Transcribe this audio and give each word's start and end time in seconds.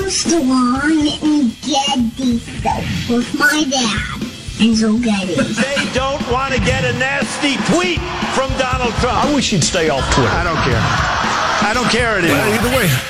Armstrong 0.00 1.08
and 1.22 1.54
Getty 1.60 2.38
Show 2.38 3.14
with 3.14 3.38
my 3.38 3.64
dad, 3.68 4.20
Enzo 4.56 5.02
Getty. 5.02 5.34
They 5.34 5.92
don't 5.92 6.26
want 6.30 6.54
to 6.54 6.60
get 6.60 6.84
a 6.84 6.98
nasty 6.98 7.56
tweet 7.72 8.00
from 8.34 8.50
Donald 8.58 8.94
Trump. 8.94 9.24
I 9.24 9.34
wish 9.34 9.52
you'd 9.52 9.62
stay 9.64 9.90
off 9.90 10.02
Twitter. 10.14 10.30
I 10.30 10.42
don't 10.42 10.56
care. 10.64 10.80
I 10.80 11.72
don't 11.74 11.90
care 11.90 12.18
anymore. 12.18 12.38
Either 12.38 12.76
way. 12.76 13.09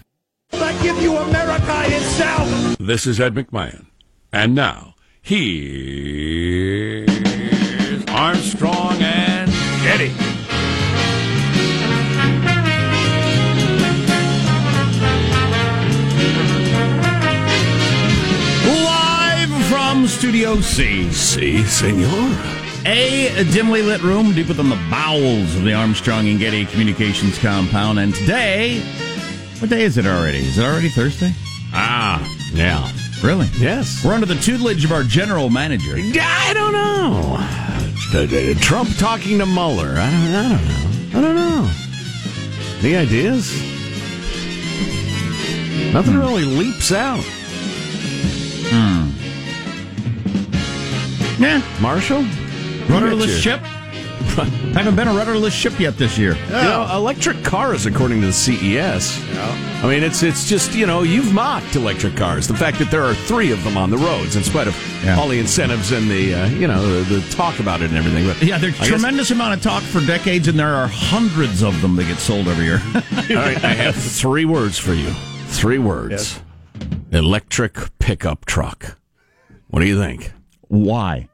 I 0.61 0.73
give 0.81 1.01
you 1.01 1.17
America 1.17 1.83
itself. 1.85 2.77
This 2.77 3.05
is 3.07 3.19
Ed 3.19 3.33
McMahon. 3.35 3.87
And 4.31 4.55
now, 4.55 4.95
here's 5.21 7.07
Armstrong 8.07 9.01
and 9.01 9.51
Getty. 9.83 10.13
Live 18.65 19.65
from 19.67 20.07
Studio 20.07 20.61
C. 20.61 21.11
Si, 21.11 21.63
senor. 21.63 22.37
A 22.85 23.43
dimly 23.51 23.81
lit 23.83 24.01
room 24.01 24.33
deep 24.33 24.47
within 24.47 24.69
the 24.69 24.79
bowels 24.89 25.55
of 25.55 25.63
the 25.63 25.73
Armstrong 25.73 26.27
and 26.29 26.39
Getty 26.39 26.65
Communications 26.65 27.37
compound. 27.37 27.99
And 27.99 28.15
today, 28.15 28.81
what 29.61 29.69
day 29.69 29.83
is 29.83 29.97
it 29.97 30.05
already? 30.05 30.39
Is 30.39 30.57
it 30.57 30.63
already 30.65 30.89
Thursday? 30.89 31.31
Ah, 31.73 32.19
yeah. 32.53 32.91
Really? 33.23 33.47
Yes. 33.57 34.03
We're 34.03 34.13
under 34.13 34.25
the 34.25 34.35
tutelage 34.35 34.83
of 34.83 34.91
our 34.91 35.03
general 35.03 35.49
manager. 35.49 35.95
I 35.97 36.51
don't 36.53 36.73
know. 36.73 37.37
Trump 38.59 38.89
talking 38.97 39.37
to 39.39 39.45
Mueller. 39.45 39.95
I 39.97 40.09
don't, 40.11 40.33
I 40.33 40.41
don't 40.41 40.49
know. 40.49 41.19
I 41.19 41.21
don't 41.21 41.35
know. 41.35 41.71
Any 42.79 42.95
ideas? 42.95 43.53
Nothing 45.93 46.17
really 46.17 46.43
leaps 46.43 46.91
out. 46.91 47.23
Hmm. 48.73 49.11
Yeah. 51.41 51.61
Marshall? 51.79 52.23
Rudderless 52.89 53.27
Get 53.27 53.35
you. 53.35 53.41
ship? 53.41 53.61
Haven't 54.73 54.95
been 54.95 55.07
a 55.07 55.13
rudderless 55.13 55.53
ship 55.53 55.77
yet 55.79 55.97
this 55.97 56.17
year. 56.17 56.35
You 56.47 56.51
know, 56.51 56.87
electric 56.93 57.43
cars, 57.43 57.85
according 57.85 58.21
to 58.21 58.27
the 58.27 58.33
CES. 58.33 59.19
I 59.83 59.87
mean, 59.89 60.03
it's 60.03 60.23
it's 60.23 60.47
just 60.47 60.73
you 60.73 60.85
know 60.85 61.03
you've 61.03 61.33
mocked 61.33 61.75
electric 61.75 62.15
cars. 62.15 62.47
The 62.47 62.55
fact 62.55 62.79
that 62.79 62.89
there 62.91 63.03
are 63.03 63.13
three 63.13 63.51
of 63.51 63.61
them 63.63 63.75
on 63.77 63.89
the 63.89 63.97
roads, 63.97 64.35
in 64.37 64.43
spite 64.43 64.67
of 64.67 64.75
Yeah. 65.03 65.19
all 65.19 65.27
the 65.27 65.39
incentives 65.39 65.91
and 65.91 66.09
the 66.09 66.33
uh, 66.35 66.45
you 66.47 66.67
know 66.67 66.81
the, 67.03 67.15
the 67.19 67.29
talk 67.31 67.59
about 67.59 67.81
it 67.81 67.89
and 67.89 67.97
everything. 67.97 68.25
But 68.25 68.41
Yeah, 68.41 68.57
there's 68.57 68.75
I 68.75 68.77
guess- 68.79 68.87
tremendous 68.87 69.31
amount 69.31 69.55
of 69.55 69.61
talk 69.61 69.83
for 69.83 69.99
decades, 70.05 70.47
and 70.47 70.57
there 70.57 70.73
are 70.75 70.87
hundreds 70.87 71.61
of 71.61 71.81
them 71.81 71.95
that 71.97 72.05
get 72.05 72.17
sold 72.19 72.47
every 72.47 72.65
year. 72.65 72.81
all 72.95 73.43
right, 73.45 73.63
I 73.63 73.73
have 73.73 73.95
three 73.95 74.45
words 74.45 74.77
for 74.77 74.93
you. 74.93 75.09
Three 75.47 75.79
words: 75.79 76.39
electric 77.11 77.97
pickup 77.99 78.45
truck. 78.45 78.97
What 79.67 79.81
do 79.81 79.87
you 79.87 79.97
think? 79.99 80.31
why? 80.69 81.27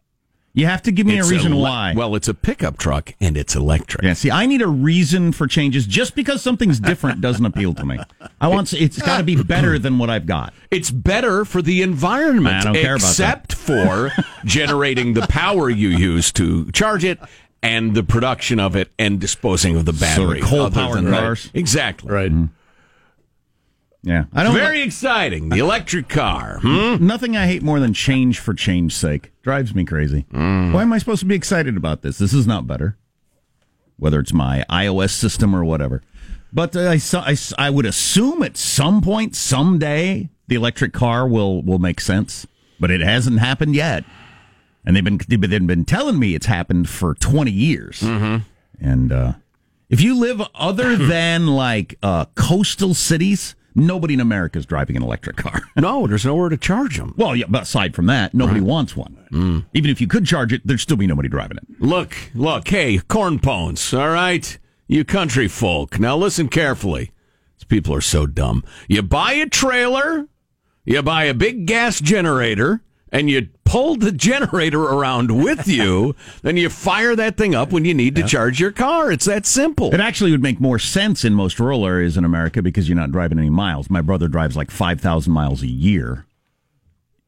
You 0.57 0.65
have 0.65 0.81
to 0.83 0.91
give 0.91 1.05
me 1.05 1.19
It's 1.19 1.27
a 1.29 1.31
reason 1.31 1.53
ele- 1.53 1.61
why. 1.61 1.93
Well, 1.95 2.15
it's 2.15 2.27
a 2.27 2.33
pickup 2.33 2.77
truck 2.79 3.13
and 3.21 3.37
it's 3.37 3.55
electric. 3.55 4.03
Yeah, 4.03 4.13
see, 4.13 4.31
I 4.31 4.47
need 4.47 4.63
a 4.63 4.67
reason 4.67 5.31
for 5.31 5.45
changes. 5.45 5.85
Just 5.85 6.15
because 6.15 6.41
something's 6.41 6.79
different 6.79 7.21
doesn't 7.21 7.45
appeal 7.45 7.75
to 7.75 7.85
me. 7.85 7.99
I 8.41 8.47
want 8.47 8.73
it's 8.73 8.99
got 9.01 9.17
to 9.17 9.23
be 9.23 9.35
better 9.41 9.77
than 9.77 9.99
what 9.99 10.09
I've 10.09 10.25
got. 10.25 10.53
It's 10.71 10.89
better 10.89 11.45
for 11.45 11.61
the 11.61 11.83
environment, 11.83 12.55
I 12.55 12.61
don't 12.63 12.73
care 12.73 12.95
about 12.95 13.07
except 13.09 13.53
for 13.53 14.11
generating 14.45 15.13
the 15.13 15.27
power 15.27 15.69
you 15.69 15.89
use 15.89 16.31
to 16.33 16.71
charge 16.71 17.03
it 17.05 17.19
and 17.61 17.93
the 17.95 18.03
production 18.03 18.59
of 18.59 18.75
it 18.75 18.89
and 18.97 19.19
disposing 19.19 19.75
of 19.75 19.85
the 19.85 19.93
So 19.93 19.97
the 19.97 20.05
battery. 20.05 20.41
coal-powered 20.41 20.75
other 20.91 21.01
than 21.01 21.11
that. 21.11 21.19
cars? 21.19 21.51
exactly. 21.53 22.11
Right. 22.11 22.31
Mm-hmm. 22.31 22.45
Yeah, 24.07 24.23
I 24.33 24.43
don't. 24.43 24.53
Very 24.55 24.81
exciting. 24.83 25.49
The 25.49 25.59
electric 25.59 26.07
car. 26.07 26.59
Hmm? 26.61 27.05
Nothing 27.05 27.35
I 27.35 27.45
hate 27.45 27.61
more 27.61 27.81
than 27.81 27.93
change 27.93 28.39
for 28.39 28.53
change's 28.53 28.97
sake. 28.97 29.31
Drives 29.43 29.75
me 29.75 29.83
crazy. 29.83 30.25
Mm. 30.31 30.71
Why 30.71 30.81
am 30.83 30.93
I 30.93 30.97
supposed 30.97 31.19
to 31.19 31.25
be 31.25 31.35
excited 31.35 31.75
about 31.75 32.03
this? 32.03 32.17
This 32.17 32.33
is 32.33 32.47
not 32.47 32.65
better. 32.65 32.97
Whether 33.97 34.19
it's 34.21 34.31
my 34.33 34.63
iOS 34.69 35.09
system 35.09 35.53
or 35.53 35.65
whatever. 35.65 36.03
But 36.53 36.73
I, 36.77 36.97
su- 36.97 37.17
I, 37.17 37.31
s- 37.31 37.53
I 37.57 37.69
would 37.69 37.85
assume 37.85 38.43
at 38.43 38.55
some 38.55 39.01
point, 39.01 39.35
someday, 39.35 40.29
the 40.47 40.55
electric 40.55 40.93
car 40.93 41.27
will, 41.27 41.61
will 41.61 41.79
make 41.79 41.99
sense. 41.99 42.47
But 42.79 42.91
it 42.91 43.01
hasn't 43.01 43.39
happened 43.39 43.75
yet. 43.75 44.05
And 44.85 44.95
they've 44.95 45.03
been, 45.03 45.19
they've 45.27 45.41
been 45.41 45.67
been 45.67 45.83
telling 45.83 46.17
me 46.17 46.33
it's 46.33 46.45
happened 46.45 46.87
for 46.87 47.13
20 47.15 47.51
years. 47.51 47.99
Mm-hmm. 47.99 48.37
And 48.79 49.11
uh, 49.11 49.33
if 49.89 49.99
you 49.99 50.17
live 50.17 50.41
other 50.55 50.95
than 51.07 51.47
like 51.47 51.97
uh, 52.01 52.25
coastal 52.35 52.93
cities, 52.93 53.55
nobody 53.77 54.15
in 54.15 54.19
America 54.19 54.57
is 54.59 54.65
driving 54.65 54.97
an 54.97 55.03
electric 55.03 55.37
car. 55.37 55.61
No, 55.77 56.07
there's 56.07 56.25
nowhere 56.25 56.49
to 56.49 56.57
charge 56.57 56.97
them. 56.97 57.13
Well, 57.17 57.35
yeah, 57.35 57.45
but 57.47 57.61
aside 57.63 57.93
from 57.93 58.07
that, 58.07 58.33
nobody 58.33 58.59
wants 58.59 58.95
one. 58.95 59.15
Mm. 59.31 59.65
Even 59.75 59.91
if 59.91 60.01
you 60.01 60.07
could 60.07 60.25
charge 60.25 60.51
it, 60.51 60.65
there'd 60.65 60.79
still 60.79 60.97
be 60.97 61.05
nobody 61.05 61.29
driving 61.29 61.57
it. 61.57 61.67
Look, 61.79 62.15
look, 62.33 62.67
hey, 62.67 62.97
corn 62.97 63.37
pones, 63.37 63.97
all 63.97 64.09
right? 64.09 64.57
You 64.87 65.05
country 65.05 65.47
folk. 65.47 65.99
Now 65.99 66.17
listen 66.17 66.47
carefully. 66.49 67.11
These 67.57 67.65
people 67.65 67.93
are 67.93 68.01
so 68.01 68.25
dumb. 68.25 68.63
You 68.87 69.03
buy 69.03 69.33
a 69.33 69.47
trailer, 69.47 70.27
you 70.83 71.03
buy 71.03 71.25
a 71.25 71.35
big 71.35 71.67
gas 71.67 71.99
generator, 72.01 72.81
and 73.11 73.29
you 73.29 73.49
pull 73.63 73.95
the 73.95 74.11
generator 74.11 74.81
around 74.81 75.43
with 75.43 75.67
you, 75.67 76.15
then 76.41 76.57
you 76.57 76.69
fire 76.69 77.15
that 77.15 77.37
thing 77.37 77.53
up 77.53 77.71
when 77.71 77.85
you 77.85 77.93
need 77.93 78.15
to 78.15 78.23
charge 78.23 78.59
your 78.59 78.71
car. 78.71 79.11
It's 79.11 79.25
that 79.25 79.45
simple. 79.45 79.93
It 79.93 79.99
actually 79.99 80.31
would 80.31 80.43
make 80.43 80.59
more 80.59 80.79
sense 80.79 81.25
in 81.25 81.33
most 81.33 81.59
rural 81.59 81.85
areas 81.85 82.17
in 82.17 82.23
America 82.23 82.61
because 82.61 82.87
you're 82.87 82.97
not 82.97 83.11
driving 83.11 83.39
any 83.39 83.49
miles. 83.49 83.89
My 83.89 84.01
brother 84.01 84.27
drives 84.27 84.55
like 84.55 84.71
5,000 84.71 85.31
miles 85.31 85.61
a 85.63 85.67
year. 85.67 86.25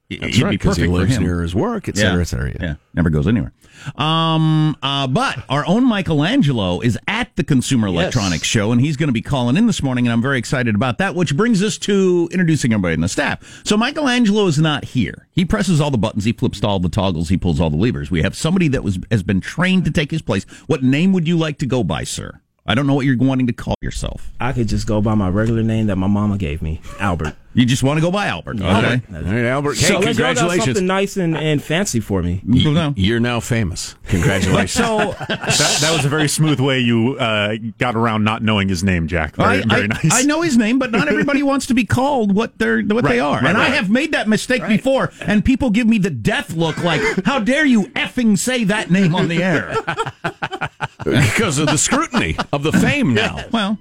It- 0.09 0.21
That's 0.21 0.31
it'd 0.33 0.43
right, 0.43 0.49
be 0.51 0.57
because 0.57 0.77
he 0.77 0.83
perfect 0.83 0.93
for 0.95 0.99
lives 1.01 1.15
him. 1.17 1.23
near 1.23 1.41
his 1.43 1.53
work, 1.53 1.87
et 1.87 1.95
cetera, 1.97 2.21
et 2.21 2.25
cetera. 2.25 2.51
Yeah, 2.59 2.75
never 2.95 3.09
goes 3.11 3.27
anywhere. 3.27 3.53
Um, 3.95 4.75
uh, 4.81 5.05
but 5.07 5.43
our 5.49 5.65
own 5.67 5.87
Michelangelo 5.87 6.79
is 6.81 6.97
at 7.07 7.35
the 7.35 7.43
Consumer 7.43 7.87
Electronics 7.87 8.45
Show, 8.45 8.71
and 8.71 8.81
he's 8.81 8.97
going 8.97 9.07
to 9.09 9.13
be 9.13 9.21
calling 9.21 9.55
in 9.55 9.67
this 9.67 9.83
morning, 9.83 10.07
and 10.07 10.11
I'm 10.13 10.21
very 10.21 10.37
excited 10.39 10.73
about 10.75 10.97
that. 10.97 11.13
Which 11.15 11.37
brings 11.37 11.61
us 11.61 11.77
to 11.79 12.27
introducing 12.31 12.73
everybody 12.73 12.95
in 12.95 13.01
the 13.01 13.07
staff. 13.07 13.61
So 13.63 13.77
Michelangelo 13.77 14.47
is 14.47 14.57
not 14.59 14.83
here. 14.83 15.27
He 15.31 15.45
presses 15.45 15.79
all 15.79 15.91
the 15.91 15.97
buttons, 15.97 16.23
he 16.25 16.33
flips 16.33 16.63
all 16.63 16.79
the 16.79 16.89
toggles, 16.89 17.29
he 17.29 17.37
pulls 17.37 17.59
all 17.61 17.69
the 17.69 17.77
levers. 17.77 18.09
We 18.11 18.21
have 18.23 18.35
somebody 18.35 18.67
that 18.69 18.83
was 18.83 18.97
has 19.11 19.23
been 19.23 19.41
trained 19.41 19.85
to 19.85 19.91
take 19.91 20.11
his 20.11 20.21
place. 20.23 20.43
What 20.67 20.81
name 20.83 21.13
would 21.13 21.27
you 21.27 21.37
like 21.37 21.59
to 21.59 21.65
go 21.65 21.83
by, 21.83 22.03
sir? 22.03 22.41
I 22.65 22.75
don't 22.75 22.85
know 22.85 22.93
what 22.93 23.05
you're 23.05 23.17
wanting 23.17 23.47
to 23.47 23.53
call 23.53 23.73
yourself. 23.81 24.31
I 24.39 24.51
could 24.53 24.67
just 24.67 24.85
go 24.85 25.01
by 25.01 25.15
my 25.15 25.29
regular 25.29 25.63
name 25.63 25.87
that 25.87 25.95
my 25.95 26.05
mama 26.07 26.37
gave 26.37 26.61
me, 26.61 26.81
Albert. 26.99 27.35
You 27.55 27.65
just 27.65 27.81
want 27.81 27.97
to 27.97 28.01
go 28.01 28.11
by 28.11 28.27
Albert. 28.27 28.57
Yeah. 28.59 28.77
Okay. 28.77 29.01
All 29.15 29.21
right, 29.23 29.45
Albert. 29.45 29.77
Hey, 29.77 29.87
so 29.87 29.95
unless 29.97 30.17
y'all 30.19 30.27
congratulations. 30.27 30.65
something 30.65 30.85
nice 30.85 31.17
and, 31.17 31.35
and 31.35 31.61
fancy 31.63 31.99
for 31.99 32.21
me. 32.21 32.41
Y- 32.47 32.93
You're 32.95 33.19
now 33.19 33.39
famous. 33.39 33.95
Congratulations. 34.07 34.71
So 34.71 35.15
that, 35.27 35.77
that 35.81 35.91
was 35.95 36.05
a 36.05 36.09
very 36.09 36.27
smooth 36.29 36.59
way 36.59 36.79
you 36.79 37.17
uh, 37.17 37.55
got 37.79 37.95
around 37.95 38.23
not 38.23 38.43
knowing 38.43 38.69
his 38.69 38.83
name, 38.83 39.07
Jack. 39.07 39.35
Very, 39.35 39.63
I, 39.63 39.65
very 39.65 39.87
nice. 39.87 40.09
I 40.13 40.21
know 40.23 40.41
his 40.41 40.57
name, 40.57 40.77
but 40.77 40.91
not 40.91 41.07
everybody 41.07 41.41
wants 41.41 41.65
to 41.67 41.73
be 41.73 41.85
called 41.85 42.35
what 42.35 42.57
they're 42.59 42.81
what 42.83 43.03
they 43.05 43.19
are. 43.19 43.37
right, 43.39 43.45
and 43.47 43.57
I 43.57 43.69
have 43.69 43.89
made 43.89 44.11
that 44.11 44.27
mistake 44.27 44.65
before, 44.67 45.11
and 45.21 45.43
people 45.43 45.71
give 45.71 45.87
me 45.87 45.97
the 45.97 46.11
death 46.11 46.53
look 46.53 46.77
like, 46.83 47.01
"How 47.25 47.39
dare 47.39 47.65
you 47.65 47.87
effing 47.89 48.37
say 48.37 48.63
that 48.65 48.91
name 48.91 49.15
on 49.15 49.27
the 49.27 49.41
air?" 49.43 49.75
because 51.03 51.57
of 51.57 51.65
the 51.67 51.77
scrutiny 51.77 52.37
of 52.53 52.61
the 52.63 52.71
fame 52.71 53.13
now. 53.15 53.43
Well, 53.51 53.79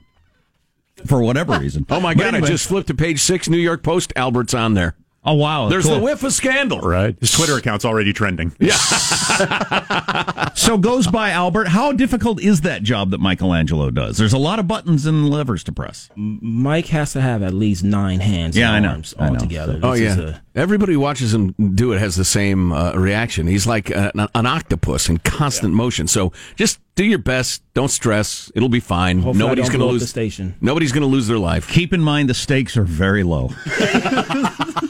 for 1.06 1.22
whatever 1.22 1.58
reason. 1.58 1.86
Oh 1.90 2.00
my 2.00 2.14
God! 2.14 2.34
anyway. 2.34 2.48
I 2.48 2.50
just 2.50 2.68
flipped 2.68 2.88
to 2.88 2.94
page 2.94 3.20
six, 3.20 3.48
New 3.48 3.56
York 3.58 3.82
Post. 3.82 4.12
Albert's 4.16 4.54
on 4.54 4.74
there. 4.74 4.94
Oh 5.30 5.34
wow! 5.34 5.68
There's 5.68 5.84
cool. 5.84 5.96
the 5.96 6.00
whiff 6.00 6.22
of 6.22 6.32
scandal. 6.32 6.80
Right. 6.80 7.14
His 7.20 7.30
Twitter 7.32 7.56
account's 7.58 7.84
already 7.84 8.12
trending. 8.14 8.52
Yeah. 8.58 8.76
So 10.58 10.76
goes 10.76 11.06
by 11.06 11.30
Albert. 11.30 11.68
How 11.68 11.92
difficult 11.92 12.42
is 12.42 12.62
that 12.62 12.82
job 12.82 13.10
that 13.12 13.20
Michelangelo 13.20 13.90
does? 13.90 14.18
There's 14.18 14.32
a 14.34 14.38
lot 14.38 14.58
of 14.58 14.66
buttons 14.68 15.06
and 15.06 15.30
levers 15.30 15.64
to 15.64 15.72
press. 15.72 16.10
Mike 16.16 16.86
has 16.88 17.12
to 17.14 17.20
have 17.22 17.42
at 17.42 17.54
least 17.54 17.84
nine 17.84 18.20
hands 18.20 18.54
Yeah, 18.56 18.72
I 18.72 18.76
and 18.76 18.84
know. 18.84 18.90
arms 18.90 19.14
I 19.18 19.26
know. 19.28 19.34
all 19.34 19.40
together. 19.40 19.80
Oh 19.82 19.92
This 19.92 20.12
is 20.12 20.16
yeah. 20.18 20.38
a- 20.54 20.58
Everybody 20.58 20.94
who 20.94 21.00
watches 21.00 21.32
him 21.32 21.52
do 21.74 21.92
it 21.92 22.00
has 22.00 22.16
the 22.16 22.24
same 22.24 22.72
uh, 22.72 22.92
reaction. 22.94 23.46
He's 23.46 23.66
like 23.66 23.90
an, 23.90 24.10
an 24.34 24.46
octopus 24.46 25.08
in 25.08 25.18
constant 25.18 25.72
motion. 25.72 26.06
So 26.08 26.32
just 26.56 26.80
do 26.96 27.04
your 27.04 27.18
best. 27.20 27.62
Don't 27.74 27.90
stress. 27.90 28.50
It'll 28.56 28.68
be 28.68 28.80
fine. 28.80 29.18
Hopefully 29.22 29.38
Nobody's 29.38 29.68
going 29.68 29.80
to 29.80 29.86
lose 29.86 30.02
the 30.02 30.08
station. 30.08 30.56
Nobody's 30.60 30.90
going 30.92 31.02
to 31.02 31.06
lose 31.08 31.28
their 31.28 31.38
life. 31.38 31.68
Keep 31.70 31.92
in 31.94 32.00
mind 32.02 32.28
the 32.28 32.34
stakes 32.34 32.76
are 32.76 32.82
very 32.84 33.22
low. 33.22 33.50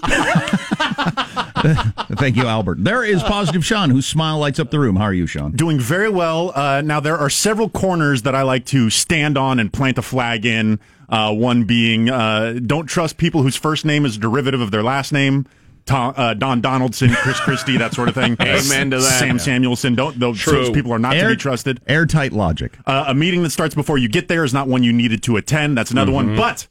Thank 2.19 2.37
you, 2.37 2.47
Albert. 2.47 2.83
There 2.85 3.05
is 3.05 3.23
positive 3.23 3.65
Sean, 3.65 3.91
whose 3.91 4.07
smile 4.07 4.39
lights 4.39 4.59
up 4.59 4.71
the 4.71 4.79
room. 4.79 4.97
How 4.97 5.05
are 5.05 5.13
you, 5.13 5.27
Sean? 5.27 5.53
Doing 5.53 5.79
very 5.79 6.09
well. 6.09 6.53
Uh, 6.55 6.81
now, 6.83 7.01
there 7.01 7.17
are 7.17 7.31
several 7.31 7.69
corners 7.69 8.23
that 8.23 8.35
I 8.35 8.43
like 8.43 8.65
to 8.67 8.91
stand 8.91 9.37
on 9.37 9.59
and 9.59 9.73
plant 9.73 9.99
a 9.99 10.03
flag 10.03 10.47
in. 10.47 10.81
Uh, 11.09 11.33
one 11.35 11.65
being 11.65 12.11
uh, 12.11 12.59
don't 12.67 12.87
trust 12.87 13.17
people 13.17 13.43
whose 13.43 13.57
first 13.57 13.85
name 13.87 14.05
is 14.05 14.17
a 14.17 14.21
derivative 14.21 14.61
of 14.61 14.71
their 14.71 14.83
last 14.83 15.11
name. 15.13 15.47
Tom, 15.87 16.13
uh, 16.19 16.35
Don 16.35 16.61
Donaldson, 16.61 17.11
Chris 17.15 17.41
Christie, 17.41 17.79
that 17.79 17.95
sort 17.95 18.11
of 18.11 18.15
thing. 18.15 18.33
Amen 18.41 18.91
to 18.91 18.99
that. 18.99 19.19
Sam 19.19 19.37
Yeah. 19.37 19.43
Samuelson. 19.43 19.95
Don't 19.95 20.21
those, 20.21 20.39
True. 20.39 20.71
people 20.71 20.93
are 20.93 20.99
not 20.99 21.15
to 21.15 21.29
be 21.29 21.37
trusted. 21.37 21.81
Airtight 21.87 22.35
logic. 22.35 22.77
Uh, 22.87 23.05
a 23.09 23.15
meeting 23.15 23.43
that 23.43 23.51
starts 23.51 23.75
before 23.75 23.97
you 23.97 24.07
get 24.09 24.29
there 24.29 24.45
is 24.45 24.53
not 24.53 24.69
one 24.69 24.83
you 24.83 24.93
needed 24.93 25.23
to 25.23 25.39
attend. 25.39 25.79
That's 25.79 25.91
another 25.91 26.13
one. 26.13 26.37
But 26.37 26.69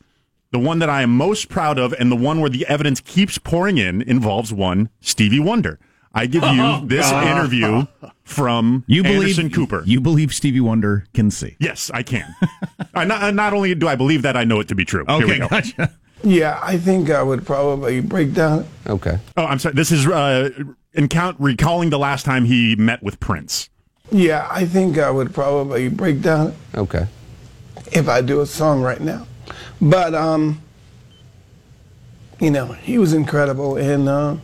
the 0.52 0.60
one 0.60 0.80
that 0.80 0.90
I 0.90 1.02
am 1.02 1.16
most 1.16 1.50
proud 1.50 1.78
of 1.78 1.94
and 1.94 2.12
the 2.12 2.16
one 2.16 2.40
where 2.42 2.50
the 2.50 2.66
evidence 2.68 3.00
keeps 3.02 3.38
pouring 3.38 3.78
in 3.78 4.02
involves 4.02 4.54
one 4.54 4.90
Stevie 5.02 5.40
Wonder. 5.40 5.80
I 6.14 6.26
give 6.26 6.44
you 6.44 6.88
this 6.88 7.12
interview 7.12 7.86
from 8.24 8.84
You 8.88 9.04
believe 9.04 9.20
Anderson 9.22 9.52
Cooper. 9.52 9.84
You 9.86 10.02
believe 10.02 10.34
Stevie 10.34 10.62
Wonder 10.62 11.06
can 11.14 11.30
see? 11.30 11.56
yes, 11.60 11.92
I 11.94 12.02
can. 12.04 12.34
I 12.96 13.06
not, 13.06 13.34
not 13.36 13.54
only 13.54 13.76
do 13.76 13.88
I 13.88 13.96
believe 13.96 14.24
that, 14.24 14.36
I 14.36 14.44
know 14.44 14.60
it 14.60 14.68
to 14.70 14.76
be 14.76 14.84
true. 14.86 15.06
Here 15.08 15.18
we 15.20 15.24
Okay, 15.26 15.40
go. 15.40 15.48
gotcha. 15.48 15.92
Yeah, 16.24 16.60
I 16.64 16.78
think 16.78 17.12
I 17.12 17.22
would 17.22 17.46
probably 17.46 18.02
break 18.02 18.34
down. 18.34 18.66
Okay. 18.88 19.20
Oh, 19.36 19.46
I'm 19.46 19.60
sorry. 19.60 19.76
This 19.76 19.92
is 19.92 20.08
uh, 20.08 20.50
encount- 20.96 21.40
recalling 21.40 21.92
the 21.92 22.00
last 22.00 22.26
time 22.26 22.46
he 22.46 22.76
met 22.76 23.04
with 23.04 23.20
Prince. 23.20 23.70
Yeah, 24.12 24.48
I 24.50 24.66
think 24.66 24.98
I 24.98 25.12
would 25.12 25.36
probably 25.36 25.90
break 25.90 26.22
down 26.22 26.56
Okay. 26.74 27.06
if 27.92 28.10
I 28.10 28.22
do 28.22 28.42
a 28.42 28.48
song 28.48 28.82
right 28.82 29.02
now. 29.02 29.28
But 29.82 30.16
um, 30.16 30.62
you 32.40 32.52
know, 32.52 32.68
he 32.68 32.98
was 32.98 33.14
incredible, 33.14 33.78
and 33.78 34.08
uh, 34.08 34.36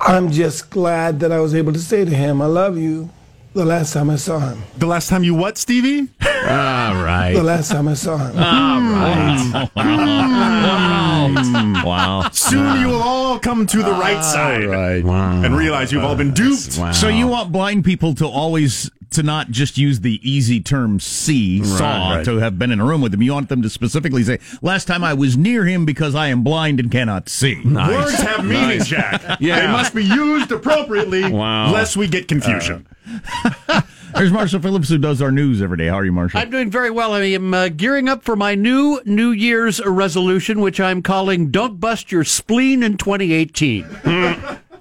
I'm 0.00 0.30
just 0.30 0.70
glad 0.70 1.20
that 1.20 1.32
I 1.32 1.40
was 1.40 1.54
able 1.54 1.72
to 1.72 1.78
say 1.80 2.04
to 2.04 2.10
him, 2.10 2.40
"I 2.42 2.46
love 2.46 2.78
you." 2.78 3.10
The 3.52 3.64
last 3.64 3.92
time 3.94 4.10
I 4.10 4.14
saw 4.14 4.38
him. 4.38 4.62
The 4.78 4.86
last 4.86 5.08
time 5.08 5.24
you 5.24 5.34
what, 5.34 5.58
Stevie? 5.58 6.06
All 6.22 7.02
right. 7.02 7.32
The 7.34 7.42
last 7.42 7.72
time 7.72 7.88
I 7.88 7.94
saw 7.94 8.16
him. 8.16 8.38
All 8.38 8.80
right. 8.80 9.68
wow. 9.74 11.82
Wow! 11.84 12.28
Soon 12.32 12.80
you 12.80 12.86
will 12.86 13.02
all 13.02 13.40
come 13.40 13.66
to 13.66 13.78
the 13.78 13.90
right 13.90 14.22
side 14.22 14.66
Right. 14.66 15.04
and 15.04 15.56
realize 15.56 15.90
you've 15.90 16.04
all 16.04 16.14
been 16.14 16.32
duped. 16.32 16.78
Wow. 16.78 16.92
So 16.92 17.08
you 17.08 17.26
want 17.26 17.50
blind 17.50 17.84
people 17.84 18.14
to 18.16 18.26
always 18.26 18.88
to 19.10 19.22
not 19.22 19.50
just 19.50 19.76
use 19.78 20.00
the 20.00 20.20
easy 20.28 20.60
term 20.60 21.00
see 21.00 21.62
saw 21.64 22.14
right. 22.16 22.24
to 22.24 22.36
have 22.38 22.58
been 22.58 22.70
in 22.70 22.80
a 22.80 22.84
room 22.84 23.00
with 23.00 23.12
him. 23.14 23.22
You 23.22 23.32
want 23.32 23.48
them 23.48 23.62
to 23.62 23.70
specifically 23.70 24.22
say, 24.22 24.38
"Last 24.62 24.86
time 24.86 25.02
I 25.04 25.14
was 25.14 25.36
near 25.36 25.64
him 25.64 25.84
because 25.84 26.14
I 26.14 26.28
am 26.28 26.42
blind 26.42 26.80
and 26.80 26.90
cannot 26.90 27.28
see." 27.28 27.60
Words 27.64 28.20
have 28.22 28.44
meaning, 28.44 28.82
Jack. 28.82 29.22
Yeah. 29.40 29.60
They 29.66 29.72
must 29.72 29.94
be 29.94 30.04
used 30.04 30.52
appropriately, 30.52 31.30
Wow. 31.32 31.72
lest 31.72 31.96
we 31.96 32.06
get 32.08 32.28
confusion. 32.28 32.86
There's 34.14 34.32
Marshall 34.32 34.60
Phillips 34.60 34.88
who 34.88 34.98
does 34.98 35.22
our 35.22 35.30
news 35.30 35.62
every 35.62 35.76
day. 35.78 35.86
How 35.86 35.94
are 35.94 36.04
you, 36.04 36.12
Marshall? 36.12 36.40
I'm 36.40 36.50
doing 36.50 36.70
very 36.70 36.90
well. 36.90 37.14
I 37.14 37.20
am 37.22 37.54
uh, 37.54 37.68
gearing 37.68 38.08
up 38.08 38.22
for 38.22 38.34
my 38.36 38.54
new 38.54 39.00
New 39.04 39.30
Year's 39.30 39.80
resolution, 39.84 40.60
which 40.60 40.80
I'm 40.80 41.00
calling 41.02 41.50
"Don't 41.50 41.80
Bust 41.80 42.10
Your 42.12 42.24
Spleen" 42.24 42.82
in 42.82 42.96
2018. 42.96 43.84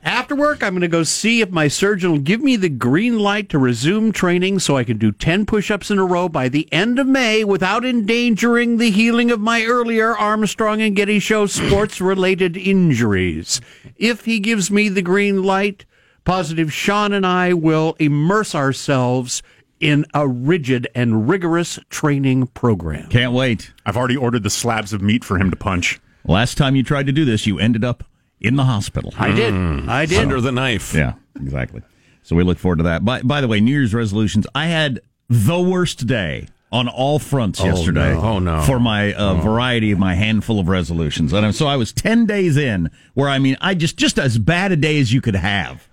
After 0.04 0.34
work, 0.36 0.63
I'm 0.63 0.74
going 0.74 0.81
to 0.81 0.88
go 0.88 1.04
see 1.04 1.42
if 1.42 1.51
my 1.51 1.68
surgeon 1.68 2.12
will 2.12 2.19
give 2.19 2.42
me 2.42 2.56
the 2.56 2.69
green 2.69 3.19
light 3.19 3.50
to 3.50 3.60
resume 3.60 4.12
training 4.12 4.60
so 4.60 4.78
I 4.78 4.84
can 4.84 4.98
do 4.98 5.12
10 5.12 5.46
push 5.46 5.69
ups 5.69 5.92
in 5.92 6.00
a 6.00 6.06
row 6.06 6.30
by 6.30 6.48
the 6.48 6.72
end 6.72 7.00
of 7.00 7.07
May 7.07 7.44
without 7.44 7.84
endangering 7.84 8.78
the 8.78 8.92
healing 8.92 9.30
of 9.30 9.40
my 9.42 9.66
earlier 9.66 10.18
Armstrong 10.18 10.81
and 10.81 10.96
Getty 10.96 11.19
Show 11.19 11.48
sports 11.48 12.00
related 12.00 12.56
injuries. 12.56 13.60
If 13.98 14.25
he 14.25 14.40
gives 14.40 14.72
me 14.72 14.88
the 14.88 15.01
green 15.01 15.44
light, 15.44 15.86
Positive 16.24 16.72
Sean 16.72 17.12
and 17.12 17.25
I 17.25 17.54
will 17.54 17.95
immerse 18.00 18.56
ourselves 18.56 19.42
in 19.80 20.06
a 20.13 20.28
rigid 20.28 20.88
and 20.94 21.28
rigorous 21.28 21.80
training 21.90 22.48
program. 22.48 23.10
Can't 23.10 23.34
wait. 23.34 23.74
I've 23.86 23.98
already 23.98 24.18
ordered 24.18 24.44
the 24.44 24.50
slabs 24.50 24.94
of 24.94 25.02
meat 25.02 25.24
for 25.24 25.38
him 25.38 25.50
to 25.50 25.57
punch. 25.57 26.00
Last 26.25 26.57
time 26.57 26.75
you 26.75 26.84
tried 26.84 27.07
to 27.07 27.12
do 27.12 27.25
this, 27.25 27.48
you 27.48 27.60
ended 27.60 27.84
up 27.84 28.04
in 28.42 28.56
the 28.56 28.64
hospital. 28.66 29.14
I 29.18 29.32
did. 29.32 29.54
I 29.90 30.06
did. 30.06 30.20
Under 30.20 30.42
the 30.42 30.52
knife. 30.52 30.94
Yeah, 30.94 31.14
exactly. 31.40 31.82
So 32.24 32.36
we 32.36 32.44
look 32.44 32.60
forward 32.60 32.78
to 32.78 32.84
that. 32.84 33.04
By, 33.04 33.22
by 33.22 33.42
the 33.42 33.48
way, 33.48 33.60
New 33.60 33.72
Year's 33.72 33.94
resolutions. 33.94 34.46
I 34.54 34.68
had 34.68 35.00
the 35.30 35.60
worst 35.60 36.06
day 36.08 36.48
on 36.72 36.88
all 36.88 37.18
fronts 37.18 37.60
yesterday. 37.60 38.14
no. 38.14 38.22
Oh, 38.22 38.40
no. 38.40 38.62
For 38.62 38.80
my 38.80 39.14
uh, 39.14 39.36
variety 39.36 39.92
of 39.92 39.98
my 40.00 40.14
handful 40.14 40.60
of 40.60 40.68
resolutions, 40.68 41.34
and 41.34 41.56
so 41.56 41.66
I 41.68 41.76
was 41.76 41.92
ten 41.92 42.26
days 42.26 42.58
in. 42.58 42.92
Where 43.16 43.28
I 43.30 43.40
mean, 43.40 43.58
I 43.62 43.74
just 43.74 43.98
just 43.98 44.20
as 44.20 44.38
bad 44.38 44.72
a 44.72 44.76
day 44.76 45.00
as 45.00 45.12
you 45.12 45.22
could 45.22 45.36
have. 45.36 45.88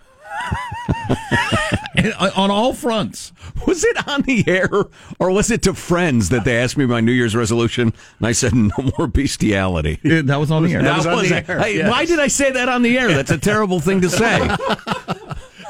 Uh, 2.19 2.31
on 2.37 2.51
all 2.51 2.73
fronts. 2.73 3.33
Was 3.67 3.83
it 3.83 4.07
on 4.07 4.23
the 4.23 4.45
air 4.47 4.69
or 5.19 5.31
was 5.31 5.51
it 5.51 5.63
to 5.63 5.75
friends 5.75 6.29
that 6.29 6.45
they 6.45 6.57
asked 6.59 6.77
me 6.77 6.87
my 6.87 7.01
New 7.01 7.11
Year's 7.13 7.35
resolution 7.35 7.93
and 8.19 8.27
I 8.27 8.33
said 8.33 8.55
no 8.55 8.71
more 8.97 9.07
bestiality? 9.09 9.99
That 10.05 10.37
was 10.39 10.51
on 10.51 10.63
the 10.63 10.75
air. 10.75 10.83
That 10.83 10.97
was 10.99 11.07
on 11.07 11.25
the 11.25 11.35
air, 11.49 11.59
Hey, 11.59 11.77
yes. 11.79 11.91
Why 11.91 12.05
did 12.05 12.21
I 12.21 12.29
say 12.29 12.53
that 12.53 12.69
on 12.69 12.83
the 12.83 12.97
air? 12.99 13.09
That's 13.09 13.31
a 13.33 13.39
terrible 13.39 13.81
thing 13.81 14.01
to 14.03 14.11
say. 14.11 14.49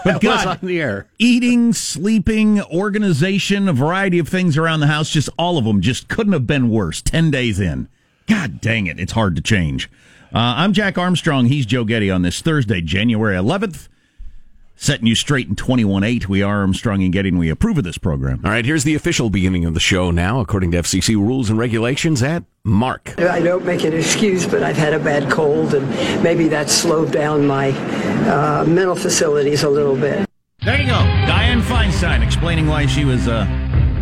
But 0.04 0.20
God, 0.20 0.46
on 0.46 0.58
the 0.62 0.80
air. 0.80 1.08
eating, 1.18 1.72
sleeping, 1.72 2.62
organization, 2.62 3.68
a 3.68 3.72
variety 3.72 4.20
of 4.20 4.28
things 4.28 4.56
around 4.56 4.78
the 4.78 4.86
house, 4.86 5.10
just 5.10 5.28
all 5.36 5.58
of 5.58 5.64
them 5.64 5.80
just 5.80 6.06
couldn't 6.06 6.32
have 6.32 6.46
been 6.46 6.70
worse. 6.70 7.02
10 7.02 7.32
days 7.32 7.58
in. 7.58 7.88
God 8.28 8.60
dang 8.60 8.86
it. 8.86 9.00
It's 9.00 9.12
hard 9.12 9.34
to 9.34 9.42
change. 9.42 9.90
Uh, 10.32 10.54
I'm 10.58 10.72
Jack 10.72 10.96
Armstrong. 10.96 11.46
He's 11.46 11.66
Joe 11.66 11.84
Getty 11.84 12.08
on 12.08 12.22
this 12.22 12.40
Thursday, 12.40 12.80
January 12.82 13.34
11th. 13.36 13.88
Setting 14.78 15.06
you 15.06 15.14
straight 15.14 15.49
in 15.49 15.56
21.8. 15.56 16.28
We 16.28 16.43
are 16.43 16.61
Armstrong 16.61 17.02
and 17.02 17.11
Getty, 17.12 17.31
and 17.31 17.38
we 17.38 17.49
approve 17.49 17.78
of 17.78 17.84
this 17.84 17.96
program. 17.96 18.43
All 18.44 18.50
right, 18.50 18.64
here's 18.64 18.84
the 18.84 18.94
official 18.94 19.31
beginning 19.31 19.64
of 19.64 19.73
the 19.73 19.81
show 19.81 20.11
now, 20.11 20.40
according 20.40 20.73
to 20.73 20.78
FCC 20.78 21.17
rules 21.17 21.49
and 21.49 21.58
regulations 21.58 22.23
at 22.23 22.44
Mark. 22.62 23.19
I 23.19 23.40
don't 23.40 23.64
make 23.64 23.84
an 23.84 23.94
excuse, 23.94 24.46
but 24.46 24.62
I've 24.62 24.76
had 24.76 24.93
a 24.93 24.99
bad 24.99 25.31
cold, 25.31 25.73
and 25.73 25.88
maybe 26.23 26.46
that 26.49 26.69
slowed 26.69 27.11
down 27.11 27.46
my 27.46 27.70
uh, 28.28 28.64
mental 28.67 28.96
facilities 28.96 29.62
a 29.62 29.70
little 29.70 29.96
bit. 29.96 30.28
There 30.62 30.78
you 30.78 30.87
go. 30.87 30.93
Dianne 30.93 31.62
Feinstein 31.62 32.23
explaining 32.23 32.66
why 32.66 32.85
she 32.87 33.06
was 33.06 33.26
uh, 33.28 33.47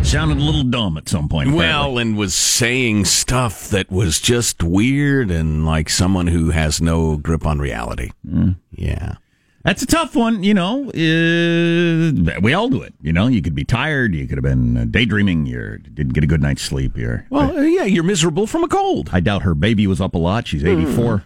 sounded 0.03 0.37
a 0.37 0.41
little 0.41 0.63
dumb 0.63 0.97
at 0.97 1.07
some 1.07 1.29
point. 1.29 1.53
Well, 1.53 1.97
and 1.97 2.17
was 2.17 2.35
saying 2.35 3.05
stuff 3.05 3.69
that 3.69 3.89
was 3.89 4.19
just 4.19 4.61
weird 4.61 5.31
and 5.31 5.65
like 5.65 5.89
someone 5.89 6.27
who 6.27 6.49
has 6.49 6.81
no 6.81 7.15
grip 7.17 7.45
on 7.45 7.59
reality. 7.59 8.11
Yeah. 8.71 9.15
That's 9.65 9.81
a 9.81 9.87
tough 9.87 10.15
one, 10.15 10.43
you 10.43 10.53
know. 10.53 10.89
Uh, 10.89 12.39
we 12.39 12.53
all 12.53 12.69
do 12.69 12.83
it. 12.83 12.93
You 13.01 13.11
know, 13.11 13.25
you 13.25 13.41
could 13.41 13.55
be 13.55 13.65
tired. 13.65 14.13
You 14.13 14.27
could 14.27 14.37
have 14.37 14.43
been 14.43 14.77
uh, 14.77 14.85
daydreaming. 14.85 15.47
You 15.47 15.79
didn't 15.79 16.13
get 16.13 16.23
a 16.23 16.27
good 16.27 16.39
night's 16.39 16.61
sleep. 16.61 16.95
You're, 16.95 17.25
Well, 17.31 17.57
uh, 17.57 17.61
yeah, 17.61 17.85
you're 17.85 18.03
miserable 18.03 18.45
from 18.45 18.63
a 18.63 18.67
cold. 18.67 19.09
I 19.11 19.21
doubt 19.21 19.41
her 19.41 19.55
baby 19.55 19.87
was 19.87 19.99
up 19.99 20.13
a 20.13 20.19
lot. 20.19 20.45
She's 20.45 20.63
84. 20.63 21.23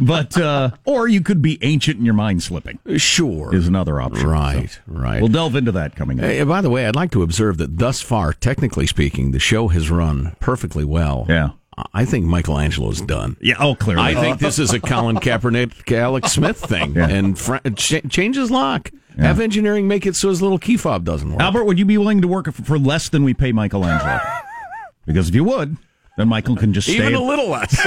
but, 0.00 0.38
uh, 0.38 0.70
or 0.84 1.08
you 1.08 1.22
could 1.22 1.42
be 1.42 1.58
ancient 1.60 1.96
and 1.96 2.06
your 2.06 2.14
mind 2.14 2.44
slipping. 2.44 2.78
Sure. 2.98 3.52
Is 3.52 3.66
another 3.66 4.00
option. 4.00 4.28
Right, 4.28 4.70
So 4.70 4.78
right. 4.86 5.20
We'll 5.20 5.28
delve 5.32 5.56
into 5.56 5.72
that 5.72 5.96
coming 5.96 6.20
up. 6.20 6.24
Hey, 6.26 6.44
by 6.44 6.60
the 6.60 6.70
way, 6.70 6.86
I'd 6.86 6.94
like 6.94 7.10
to 7.12 7.24
observe 7.24 7.58
that 7.58 7.78
thus 7.78 8.00
far, 8.00 8.32
technically 8.32 8.86
speaking, 8.86 9.32
the 9.32 9.40
show 9.40 9.66
has 9.68 9.90
run 9.90 10.36
perfectly 10.38 10.84
well. 10.84 11.26
Yeah. 11.28 11.50
I 11.94 12.04
think 12.04 12.26
Michelangelo's 12.26 13.00
done. 13.00 13.36
Yeah, 13.40 13.54
oh, 13.58 13.74
clearly. 13.74 14.02
I 14.02 14.14
think 14.14 14.38
this 14.38 14.58
is 14.58 14.72
a 14.72 14.80
Colin 14.80 15.16
Kaepernick, 15.20 15.90
Alex 15.96 16.32
Smith 16.32 16.58
thing, 16.58 16.94
Yeah. 16.94 17.08
and 17.08 17.38
fr- 17.38 17.56
ch- 17.76 18.02
change 18.10 18.36
his 18.36 18.50
lock. 18.50 18.90
Have 19.18 19.40
engineering 19.40 19.88
make 19.88 20.06
it 20.06 20.16
so 20.16 20.28
his 20.30 20.40
little 20.40 20.58
key 20.58 20.76
fob 20.76 21.04
doesn't 21.04 21.30
work. 21.30 21.40
Albert, 21.40 21.64
would 21.64 21.78
you 21.78 21.84
be 21.84 21.98
willing 21.98 22.22
to 22.22 22.28
work 22.28 22.52
for 22.52 22.78
less 22.78 23.08
than 23.10 23.24
we 23.24 23.34
pay 23.34 23.52
Michelangelo? 23.52 24.18
because 25.06 25.28
if 25.28 25.34
you 25.34 25.44
would, 25.44 25.76
then 26.16 26.28
Michael 26.28 26.56
can 26.56 26.72
just 26.72 26.88
stay. 26.88 26.96
Even 26.96 27.14
a 27.14 27.22
little 27.22 27.48
less. 27.48 27.74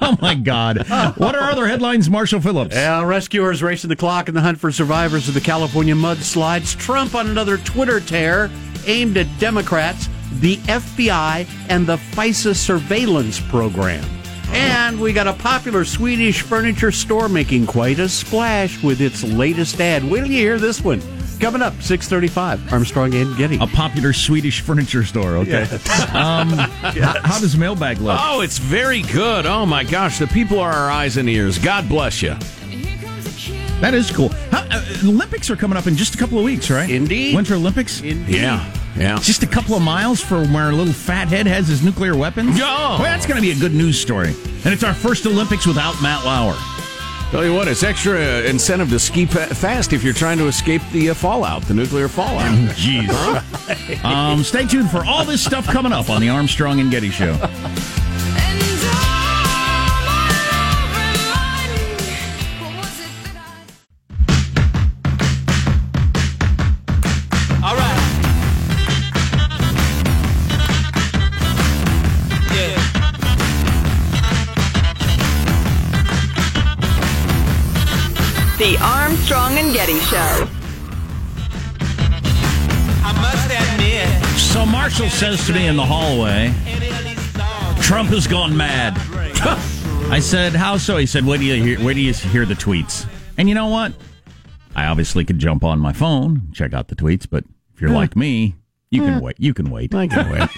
oh 0.00 0.16
my 0.20 0.34
God! 0.34 0.78
What 1.16 1.34
are 1.34 1.50
other 1.50 1.66
headlines, 1.66 2.08
Marshall 2.10 2.40
Phillips? 2.40 2.74
Uh, 2.76 3.02
rescuers 3.04 3.62
racing 3.62 3.88
the 3.88 3.96
clock 3.96 4.28
in 4.28 4.34
the 4.34 4.40
hunt 4.40 4.58
for 4.58 4.70
survivors 4.72 5.28
of 5.28 5.34
the 5.34 5.40
California 5.40 5.94
mudslides. 5.94 6.76
Trump 6.78 7.14
on 7.14 7.28
another 7.28 7.58
Twitter 7.58 8.00
tear 8.00 8.50
aimed 8.86 9.16
at 9.16 9.26
Democrats. 9.38 10.08
The 10.32 10.56
FBI, 10.58 11.46
and 11.68 11.86
the 11.86 11.96
FISA 11.96 12.54
surveillance 12.54 13.40
program. 13.40 14.04
And 14.52 15.00
we 15.00 15.12
got 15.12 15.26
a 15.28 15.32
popular 15.32 15.84
Swedish 15.84 16.42
furniture 16.42 16.90
store 16.90 17.28
making 17.28 17.66
quite 17.66 17.98
a 17.98 18.08
splash 18.08 18.82
with 18.82 19.00
its 19.00 19.22
latest 19.22 19.80
ad. 19.80 20.02
Wait 20.04 20.20
till 20.20 20.28
you 20.28 20.38
hear 20.38 20.58
this 20.58 20.82
one. 20.82 21.00
Coming 21.38 21.62
up, 21.62 21.72
635, 21.80 22.70
Armstrong 22.72 23.14
and 23.14 23.34
Getty. 23.36 23.58
A 23.60 23.66
popular 23.66 24.12
Swedish 24.12 24.60
furniture 24.60 25.04
store, 25.04 25.36
okay. 25.38 25.62
Um, 26.12 26.48
How 26.52 27.38
does 27.40 27.56
mailbag 27.56 27.98
look? 27.98 28.18
Oh, 28.20 28.40
it's 28.42 28.58
very 28.58 29.00
good. 29.02 29.46
Oh 29.46 29.64
my 29.64 29.84
gosh, 29.84 30.18
the 30.18 30.26
people 30.26 30.58
are 30.58 30.70
our 30.72 30.90
eyes 30.90 31.16
and 31.16 31.28
ears. 31.30 31.56
God 31.58 31.88
bless 31.88 32.20
you. 32.20 32.34
That 33.80 33.94
is 33.94 34.10
cool. 34.10 34.28
How, 34.50 34.66
uh, 34.70 34.84
Olympics 35.04 35.48
are 35.48 35.56
coming 35.56 35.78
up 35.78 35.86
in 35.86 35.96
just 35.96 36.14
a 36.14 36.18
couple 36.18 36.36
of 36.38 36.44
weeks, 36.44 36.68
right? 36.68 36.90
Indeed. 36.90 37.34
Winter 37.34 37.54
Olympics? 37.54 38.02
Indeed. 38.02 38.34
Yeah, 38.36 38.70
yeah. 38.96 39.18
Just 39.20 39.42
a 39.42 39.46
couple 39.46 39.74
of 39.74 39.82
miles 39.82 40.20
from 40.20 40.52
where 40.52 40.72
little 40.72 40.92
fathead 40.92 41.46
has 41.46 41.68
his 41.68 41.82
nuclear 41.82 42.16
weapons? 42.16 42.58
Yeah. 42.58 42.64
Well, 42.64 42.98
that's 42.98 43.26
going 43.26 43.36
to 43.36 43.42
be 43.42 43.52
a 43.52 43.58
good 43.58 43.74
news 43.74 44.00
story. 44.00 44.34
And 44.64 44.74
it's 44.74 44.84
our 44.84 44.94
first 44.94 45.26
Olympics 45.26 45.66
without 45.66 46.00
Matt 46.02 46.24
Lauer. 46.24 46.56
Tell 47.30 47.44
you 47.44 47.54
what, 47.54 47.68
it's 47.68 47.84
extra 47.84 48.42
incentive 48.42 48.90
to 48.90 48.98
ski 48.98 49.24
fa- 49.24 49.54
fast 49.54 49.92
if 49.92 50.02
you're 50.02 50.12
trying 50.12 50.36
to 50.38 50.48
escape 50.48 50.82
the 50.90 51.10
uh, 51.10 51.14
fallout, 51.14 51.62
the 51.62 51.74
nuclear 51.74 52.08
fallout. 52.08 52.52
Jeez. 52.70 53.08
um, 54.04 54.42
stay 54.42 54.66
tuned 54.66 54.90
for 54.90 55.04
all 55.04 55.24
this 55.24 55.44
stuff 55.44 55.64
coming 55.66 55.92
up 55.92 56.10
on 56.10 56.20
the 56.20 56.28
Armstrong 56.28 56.80
and 56.80 56.90
Getty 56.90 57.10
Show. 57.10 57.38
Getty 79.72 80.00
Show. 80.00 80.48
I 83.02 83.12
must 83.20 83.50
admit. 83.50 84.38
So 84.38 84.66
Marshall 84.66 85.08
says 85.08 85.46
to 85.46 85.52
me 85.52 85.68
in 85.68 85.76
the 85.76 85.86
hallway, 85.86 86.52
Trump 87.80 88.10
has 88.10 88.26
gone 88.26 88.56
mad. 88.56 88.94
I 90.10 90.18
said, 90.18 90.54
"How 90.54 90.76
so?" 90.76 90.96
He 90.96 91.06
said, 91.06 91.24
"Wait 91.24 91.38
do 91.38 91.44
you 91.44 91.62
hear? 91.62 91.84
Wait 91.84 91.94
do 91.94 92.00
you 92.00 92.12
hear 92.12 92.44
the 92.44 92.54
tweets?" 92.54 93.08
And 93.38 93.48
you 93.48 93.54
know 93.54 93.68
what? 93.68 93.92
I 94.74 94.86
obviously 94.86 95.24
could 95.24 95.38
jump 95.38 95.62
on 95.62 95.78
my 95.78 95.92
phone, 95.92 96.50
check 96.52 96.74
out 96.74 96.88
the 96.88 96.96
tweets, 96.96 97.26
but 97.30 97.44
if 97.74 97.80
you're 97.80 97.90
like 97.90 98.16
me, 98.16 98.56
you 98.90 99.02
can 99.02 99.14
hmm. 99.14 99.24
wait. 99.24 99.36
You 99.38 99.54
can 99.54 99.70
wait. 99.70 99.94
I 99.94 100.08
can 100.08 100.30
wait. 100.32 100.48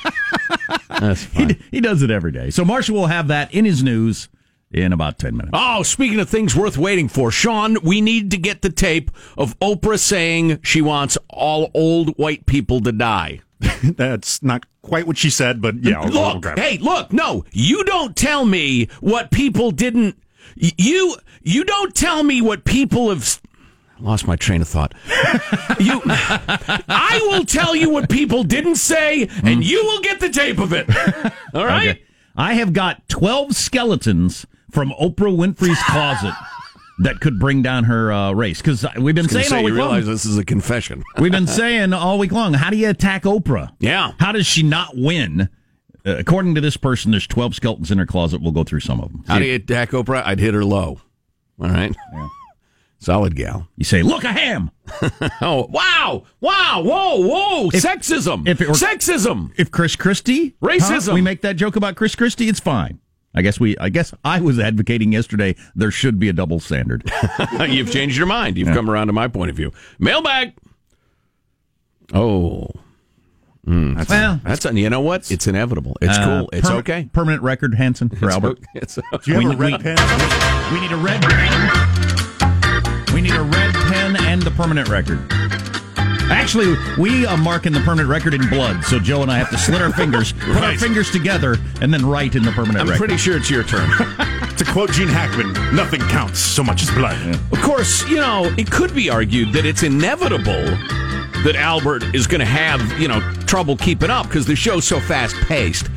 That's 0.89 1.25
He, 1.25 1.59
he 1.71 1.81
does 1.81 2.03
it 2.03 2.11
every 2.11 2.33
day. 2.33 2.51
So 2.51 2.65
Marshall 2.65 2.97
will 2.97 3.07
have 3.07 3.29
that 3.29 3.53
in 3.53 3.65
his 3.67 3.83
news 3.83 4.29
in 4.73 4.93
about 4.93 5.19
ten 5.19 5.37
minutes. 5.37 5.53
Oh, 5.53 5.83
speaking 5.83 6.21
of 6.21 6.29
things 6.29 6.57
worth 6.57 6.79
waiting 6.79 7.09
for, 7.09 7.31
Sean, 7.31 7.77
we 7.83 8.01
need 8.01 8.31
to 8.31 8.39
get 8.39 8.63
the 8.63 8.71
tape 8.71 9.11
of 9.37 9.59
Oprah 9.61 9.99
saying 9.99 10.61
she 10.63 10.81
wants 10.81 11.19
all 11.29 11.71
old 11.75 12.17
white 12.17 12.47
people 12.47 12.81
to 12.81 12.93
die. 12.93 13.41
That's 13.83 14.43
not 14.43 14.67
quite 14.83 15.07
what 15.07 15.19
she 15.19 15.31
said, 15.31 15.61
but 15.61 15.83
yeah. 15.83 16.01
I'll, 16.01 16.19
I'll 16.19 16.35
look, 16.35 16.47
it. 16.47 16.59
hey, 16.59 16.79
look, 16.79 17.13
no, 17.13 17.45
you 17.53 17.85
don't 17.85 18.17
tell 18.17 18.45
me 18.45 18.89
what 19.01 19.31
people 19.31 19.71
didn't. 19.71 20.17
You 20.57 21.17
you 21.43 21.65
don't 21.65 21.95
tell 21.95 22.23
me 22.23 22.43
what 22.43 22.65
people 22.65 23.09
have. 23.11 23.41
Lost 24.01 24.27
my 24.27 24.35
train 24.35 24.61
of 24.61 24.67
thought. 24.69 24.95
you, 25.79 26.03
I 26.05 27.21
will 27.31 27.45
tell 27.45 27.77
you 27.77 27.89
what 27.89 28.11
people 28.11 28.43
didn't 28.43 28.75
say, 28.75 29.23
and 29.23 29.63
mm. 29.63 29.65
you 29.65 29.85
will 29.85 30.01
get 30.01 30.19
the 30.19 30.29
tape 30.29 30.59
of 30.59 30.73
it. 30.73 30.89
All 31.55 31.65
right. 31.65 31.91
Okay. 31.91 32.03
I 32.35 32.55
have 32.55 32.73
got 32.73 33.09
12 33.09 33.55
skeletons 33.55 34.47
from 34.73 34.91
Oprah 35.01 35.35
Winfrey's 35.37 35.81
closet 35.85 36.35
that 37.01 37.21
could 37.21 37.39
bring 37.39 37.63
down 37.63 37.85
her 37.85 38.13
uh, 38.13 38.33
race. 38.33 38.59
Because 38.61 38.85
we've 38.99 39.15
been 39.15 39.25
I 39.25 39.27
was 39.27 39.33
gonna 39.33 39.45
saying 39.45 39.51
say, 39.51 39.57
all 39.57 39.69
you 39.69 39.75
realize 39.75 40.05
long. 40.07 40.15
this 40.15 40.25
is 40.25 40.37
a 40.39 40.45
confession. 40.45 41.03
We've 41.19 41.31
been 41.33 41.47
saying 41.47 41.93
all 41.93 42.19
week 42.19 42.33
long, 42.33 42.55
how 42.55 42.71
do 42.71 42.77
you 42.77 42.89
attack 42.89 43.23
Oprah? 43.25 43.75
Yeah. 43.79 44.13
How 44.19 44.33
does 44.33 44.47
she 44.47 44.63
not 44.63 44.97
win? 44.97 45.49
Uh, 46.05 46.17
according 46.19 46.55
to 46.57 46.61
this 46.61 46.77
person, 46.77 47.13
there's 47.13 47.27
12 47.29 47.55
skeletons 47.55 47.91
in 47.93 47.99
her 47.99 48.07
closet. 48.07 48.43
We'll 48.43 48.51
go 48.53 48.65
through 48.65 48.81
some 48.81 49.01
of 49.01 49.13
them. 49.13 49.25
How 49.29 49.39
do 49.39 49.45
you 49.45 49.55
attack 49.55 49.91
Oprah? 49.91 50.25
I'd 50.27 50.41
hit 50.41 50.53
her 50.55 50.65
low. 50.65 51.01
All 51.61 51.69
right. 51.69 51.95
Solid 52.99 53.35
gal. 53.35 53.67
You 53.77 53.85
say, 53.85 54.03
look 54.03 54.23
a 54.23 54.33
ham. 54.33 54.71
Oh, 55.41 55.67
wow. 55.71 56.23
Wow. 56.41 56.83
Whoa, 56.85 57.27
whoa. 57.27 57.69
If- 57.75 57.83
Sexism. 57.83 58.47
if 58.47 58.61
it 58.61 58.69
were- 58.69 58.75
Sexism. 58.75 59.51
If 59.57 59.73
Chris 59.73 59.97
Christie, 59.97 60.55
huh, 60.63 60.69
Racism. 60.69 61.13
we 61.15 61.21
make 61.21 61.43
that 61.43 61.57
joke 61.57 61.75
about 61.75 61.97
Chris 61.97 62.15
Christie, 62.15 62.49
it's 62.49 62.61
fine. 62.61 63.01
I 63.35 63.43
guess 63.43 63.59
we. 63.59 63.77
I 63.79 63.89
guess 63.89 64.13
I 64.25 64.41
was 64.41 64.59
advocating 64.59 65.13
yesterday 65.13 65.57
there 65.75 65.91
should 65.91 66.19
be 66.19 66.29
a 66.29 66.33
double 66.33 66.61
standard. 66.61 67.11
You've 67.69 67.91
changed 67.91 68.17
your 68.17 68.27
mind. 68.27 68.59
You've 68.59 68.69
come 68.75 68.91
around 68.91 69.07
to 69.09 69.13
my 69.13 69.29
point 69.29 69.51
of 69.51 69.57
view. 69.57 69.73
Mailbag. 69.99 70.53
Oh. 72.13 72.69
Mm, 73.67 73.97
that's, 73.97 74.11
Well- 74.11 74.41
that's 74.43 74.65
you 74.65 74.91
know 74.91 75.01
what? 75.01 75.31
It's 75.31 75.47
inevitable. 75.47 75.97
It's 76.03 76.19
Uh, 76.19 76.25
cool. 76.41 76.51
It's 76.53 76.69
perma- 76.69 76.79
okay. 76.81 77.09
Permanent 77.13 77.43
record, 77.45 77.75
Hanson 77.77 78.09
for 78.09 78.17
It's 78.27 78.35
Albert. 78.35 78.59
o- 78.61 78.65
It's 78.75 78.95
Do 78.97 79.03
you 79.27 79.35
have 79.35 79.45
We- 79.45 79.55
a 79.55 79.57
red 79.57 79.73
we- 79.73 79.79
pen? 79.79 79.97
We 80.75 80.81
need 80.81 80.91
a 80.93 80.97
red 80.97 81.23
pen. 81.23 83.15
We 83.15 83.21
need 83.21 83.35
a 83.35 83.43
red 83.43 83.73
pen 83.75 84.17
and 84.17 84.43
the 84.43 84.51
permanent 84.51 84.89
record. 84.89 85.21
Actually, 86.31 86.77
we 86.99 87.27
uh, 87.27 87.33
are 87.33 87.37
marking 87.37 87.73
the 87.73 87.81
permanent 87.81 88.09
record 88.09 88.35
in 88.35 88.49
blood, 88.49 88.85
so 88.85 88.99
Joe 88.99 89.23
and 89.23 89.31
I 89.31 89.39
have 89.39 89.51
to 89.51 89.59
slit 89.59 89.83
our 89.83 89.93
fingers, 89.93 90.33
put 90.41 90.63
our 90.63 90.77
fingers 90.77 91.11
together, 91.11 91.57
and 91.81 91.93
then 91.93 92.05
write 92.07 92.35
in 92.35 92.43
the 92.43 92.53
permanent 92.53 92.81
I'm 92.81 92.87
record. 92.87 92.99
pretty 92.99 93.17
sure 93.17 93.37
it's 93.37 93.51
your 93.51 93.65
turn. 93.65 93.89
To 94.59 94.67
quote 94.71 94.93
Gene 94.93 95.09
Hackman, 95.09 95.75
nothing 95.75 96.01
counts 96.03 96.39
so 96.39 96.63
much 96.63 96.83
as 96.83 96.91
blood. 96.91 97.19
Of 97.53 97.61
course, 97.63 98.07
you 98.09 98.17
know, 98.17 98.53
it 98.59 98.71
could 98.71 98.95
be 98.95 99.09
argued 99.09 99.53
that 99.55 99.65
it's 99.65 99.83
inevitable 99.83 100.53
that 101.43 101.55
Albert 101.57 102.15
is 102.15 102.27
going 102.27 102.41
to 102.41 102.45
have, 102.47 102.81
you 103.01 103.09
know, 103.09 103.21
trouble 103.47 103.77
keeping 103.77 104.11
up 104.11 104.27
because 104.29 104.47
the 104.47 104.55
show's 104.55 104.87
so 104.87 105.01
fast 105.01 105.35
paced. 105.47 105.89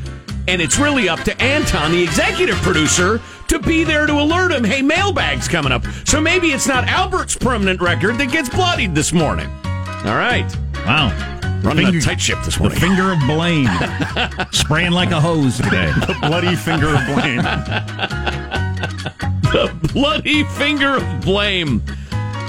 And 0.48 0.60
it's 0.62 0.78
really 0.78 1.08
up 1.08 1.20
to 1.24 1.40
Anton, 1.40 1.92
the 1.92 2.02
executive 2.02 2.56
producer, 2.56 3.20
to 3.48 3.58
be 3.58 3.84
there 3.84 4.06
to 4.06 4.14
alert 4.14 4.52
him, 4.52 4.64
hey, 4.64 4.82
mailbag's 4.82 5.46
coming 5.48 5.70
up. 5.70 5.84
So 6.04 6.20
maybe 6.20 6.48
it's 6.48 6.66
not 6.66 6.84
Albert's 6.88 7.36
permanent 7.36 7.80
record 7.80 8.16
that 8.18 8.32
gets 8.32 8.48
bloodied 8.48 8.94
this 8.94 9.12
morning. 9.12 9.50
All 10.04 10.16
right. 10.16 10.46
Wow. 10.86 11.10
Running 11.62 11.86
Finger- 11.86 11.98
a 11.98 12.02
tight 12.02 12.20
ship 12.20 12.38
this 12.44 12.58
morning. 12.60 12.78
The 12.78 12.86
finger 12.86 13.12
of 13.12 13.18
blame. 13.20 13.68
Spraying 14.52 14.92
like 14.92 15.10
a 15.10 15.20
hose 15.20 15.56
today. 15.56 15.90
The 16.06 16.16
bloody 16.20 16.54
finger 16.54 16.94
of 16.94 17.04
blame. 17.06 17.42
the 19.42 19.90
bloody 19.92 20.44
finger 20.44 20.96
of 20.96 21.20
blame. 21.22 21.82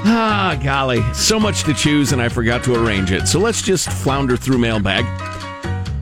Ah, 0.10 0.60
golly. 0.64 1.02
So 1.14 1.40
much 1.40 1.64
to 1.64 1.74
choose, 1.74 2.12
and 2.12 2.22
I 2.22 2.30
forgot 2.30 2.64
to 2.66 2.76
arrange 2.76 3.12
it. 3.12 3.28
So 3.28 3.40
let's 3.40 3.62
just 3.64 3.90
flounder 3.90 4.38
through 4.38 4.60
mailbag. 4.60 5.06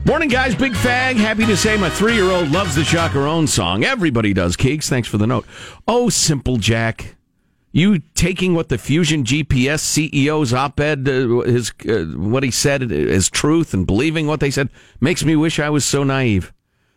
Morning, 0.06 0.28
guys. 0.28 0.54
Big 0.54 0.74
fag. 0.74 1.16
Happy 1.16 1.46
to 1.46 1.56
say 1.56 1.76
my 1.78 1.88
three 1.90 2.14
year 2.14 2.30
old 2.30 2.50
loves 2.50 2.74
the 2.74 2.82
Chacarron 2.82 3.48
song. 3.48 3.82
Everybody 3.82 4.32
does, 4.34 4.56
Keeks. 4.56 4.88
Thanks 4.88 5.08
for 5.08 5.16
the 5.18 5.26
note. 5.26 5.46
Oh, 5.88 6.08
Simple 6.10 6.58
Jack. 6.58 7.15
You 7.72 7.98
taking 8.14 8.54
what 8.54 8.68
the 8.70 8.78
Fusion 8.78 9.22
GPS 9.24 9.80
CEO's 10.10 10.54
op 10.54 10.80
ed, 10.80 11.06
uh, 11.08 11.40
his, 11.40 11.72
uh, 11.86 12.04
what 12.16 12.42
he 12.42 12.50
said 12.50 12.90
as 12.90 13.28
truth 13.28 13.74
and 13.74 13.86
believing 13.86 14.26
what 14.26 14.40
they 14.40 14.50
said 14.50 14.70
makes 15.00 15.24
me 15.24 15.36
wish 15.36 15.58
I 15.58 15.68
was 15.68 15.84
so 15.84 16.02
naive. 16.02 16.52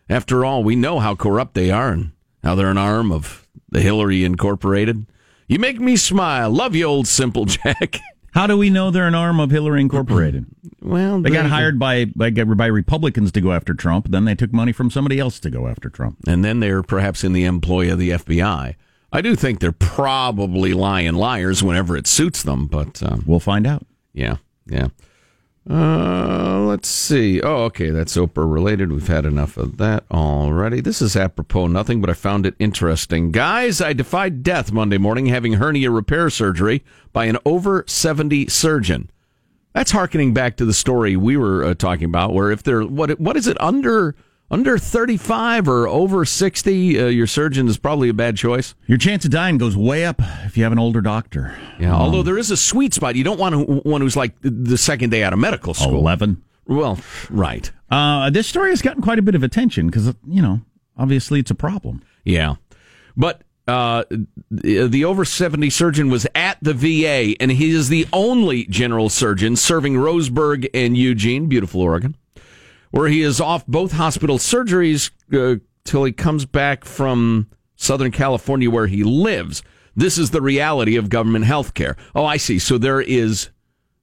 After 0.07 0.45
all, 0.45 0.63
we 0.63 0.75
know 0.75 0.99
how 0.99 1.15
corrupt 1.15 1.53
they 1.53 1.69
are 1.69 1.91
and 1.91 2.11
how 2.43 2.55
they're 2.55 2.71
an 2.71 2.77
arm 2.77 3.11
of 3.11 3.47
the 3.69 3.81
Hillary 3.81 4.23
Incorporated. 4.23 5.05
You 5.47 5.59
make 5.59 5.79
me 5.79 5.97
smile. 5.97 6.49
Love 6.49 6.75
you, 6.75 6.85
old 6.85 7.07
Simple 7.07 7.45
Jack. 7.45 7.99
How 8.31 8.47
do 8.47 8.57
we 8.57 8.69
know 8.69 8.89
they're 8.91 9.07
an 9.07 9.15
arm 9.15 9.39
of 9.39 9.51
Hillary 9.51 9.81
Incorporated? 9.81 10.45
Well, 10.81 11.21
They 11.21 11.29
got 11.29 11.45
hired 11.47 11.77
by, 11.77 12.05
by 12.05 12.29
by 12.31 12.65
Republicans 12.67 13.33
to 13.33 13.41
go 13.41 13.51
after 13.51 13.73
Trump. 13.73 14.07
Then 14.11 14.23
they 14.23 14.33
took 14.33 14.53
money 14.53 14.71
from 14.71 14.89
somebody 14.89 15.19
else 15.19 15.38
to 15.41 15.49
go 15.49 15.67
after 15.67 15.89
Trump. 15.89 16.17
and 16.25 16.43
then 16.43 16.61
they're 16.61 16.81
perhaps 16.83 17.21
in 17.25 17.33
the 17.33 17.43
employ 17.43 17.91
of 17.91 17.99
the 17.99 18.11
FBI. 18.11 18.75
I 19.11 19.21
do 19.21 19.35
think 19.35 19.59
they're 19.59 19.71
probably 19.71 20.73
lying 20.73 21.15
liars 21.15 21.63
whenever 21.63 21.97
it 21.97 22.05
suits 22.07 22.43
them, 22.43 22.67
but 22.67 23.01
um, 23.03 23.23
We'll 23.25 23.39
find 23.39 23.65
out. 23.65 23.85
yeah, 24.13 24.37
yeah. 24.67 24.89
Uh, 25.69 26.59
let's 26.65 26.87
see. 26.87 27.41
Oh, 27.41 27.65
okay, 27.65 27.91
that's 27.91 28.15
Oprah 28.17 28.51
related. 28.51 28.91
We've 28.91 29.07
had 29.07 29.25
enough 29.25 29.55
of 29.57 29.77
that 29.77 30.03
already. 30.09 30.81
This 30.81 30.99
is 31.01 31.15
apropos 31.15 31.67
nothing, 31.67 32.01
but 32.01 32.09
I 32.09 32.13
found 32.13 32.45
it 32.47 32.55
interesting. 32.57 33.31
Guys, 33.31 33.79
I 33.79 33.93
defied 33.93 34.41
death 34.41 34.71
Monday 34.71 34.97
morning 34.97 35.27
having 35.27 35.53
hernia 35.53 35.91
repair 35.91 36.29
surgery 36.31 36.83
by 37.13 37.25
an 37.25 37.37
over 37.45 37.83
70 37.87 38.47
surgeon. 38.47 39.11
That's 39.73 39.91
harkening 39.91 40.33
back 40.33 40.57
to 40.57 40.65
the 40.65 40.73
story 40.73 41.15
we 41.15 41.37
were 41.37 41.63
uh, 41.63 41.73
talking 41.75 42.05
about, 42.05 42.33
where 42.33 42.49
if 42.49 42.63
they're 42.63 42.81
what 42.83 43.19
what 43.19 43.37
is 43.37 43.45
it 43.45 43.59
under 43.61 44.15
under 44.51 44.77
35 44.77 45.67
or 45.67 45.87
over 45.87 46.25
60, 46.25 46.99
uh, 46.99 47.05
your 47.07 47.27
surgeon 47.27 47.67
is 47.67 47.77
probably 47.77 48.09
a 48.09 48.13
bad 48.13 48.35
choice. 48.37 48.73
Your 48.87 48.97
chance 48.97 49.25
of 49.25 49.31
dying 49.31 49.57
goes 49.57 49.77
way 49.77 50.05
up 50.05 50.21
if 50.45 50.57
you 50.57 50.63
have 50.63 50.71
an 50.71 50.79
older 50.79 51.01
doctor. 51.01 51.57
Yeah, 51.79 51.93
although 51.93 52.23
there 52.23 52.37
is 52.37 52.51
a 52.51 52.57
sweet 52.57 52.93
spot. 52.93 53.15
You 53.15 53.23
don't 53.23 53.39
want 53.39 53.85
one 53.85 54.01
who's 54.01 54.15
like 54.17 54.33
the 54.41 54.77
second 54.77 55.11
day 55.11 55.23
out 55.23 55.33
of 55.33 55.39
medical 55.39 55.73
school. 55.73 55.95
11. 55.95 56.43
Well, 56.67 56.99
right. 57.29 57.71
Uh, 57.89 58.29
this 58.29 58.47
story 58.47 58.69
has 58.69 58.81
gotten 58.81 59.01
quite 59.01 59.17
a 59.19 59.23
bit 59.23 59.35
of 59.35 59.43
attention 59.43 59.87
because, 59.87 60.13
you 60.27 60.41
know, 60.41 60.61
obviously 60.97 61.39
it's 61.39 61.51
a 61.51 61.55
problem. 61.55 62.03
Yeah. 62.23 62.55
But 63.17 63.41
uh, 63.67 64.03
the 64.49 64.87
the 64.87 65.05
over 65.05 65.25
70 65.25 65.69
surgeon 65.69 66.09
was 66.09 66.25
at 66.33 66.57
the 66.61 66.73
VA, 66.73 67.35
and 67.39 67.51
he 67.51 67.69
is 67.69 67.89
the 67.89 68.07
only 68.11 68.65
general 68.65 69.09
surgeon 69.09 69.55
serving 69.55 69.93
Roseburg 69.95 70.67
and 70.73 70.97
Eugene, 70.97 71.47
beautiful 71.47 71.81
Oregon, 71.81 72.15
where 72.91 73.08
he 73.08 73.22
is 73.22 73.39
off 73.39 73.65
both 73.67 73.93
hospital 73.93 74.38
surgeries 74.38 75.12
uh, 75.34 75.60
till 75.84 76.03
he 76.03 76.12
comes 76.12 76.46
back 76.46 76.86
from 76.86 77.48
Southern 77.75 78.12
California, 78.12 78.69
where 78.69 78.88
he 78.88 79.03
lives. 79.03 79.63
This 79.96 80.17
is 80.17 80.31
the 80.31 80.41
reality 80.41 80.96
of 80.96 81.10
government 81.10 81.46
health 81.46 81.74
care. 81.74 81.98
Oh, 82.15 82.25
I 82.25 82.38
see. 82.38 82.60
So 82.60 82.77
there 82.77 83.01
is 83.01 83.50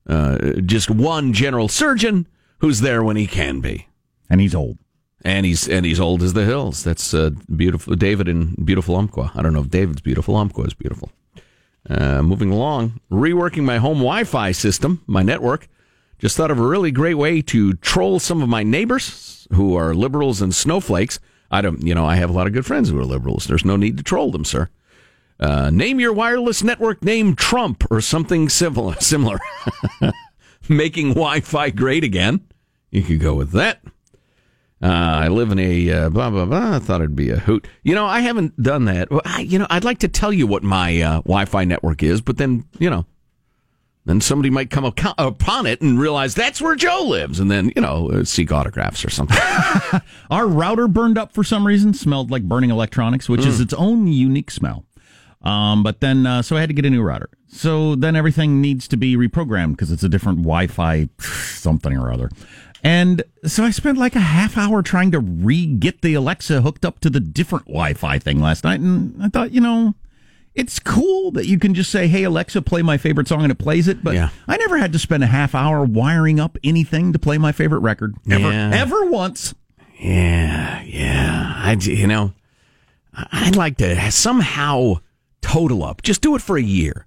uh, 0.07 0.61
just 0.65 0.91
one 0.91 1.33
general 1.33 1.69
surgeon 1.69 2.27
who's 2.59 2.81
there 2.81 3.03
when 3.03 3.17
he 3.17 3.27
can 3.27 3.61
be. 3.61 3.89
And 4.29 4.41
he's 4.41 4.55
old. 4.55 4.79
And 5.23 5.45
he's 5.45 5.69
and 5.69 5.85
he's 5.85 5.99
old 5.99 6.23
as 6.23 6.35
the 6.35 6.45
hills. 6.45 6.85
That's 6.85 7.13
uh, 7.13 7.31
beautiful, 7.55 7.97
David 7.97 8.29
in 8.29 8.55
beautiful 8.65 8.97
Umpqua. 8.97 9.33
I 9.35 9.43
don't 9.43 9.53
know 9.53 9.61
if 9.61 9.71
David's 9.71 10.01
beautiful. 10.01 10.37
Umpqua 10.37 10.65
is 10.65 10.75
beautiful. 10.75 11.11
Uh, 11.89 12.23
moving 12.23 12.51
along, 12.51 13.01
reworking 13.11 13.65
my 13.65 13.79
home 13.79 13.99
Wi-Fi 13.99 14.53
system, 14.53 15.03
my 15.07 15.23
network. 15.23 15.69
Just 16.19 16.37
thought 16.37 16.51
of 16.51 16.59
a 16.59 16.67
really 16.67 16.91
great 16.91 17.15
way 17.15 17.43
to 17.43 17.75
troll 17.75 18.19
some 18.19 18.43
of 18.43 18.49
my 18.49 18.63
neighbors 18.63 19.47
who 19.53 19.77
are 19.77 19.95
liberals 19.95 20.41
and 20.41 20.55
snowflakes. 20.55 21.19
I 21.51 21.61
don't, 21.61 21.83
you 21.83 21.95
know, 21.95 22.07
I 22.07 22.17
have 22.17 22.31
a 22.31 22.33
lot 22.33 22.47
of 22.47 22.53
good 22.53 22.67
friends 22.67 22.89
who 22.89 22.99
are 22.99 23.05
liberals. 23.05 23.47
There's 23.47 23.65
no 23.65 23.77
need 23.77 23.97
to 23.99 24.03
troll 24.03 24.31
them, 24.31 24.45
sir. 24.45 24.69
Uh, 25.39 25.71
name 25.71 26.01
your 26.01 26.13
wireless 26.13 26.63
network 26.63 27.05
name 27.05 27.37
Trump 27.37 27.85
or 27.91 28.01
something 28.01 28.49
similar. 28.49 28.97
Making 30.69 31.11
Wi-Fi 31.11 31.71
great 31.71 32.05
again. 32.05 32.41
You 32.91 33.03
could 33.03 33.21
go 33.21 33.35
with 33.35 33.53
that. 33.53 33.83
Uh, 34.83 34.87
I 34.89 35.29
live 35.29 35.51
in 35.51 35.59
a 35.59 35.91
uh, 35.91 36.09
blah 36.11 36.31
blah 36.31 36.45
blah. 36.45 36.77
I 36.77 36.79
thought 36.79 37.01
it'd 37.01 37.17
be 37.17 37.31
a 37.31 37.39
hoot. 37.39 37.67
You 37.83 37.95
know, 37.95 38.05
I 38.05 38.21
haven't 38.21 38.61
done 38.63 38.85
that. 38.87 39.11
Well, 39.11 39.23
I, 39.25 39.41
you 39.41 39.59
know, 39.59 39.67
I'd 39.71 39.85
like 39.85 39.99
to 40.01 40.09
tell 40.09 40.33
you 40.33 40.47
what 40.47 40.63
my 40.63 41.01
uh, 41.01 41.15
Wi-Fi 41.23 41.65
network 41.65 42.03
is, 42.03 42.21
but 42.21 42.37
then 42.37 42.65
you 42.79 42.91
know, 42.91 43.07
then 44.07 44.21
somebody 44.21 44.49
might 44.51 44.71
come 44.71 44.85
upon 44.85 45.67
it 45.67 45.81
and 45.83 46.01
realize 46.01 46.35
that's 46.35 46.61
where 46.63 46.75
Joe 46.75 47.03
lives, 47.07 47.39
and 47.41 47.51
then 47.51 47.71
you 47.77 47.83
know, 47.83 48.11
uh, 48.11 48.25
seek 48.25 48.51
autographs 48.53 49.05
or 49.05 49.11
something. 49.11 49.37
Our 50.31 50.47
router 50.47 50.89
burned 50.89 51.19
up 51.19 51.33
for 51.33 51.45
some 51.45 51.67
reason, 51.67 51.93
smelled 51.93 52.31
like 52.31 52.45
burning 52.45 52.71
electronics, 52.71 53.29
which 53.29 53.45
is 53.45 53.59
Mm. 53.59 53.63
its 53.63 53.75
own 53.75 54.07
unique 54.07 54.51
smell. 54.51 54.85
Um, 55.43 55.83
but 55.83 56.01
then, 56.01 56.27
uh, 56.27 56.43
so 56.43 56.57
I 56.57 56.61
had 56.61 56.71
to 56.71 56.75
get 56.75 56.85
a 56.87 56.91
new 56.91 57.03
router. 57.03 57.29
So 57.49 57.95
then 57.95 58.17
everything 58.17 58.61
needs 58.61 58.89
to 58.89 58.97
be 58.97 59.17
reprogrammed 59.17 59.73
because 59.73 59.93
it's 59.93 60.03
a 60.03 60.09
different 60.09 60.39
Wi-Fi 60.39 61.09
something 61.21 61.97
or 61.97 62.13
other. 62.13 62.31
And 62.83 63.23
so 63.45 63.65
I 63.65 63.71
spent 63.71 63.97
like 63.99 64.15
a 64.17 64.21
half 64.21 64.57
hour 64.59 64.83
trying 64.83 65.11
to 65.13 65.21
re-get 65.21 66.03
the 66.03 66.15
Alexa 66.15 66.63
hooked 66.63 66.85
up 66.85 66.99
to 67.01 67.11
the 67.11 67.21
different 67.21 67.67
Wi-Fi 67.67 68.19
thing 68.19 68.41
last 68.41 68.65
night. 68.65 68.81
And 68.81 69.21
I 69.23 69.29
thought, 69.29 69.53
you 69.53 69.61
know, 69.61 69.95
it's 70.57 70.79
cool 70.81 71.31
that 71.33 71.47
you 71.47 71.59
can 71.59 71.75
just 71.75 71.91
say, 71.91 72.09
"Hey 72.09 72.25
Alexa, 72.25 72.63
play 72.63 72.83
my 72.83 72.97
favorite 72.99 73.29
song," 73.29 73.43
and 73.43 73.53
it 73.53 73.59
plays 73.59 73.87
it. 73.89 74.03
But 74.03 74.17
I 74.49 74.57
never 74.57 74.79
had 74.79 74.93
to 74.95 74.99
spend 74.99 75.23
a 75.23 75.27
half 75.29 75.55
hour 75.55 75.85
wiring 75.85 76.41
up 76.41 76.59
anything 76.65 77.13
to 77.13 77.19
play 77.19 77.39
my 77.39 77.53
favorite 77.53 77.81
record. 77.81 78.15
Ever, 78.31 78.51
Yeah. 78.51 78.71
ever 78.75 79.05
once. 79.07 79.55
Yeah, 80.01 80.83
yeah. 80.83 81.53
I, 81.57 81.73
you 81.81 82.07
know, 82.07 82.33
I'd 83.15 83.57
like 83.57 83.77
to 83.79 84.11
somehow 84.11 84.97
total 85.41 85.83
up. 85.85 86.03
Just 86.03 86.21
do 86.21 86.35
it 86.35 86.43
for 86.43 86.57
a 86.59 86.63
year. 86.63 87.07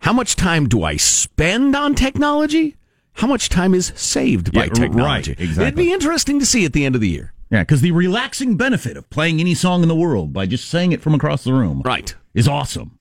How 0.00 0.12
much 0.12 0.34
time 0.36 0.68
do 0.68 0.82
I 0.82 0.96
spend 0.96 1.76
on 1.76 1.94
technology? 1.94 2.76
How 3.14 3.26
much 3.26 3.48
time 3.48 3.72
is 3.74 3.92
saved 3.94 4.52
by 4.52 4.64
Yeah, 4.64 4.70
technology? 4.72 5.30
right, 5.32 5.40
exactly. 5.40 5.64
It'd 5.64 5.74
be 5.76 5.92
interesting 5.92 6.40
to 6.40 6.46
see 6.46 6.64
at 6.64 6.72
the 6.72 6.84
end 6.84 6.94
of 6.94 7.00
the 7.00 7.08
year. 7.08 7.32
Yeah, 7.50 7.60
because 7.60 7.82
the 7.82 7.92
relaxing 7.92 8.56
benefit 8.56 8.96
of 8.96 9.08
playing 9.10 9.38
any 9.38 9.54
song 9.54 9.82
in 9.82 9.88
the 9.88 9.94
world 9.94 10.32
by 10.32 10.46
just 10.46 10.68
saying 10.68 10.92
it 10.92 11.02
from 11.02 11.14
across 11.14 11.44
the 11.44 11.52
room, 11.52 11.82
right, 11.84 12.14
is 12.34 12.48
awesome. 12.48 12.98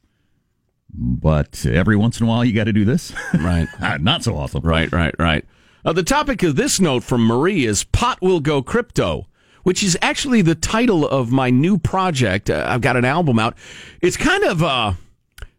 But 0.94 1.66
every 1.66 1.96
once 1.96 2.20
in 2.20 2.26
a 2.26 2.30
while, 2.30 2.44
you 2.44 2.54
got 2.54 2.66
to 2.66 2.74
do 2.74 2.84
this, 2.86 3.14
right? 3.36 3.68
Not 4.02 4.24
so 4.24 4.36
awesome, 4.36 4.62
Right, 4.62 4.92
right, 4.92 5.16
right. 5.18 5.46
Uh, 5.84 5.94
the 5.94 6.04
topic 6.04 6.44
of 6.44 6.56
this 6.56 6.80
note 6.80 7.04
from 7.04 7.26
Marie 7.26 7.66
is 7.66 7.86
"Pot 7.86 8.22
Will 8.22 8.40
Go 8.40 8.62
Crypto," 8.62 9.28
which 9.64 9.82
is 9.84 9.98
actually 10.02 10.42
the 10.42 10.54
title 10.54 11.08
of 11.08 11.32
my 11.32 11.50
new 11.50 11.78
project. 11.78 12.50
Uh, 12.50 12.66
I've 12.68 12.82
got 12.82 12.98
an 12.98 13.06
album 13.06 13.40
out. 13.40 13.58
It's 14.02 14.18
kind 14.18 14.44
of 14.44 14.62
uh, 14.62 14.94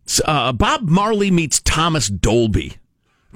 it's, 0.05 0.21
uh, 0.25 0.53
Bob 0.53 0.83
Marley 0.89 1.31
meets 1.31 1.61
Thomas 1.61 2.09
Dolby. 2.09 2.77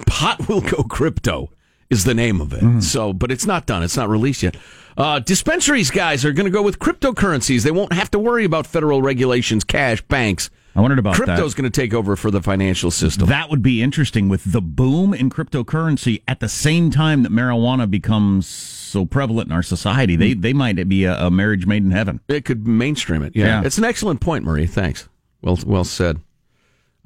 "Pot 0.07 0.49
Will 0.49 0.61
Go 0.61 0.85
Crypto" 0.85 1.51
is 1.90 2.05
the 2.05 2.14
name 2.14 2.40
of 2.40 2.53
it. 2.53 2.83
So, 2.83 3.12
but 3.12 3.31
it's 3.31 3.46
not 3.46 3.66
done. 3.66 3.83
It's 3.83 3.96
not 3.96 4.09
released 4.09 4.42
yet. 4.42 4.57
Uh, 4.96 5.18
dispensaries 5.18 5.90
guys 5.90 6.25
are 6.25 6.33
going 6.33 6.46
to 6.46 6.51
go 6.51 6.62
with 6.62 6.79
cryptocurrencies. 6.79 7.62
They 7.62 7.70
won't 7.70 7.92
have 7.92 8.11
to 8.12 8.18
worry 8.18 8.44
about 8.44 8.66
federal 8.66 9.03
regulations, 9.03 9.62
cash, 9.62 10.01
banks. 10.03 10.51
I 10.75 10.81
wondered 10.81 10.99
about 10.99 11.16
that. 11.16 11.25
Crypto's 11.27 11.55
going 11.55 11.70
to 11.70 11.81
take 11.81 11.94
over 11.94 12.16
for 12.16 12.31
the 12.31 12.42
financial 12.42 12.90
system. 12.90 13.29
That 13.29 13.49
would 13.49 13.62
be 13.62 13.83
interesting 13.83 14.29
with 14.29 14.53
the 14.53 14.61
boom 14.61 15.14
in 15.14 15.31
cryptocurrency 15.31 16.22
at 16.29 16.40
the 16.40 16.49
same 16.49 16.90
time 16.90 17.22
that 17.22 17.33
marijuana 17.33 17.90
becomes 17.90 18.46
so 18.46 19.07
prevalent 19.07 19.49
in 19.49 19.53
our 19.53 19.62
society. 19.62 20.16
They 20.16 20.35
they 20.35 20.53
might 20.53 20.87
be 20.88 21.05
a, 21.05 21.27
a 21.27 21.31
marriage 21.31 21.66
made 21.66 21.83
in 21.83 21.92
heaven. 21.92 22.20
It 22.29 22.44
could 22.44 22.66
mainstream 22.66 23.22
it. 23.22 23.35
Yeah. 23.35 23.46
Yeah. 23.46 23.62
It's 23.64 23.79
an 23.79 23.85
excellent 23.85 24.20
point, 24.20 24.44
Marie. 24.44 24.66
Thanks. 24.66 25.09
Well 25.42 25.59
well 25.66 25.85
said. 25.85 26.20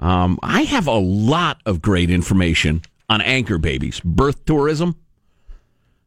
Um, 0.01 0.39
I 0.43 0.63
have 0.63 0.87
a 0.87 0.99
lot 0.99 1.61
of 1.67 1.81
great 1.83 2.11
information 2.11 2.83
on 3.11 3.21
anchor 3.21 3.59
babies, 3.59 4.01
birth 4.01 4.45
tourism. 4.47 4.97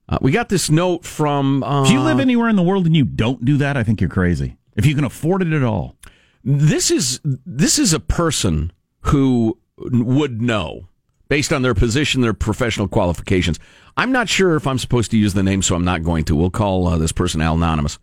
Uh, 0.10 0.18
we 0.22 0.32
got 0.32 0.50
this 0.50 0.70
note 0.70 1.06
from. 1.06 1.64
Uh, 1.64 1.84
if 1.84 1.92
you 1.92 2.00
live 2.00 2.20
anywhere 2.20 2.50
in 2.50 2.56
the 2.56 2.64
world 2.64 2.86
and 2.88 2.96
you 2.96 3.04
don't 3.04 3.46
do 3.46 3.58
that, 3.58 3.78
I 3.78 3.84
think 3.84 4.02
you're 4.02 4.10
crazy. 4.10 4.58
If 4.76 4.86
you 4.86 4.96
can 4.96 5.04
afford 5.04 5.44
it 5.44 5.54
at 5.54 5.64
all. 5.64 5.96
This 6.44 6.90
is 6.90 7.20
this 7.24 7.78
is 7.78 7.94
a 7.94 8.00
person 8.00 8.72
who 9.02 9.58
would 9.78 10.42
know 10.42 10.88
based 11.30 11.54
on 11.54 11.62
their 11.62 11.74
position, 11.74 12.22
their 12.22 12.34
professional 12.34 12.88
qualifications. 12.88 13.60
I'm 13.96 14.12
not 14.12 14.28
sure 14.28 14.56
if 14.56 14.68
I'm 14.68 14.78
supposed 14.78 15.12
to 15.12 15.18
use 15.18 15.34
the 15.34 15.44
name, 15.44 15.62
so 15.62 15.76
I'm 15.76 15.86
not 15.86 16.04
going 16.04 16.26
to. 16.26 16.36
We'll 16.36 16.50
call 16.50 16.88
uh, 16.88 16.98
this 16.98 17.12
person 17.12 17.42
anonymous. 17.42 17.98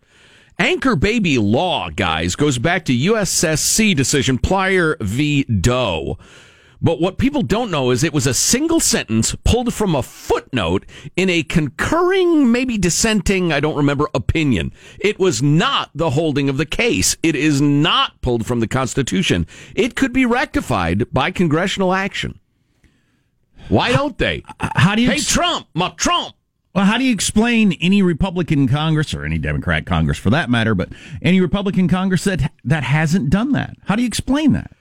Anchor 0.57 0.95
baby 0.95 1.37
law, 1.37 1.89
guys, 1.89 2.35
goes 2.35 2.57
back 2.57 2.85
to 2.85 2.93
USSC 2.93 3.95
decision 3.95 4.37
Plyler 4.37 4.99
v. 5.01 5.43
Doe. 5.43 6.17
But 6.81 6.99
what 6.99 7.19
people 7.19 7.43
don't 7.43 7.69
know 7.69 7.91
is 7.91 8.03
it 8.03 8.13
was 8.13 8.25
a 8.25 8.33
single 8.33 8.79
sentence 8.79 9.35
pulled 9.43 9.71
from 9.73 9.93
a 9.93 10.01
footnote 10.01 10.85
in 11.15 11.29
a 11.29 11.43
concurring, 11.43 12.51
maybe 12.51 12.77
dissenting, 12.77 13.53
I 13.53 13.59
don't 13.59 13.75
remember, 13.75 14.09
opinion. 14.15 14.73
It 14.99 15.19
was 15.19 15.43
not 15.43 15.91
the 15.93 16.11
holding 16.11 16.49
of 16.49 16.57
the 16.57 16.65
case. 16.65 17.17
It 17.21 17.35
is 17.35 17.61
not 17.61 18.19
pulled 18.21 18.47
from 18.47 18.61
the 18.61 18.67
Constitution. 18.67 19.45
It 19.75 19.95
could 19.95 20.11
be 20.11 20.25
rectified 20.25 21.11
by 21.13 21.29
congressional 21.29 21.93
action. 21.93 22.39
Why 23.69 23.91
don't 23.91 24.17
they? 24.17 24.43
How 24.59 24.95
do 24.95 25.03
you 25.03 25.09
Hey, 25.09 25.15
ex- 25.15 25.31
Trump, 25.31 25.67
my 25.75 25.89
Trump. 25.89 26.35
Well, 26.73 26.85
how 26.85 26.97
do 26.97 27.03
you 27.03 27.13
explain 27.13 27.73
any 27.73 28.01
Republican 28.01 28.67
Congress 28.67 29.13
or 29.13 29.23
any 29.23 29.37
Democrat 29.37 29.85
Congress 29.85 30.17
for 30.17 30.29
that 30.29 30.49
matter, 30.49 30.73
but 30.73 30.89
any 31.21 31.41
Republican 31.41 31.87
Congress 31.87 32.23
that 32.23 32.51
that 32.63 32.83
hasn't 32.83 33.29
done 33.29 33.51
that? 33.51 33.75
How 33.85 33.95
do 33.95 34.01
you 34.01 34.07
explain 34.07 34.53
that? 34.53 34.71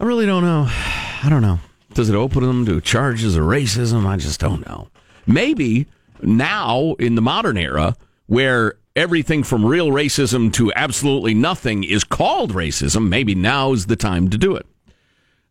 I 0.00 0.04
really 0.04 0.26
don't 0.26 0.42
know. 0.44 0.66
I 1.22 1.28
don't 1.28 1.42
know. 1.42 1.58
Does 1.94 2.08
it 2.08 2.14
open 2.14 2.42
them 2.42 2.66
to 2.66 2.80
charges 2.80 3.36
of 3.36 3.44
racism? 3.44 4.06
I 4.06 4.16
just 4.16 4.40
don't 4.40 4.66
know. 4.66 4.88
Maybe 5.26 5.86
now 6.22 6.94
in 6.98 7.14
the 7.14 7.22
modern 7.22 7.56
era 7.56 7.96
where 8.26 8.74
everything 8.96 9.42
from 9.42 9.64
real 9.64 9.88
racism 9.88 10.52
to 10.54 10.72
absolutely 10.74 11.34
nothing 11.34 11.84
is 11.84 12.04
called 12.04 12.52
racism, 12.52 13.08
maybe 13.08 13.34
now 13.34 13.72
is 13.72 13.86
the 13.86 13.96
time 13.96 14.28
to 14.30 14.38
do 14.38 14.54
it. 14.56 14.66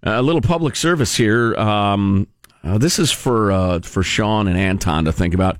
a 0.03 0.21
little 0.21 0.41
public 0.41 0.75
service 0.75 1.15
here. 1.15 1.55
Um, 1.55 2.27
uh, 2.63 2.77
this 2.77 2.99
is 2.99 3.11
for 3.11 3.51
uh, 3.51 3.79
for 3.81 4.03
Sean 4.03 4.47
and 4.47 4.57
Anton 4.57 5.05
to 5.05 5.11
think 5.11 5.33
about. 5.33 5.57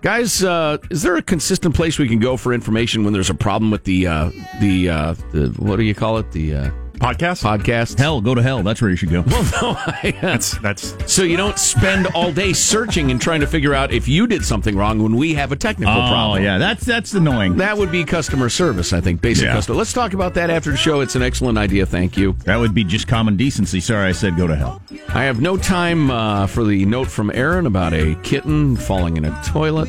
Guys, 0.00 0.44
uh, 0.44 0.78
is 0.90 1.02
there 1.02 1.16
a 1.16 1.22
consistent 1.22 1.74
place 1.74 1.98
we 1.98 2.08
can 2.08 2.18
go 2.18 2.36
for 2.36 2.54
information 2.54 3.02
when 3.04 3.12
there's 3.12 3.30
a 3.30 3.34
problem 3.34 3.70
with 3.70 3.84
the 3.84 4.06
uh, 4.06 4.30
the, 4.60 4.88
uh, 4.88 5.14
the 5.32 5.48
what 5.58 5.76
do 5.76 5.82
you 5.82 5.94
call 5.94 6.18
it 6.18 6.30
the 6.32 6.54
uh, 6.54 6.70
podcast 6.98 7.42
podcast? 7.42 7.98
Hell, 7.98 8.20
go 8.20 8.34
to 8.34 8.42
hell. 8.42 8.62
That's 8.62 8.80
where 8.82 8.90
you 8.90 8.96
should 8.96 9.10
go. 9.10 9.22
Well, 9.26 9.42
no, 9.62 9.74
I, 9.78 10.16
that's 10.20 10.58
that's 10.58 10.94
so 11.12 11.22
you 11.22 11.36
don't 11.36 11.58
spend 11.58 12.06
all 12.08 12.32
day 12.32 12.52
searching 12.52 13.10
and 13.10 13.20
trying 13.20 13.40
to 13.40 13.46
figure 13.46 13.74
out 13.74 13.92
if 13.92 14.08
you 14.08 14.26
did 14.26 14.44
something 14.44 14.76
wrong 14.76 15.02
when 15.02 15.16
we 15.16 15.34
have 15.34 15.52
a 15.52 15.56
technical 15.56 15.94
Oh, 15.94 16.08
problem. 16.08 16.42
yeah, 16.42 16.58
that's 16.58 16.84
that's 16.84 17.14
annoying. 17.14 17.56
That 17.56 17.76
would 17.78 17.90
be 17.92 18.04
customer 18.04 18.48
service, 18.48 18.92
I 18.92 19.00
think. 19.00 19.20
Basic 19.20 19.44
Yeah. 19.44 19.52
customer. 19.54 19.78
Let's 19.78 19.92
talk 19.92 20.12
about 20.14 20.34
that 20.34 20.50
after 20.50 20.70
the 20.70 20.76
show. 20.76 21.00
It's 21.00 21.14
an 21.14 21.22
excellent 21.22 21.58
idea. 21.58 21.86
Thank 21.86 22.16
you. 22.16 22.32
That 22.44 22.56
would 22.58 22.74
be 22.74 22.84
just 22.84 23.06
common 23.08 23.36
decency. 23.36 23.80
Sorry, 23.80 24.08
I 24.08 24.12
said 24.12 24.36
go 24.36 24.46
to 24.46 24.56
hell. 24.56 24.82
I 25.08 25.24
have 25.24 25.40
no 25.40 25.56
time 25.56 26.10
uh, 26.10 26.46
for 26.46 26.64
the 26.64 26.84
note 26.86 27.08
from 27.08 27.30
Aaron 27.34 27.66
about 27.66 27.92
a 27.94 28.14
kitten 28.22 28.76
falling 28.76 29.16
in 29.16 29.24
a 29.24 29.42
toilet. 29.44 29.88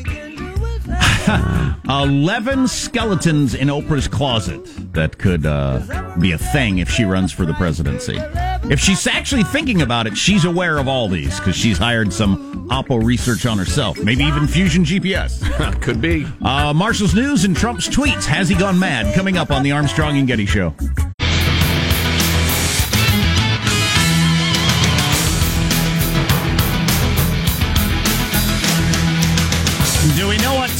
11 1.88 2.68
skeletons 2.68 3.54
in 3.54 3.68
Oprah's 3.68 4.08
closet 4.08 4.64
that 4.94 5.18
could 5.18 5.46
uh, 5.46 6.14
be 6.18 6.32
a 6.32 6.38
thing 6.38 6.78
if 6.78 6.90
she 6.90 7.04
runs 7.04 7.32
for 7.32 7.44
the 7.44 7.54
presidency. 7.54 8.16
If 8.70 8.80
she's 8.80 9.06
actually 9.06 9.44
thinking 9.44 9.82
about 9.82 10.06
it, 10.06 10.16
she's 10.16 10.44
aware 10.44 10.78
of 10.78 10.88
all 10.88 11.08
these 11.08 11.38
because 11.38 11.56
she's 11.56 11.78
hired 11.78 12.12
some 12.12 12.68
Oppo 12.68 13.02
research 13.02 13.46
on 13.46 13.58
herself. 13.58 13.98
Maybe 13.98 14.24
even 14.24 14.46
Fusion 14.46 14.84
GPS. 14.84 15.80
Could 15.82 16.00
be. 16.00 16.26
Uh, 16.42 16.72
Marshall's 16.72 17.14
news 17.14 17.44
and 17.44 17.56
Trump's 17.56 17.88
tweets. 17.88 18.24
Has 18.24 18.48
he 18.48 18.54
gone 18.54 18.78
mad? 18.78 19.14
Coming 19.14 19.36
up 19.36 19.50
on 19.50 19.62
the 19.62 19.72
Armstrong 19.72 20.16
and 20.18 20.26
Getty 20.28 20.46
Show. 20.46 20.74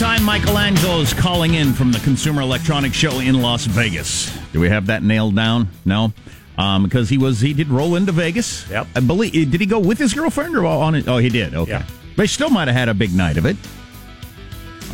Time 0.01 0.25
Michelangelo 0.25 1.01
is 1.01 1.13
calling 1.13 1.53
in 1.55 1.75
from 1.75 1.93
the 1.93 1.99
Consumer 1.99 2.41
Electronics 2.41 2.97
Show 2.97 3.19
in 3.21 3.43
Las 3.43 3.67
Vegas? 3.67 4.35
Do 4.51 4.59
we 4.59 4.71
have 4.71 4.87
that 4.87 5.03
nailed 5.03 5.37
down? 5.37 5.69
No, 5.85 6.15
um, 6.57 6.85
because 6.85 7.11
he 7.11 7.19
was 7.19 7.39
he 7.41 7.53
did 7.53 7.69
roll 7.69 7.97
into 7.97 8.11
Vegas. 8.11 8.67
Yep. 8.71 8.87
I 8.97 9.01
believe 9.01 9.33
did 9.33 9.61
he 9.61 9.67
go 9.67 9.79
with 9.79 9.99
his 9.99 10.15
girlfriend 10.15 10.57
or 10.57 10.65
on 10.65 10.95
it? 10.95 11.07
Oh, 11.07 11.19
he 11.19 11.29
did. 11.29 11.55
Okay, 11.55 11.73
Yeah. 11.73 11.85
but 12.17 12.23
he 12.23 12.29
still 12.29 12.49
might 12.49 12.67
have 12.69 12.77
had 12.79 12.89
a 12.89 12.95
big 12.95 13.15
night 13.15 13.37
of 13.37 13.45
it. 13.45 13.59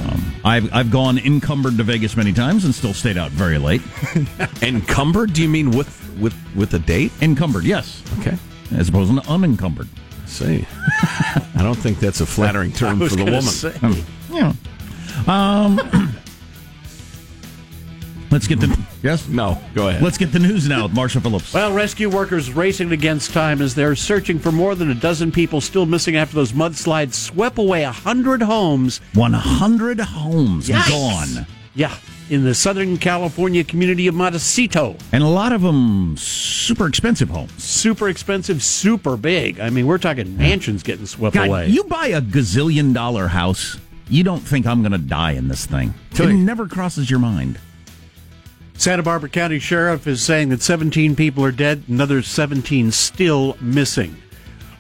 Um, 0.00 0.34
I've 0.44 0.74
I've 0.74 0.90
gone 0.90 1.18
encumbered 1.18 1.76
to 1.76 1.84
Vegas 1.84 2.16
many 2.16 2.32
times 2.32 2.64
and 2.64 2.74
still 2.74 2.92
stayed 2.92 3.16
out 3.16 3.30
very 3.30 3.58
late. 3.58 3.82
Encumbered? 4.62 5.32
Do 5.34 5.40
you 5.42 5.48
mean 5.48 5.70
with 5.70 6.18
with 6.18 6.34
with 6.56 6.74
a 6.74 6.80
date? 6.80 7.12
Encumbered, 7.22 7.62
yes. 7.62 8.02
Okay. 8.18 8.36
As 8.74 8.88
opposed 8.88 9.14
to 9.14 9.30
unencumbered. 9.30 9.88
See, 10.26 10.66
I 11.54 11.60
don't 11.62 11.76
think 11.76 12.00
that's 12.00 12.20
a 12.20 12.26
flattering 12.26 12.72
term 12.72 12.98
for 12.98 13.14
the 13.14 13.24
woman. 13.24 13.42
say. 13.42 13.72
Um, 13.82 14.04
yeah. 14.30 14.52
Um, 15.26 15.76
let's 18.30 18.46
get 18.46 18.60
the 18.60 18.78
yes. 19.02 19.28
No, 19.28 19.60
go 19.74 19.88
ahead. 19.88 20.02
Let's 20.02 20.18
get 20.18 20.32
the 20.32 20.38
news 20.38 20.68
now 20.68 20.84
with 20.84 20.94
Marshall 20.94 21.20
Phillips. 21.20 21.52
Well, 21.52 21.72
rescue 21.72 22.08
workers 22.08 22.52
racing 22.52 22.92
against 22.92 23.32
time 23.32 23.60
as 23.60 23.74
they're 23.74 23.96
searching 23.96 24.38
for 24.38 24.52
more 24.52 24.74
than 24.74 24.90
a 24.90 24.94
dozen 24.94 25.32
people 25.32 25.60
still 25.60 25.86
missing 25.86 26.16
after 26.16 26.34
those 26.36 26.52
mudslides 26.52 27.14
swept 27.14 27.58
away 27.58 27.82
a 27.82 27.92
hundred 27.92 28.42
homes. 28.42 29.00
100 29.14 30.00
homes 30.00 30.68
Yikes. 30.68 30.88
gone. 30.88 31.46
Yeah, 31.74 31.94
in 32.30 32.44
the 32.44 32.54
Southern 32.54 32.96
California 32.96 33.62
community 33.62 34.06
of 34.06 34.14
Montecito. 34.14 34.96
And 35.12 35.22
a 35.22 35.28
lot 35.28 35.52
of 35.52 35.60
them 35.62 36.16
super 36.16 36.86
expensive 36.86 37.28
homes. 37.28 37.52
Super 37.62 38.08
expensive, 38.08 38.62
super 38.62 39.16
big. 39.16 39.60
I 39.60 39.70
mean, 39.70 39.86
we're 39.86 39.98
talking 39.98 40.36
mansions 40.36 40.82
getting 40.82 41.06
swept 41.06 41.34
God, 41.34 41.48
away. 41.48 41.66
you 41.68 41.84
buy 41.84 42.06
a 42.08 42.20
gazillion 42.22 42.94
dollar 42.94 43.28
house, 43.28 43.76
you 44.08 44.22
don't 44.24 44.40
think 44.40 44.66
I'm 44.66 44.82
going 44.82 44.92
to 44.92 44.98
die 44.98 45.32
in 45.32 45.48
this 45.48 45.66
thing. 45.66 45.94
Tell 46.14 46.28
It 46.28 46.32
you. 46.32 46.38
never 46.38 46.66
crosses 46.66 47.10
your 47.10 47.18
mind. 47.20 47.58
Santa 48.74 49.02
Barbara 49.02 49.30
County 49.30 49.58
Sheriff 49.58 50.06
is 50.06 50.22
saying 50.22 50.50
that 50.50 50.60
17 50.62 51.16
people 51.16 51.42
are 51.44 51.52
dead, 51.52 51.84
another 51.88 52.20
17 52.22 52.90
still 52.92 53.56
missing. 53.60 54.16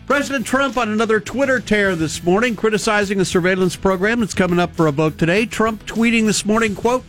President 0.06 0.46
Trump 0.46 0.76
on 0.76 0.88
another 0.90 1.18
Twitter 1.18 1.58
tear 1.58 1.96
this 1.96 2.22
morning, 2.22 2.54
criticizing 2.54 3.18
a 3.20 3.24
surveillance 3.24 3.74
program 3.74 4.20
that's 4.20 4.34
coming 4.34 4.58
up 4.60 4.74
for 4.76 4.86
a 4.86 4.92
vote 4.92 5.18
today. 5.18 5.46
Trump 5.46 5.84
tweeting 5.86 6.26
this 6.26 6.44
morning, 6.44 6.74
quote, 6.76 7.04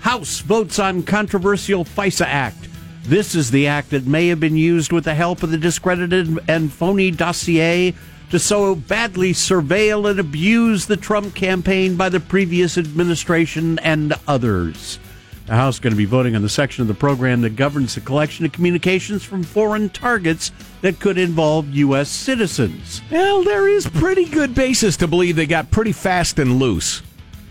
House 0.00 0.38
votes 0.40 0.78
on 0.78 1.02
controversial 1.02 1.84
FISA 1.84 2.26
Act. 2.26 2.68
This 3.04 3.34
is 3.34 3.50
the 3.50 3.66
act 3.66 3.90
that 3.90 4.06
may 4.06 4.28
have 4.28 4.38
been 4.38 4.56
used 4.56 4.92
with 4.92 5.04
the 5.04 5.14
help 5.14 5.42
of 5.42 5.50
the 5.50 5.58
discredited 5.58 6.38
and 6.48 6.72
phony 6.72 7.10
dossier 7.10 7.94
to 8.30 8.38
so 8.38 8.74
badly 8.74 9.32
surveil 9.32 10.10
and 10.10 10.18
abuse 10.18 10.86
the 10.86 10.96
Trump 10.96 11.34
campaign 11.34 11.96
by 11.96 12.08
the 12.08 12.20
previous 12.20 12.76
administration 12.76 13.78
and 13.80 14.14
others. 14.26 14.98
The 15.46 15.54
House 15.54 15.76
is 15.76 15.80
going 15.80 15.92
to 15.92 15.96
be 15.96 16.06
voting 16.06 16.34
on 16.34 16.42
the 16.42 16.48
section 16.48 16.82
of 16.82 16.88
the 16.88 16.94
program 16.94 17.42
that 17.42 17.54
governs 17.54 17.94
the 17.94 18.00
collection 18.00 18.44
of 18.44 18.50
communications 18.50 19.22
from 19.22 19.44
foreign 19.44 19.88
targets 19.90 20.50
that 20.80 20.98
could 20.98 21.18
involve 21.18 21.68
U.S. 21.70 22.08
citizens. 22.08 23.00
Well, 23.12 23.44
there 23.44 23.68
is 23.68 23.86
pretty 23.86 24.24
good 24.24 24.56
basis 24.56 24.96
to 24.98 25.06
believe 25.06 25.36
they 25.36 25.46
got 25.46 25.70
pretty 25.70 25.92
fast 25.92 26.40
and 26.40 26.58
loose 26.58 27.00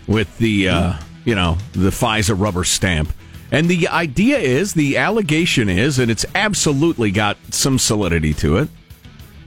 with 0.06 0.36
the, 0.36 0.68
uh, 0.68 0.92
you 1.24 1.34
know, 1.34 1.56
the 1.72 1.88
FISA 1.88 2.38
rubber 2.38 2.64
stamp. 2.64 3.14
And 3.50 3.66
the 3.66 3.88
idea 3.88 4.38
is, 4.38 4.74
the 4.74 4.98
allegation 4.98 5.70
is, 5.70 5.98
and 5.98 6.10
it's 6.10 6.26
absolutely 6.34 7.10
got 7.10 7.38
some 7.50 7.78
solidity 7.78 8.34
to 8.34 8.58
it, 8.58 8.68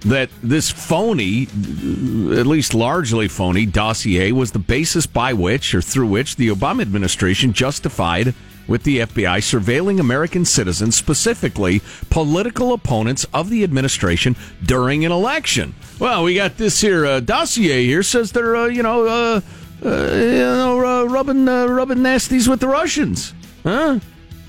that 0.02 0.30
this 0.42 0.70
phony, 0.70 1.44
at 1.44 2.48
least 2.48 2.74
largely 2.74 3.28
phony, 3.28 3.66
dossier 3.66 4.32
was 4.32 4.52
the 4.52 4.60
basis 4.60 5.06
by 5.06 5.34
which 5.34 5.74
or 5.76 5.82
through 5.82 6.08
which 6.08 6.36
the 6.36 6.50
Obama 6.50 6.82
administration 6.82 7.54
justified 7.54 8.34
with 8.68 8.84
the 8.84 9.00
FBI 9.00 9.40
surveilling 9.40 10.00
American 10.00 10.46
citizens, 10.46 10.96
specifically 10.96 11.82
political 12.10 12.72
opponents 12.72 13.26
of 13.34 13.50
the 13.50 13.64
administration 13.64 14.36
during 14.64 15.04
an 15.04 15.12
election. 15.12 15.74
Well, 16.00 16.24
we 16.24 16.36
got 16.36 16.58
this 16.58 16.80
here 16.80 17.06
uh, 17.06 17.20
dossier 17.20 17.84
here 17.86 18.04
says 18.04 18.32
they're, 18.32 18.56
uh, 18.56 18.68
you 18.68 18.84
know, 18.84 19.08
uh, 19.08 19.42
uh, 19.84 19.90
you 19.90 20.40
know, 20.40 20.86
uh, 20.86 21.06
rubbing 21.06 21.48
uh, 21.48 21.66
rubbing 21.68 22.00
nasties 22.00 22.48
with 22.48 22.60
the 22.60 22.68
Russians, 22.68 23.34
huh? 23.64 24.00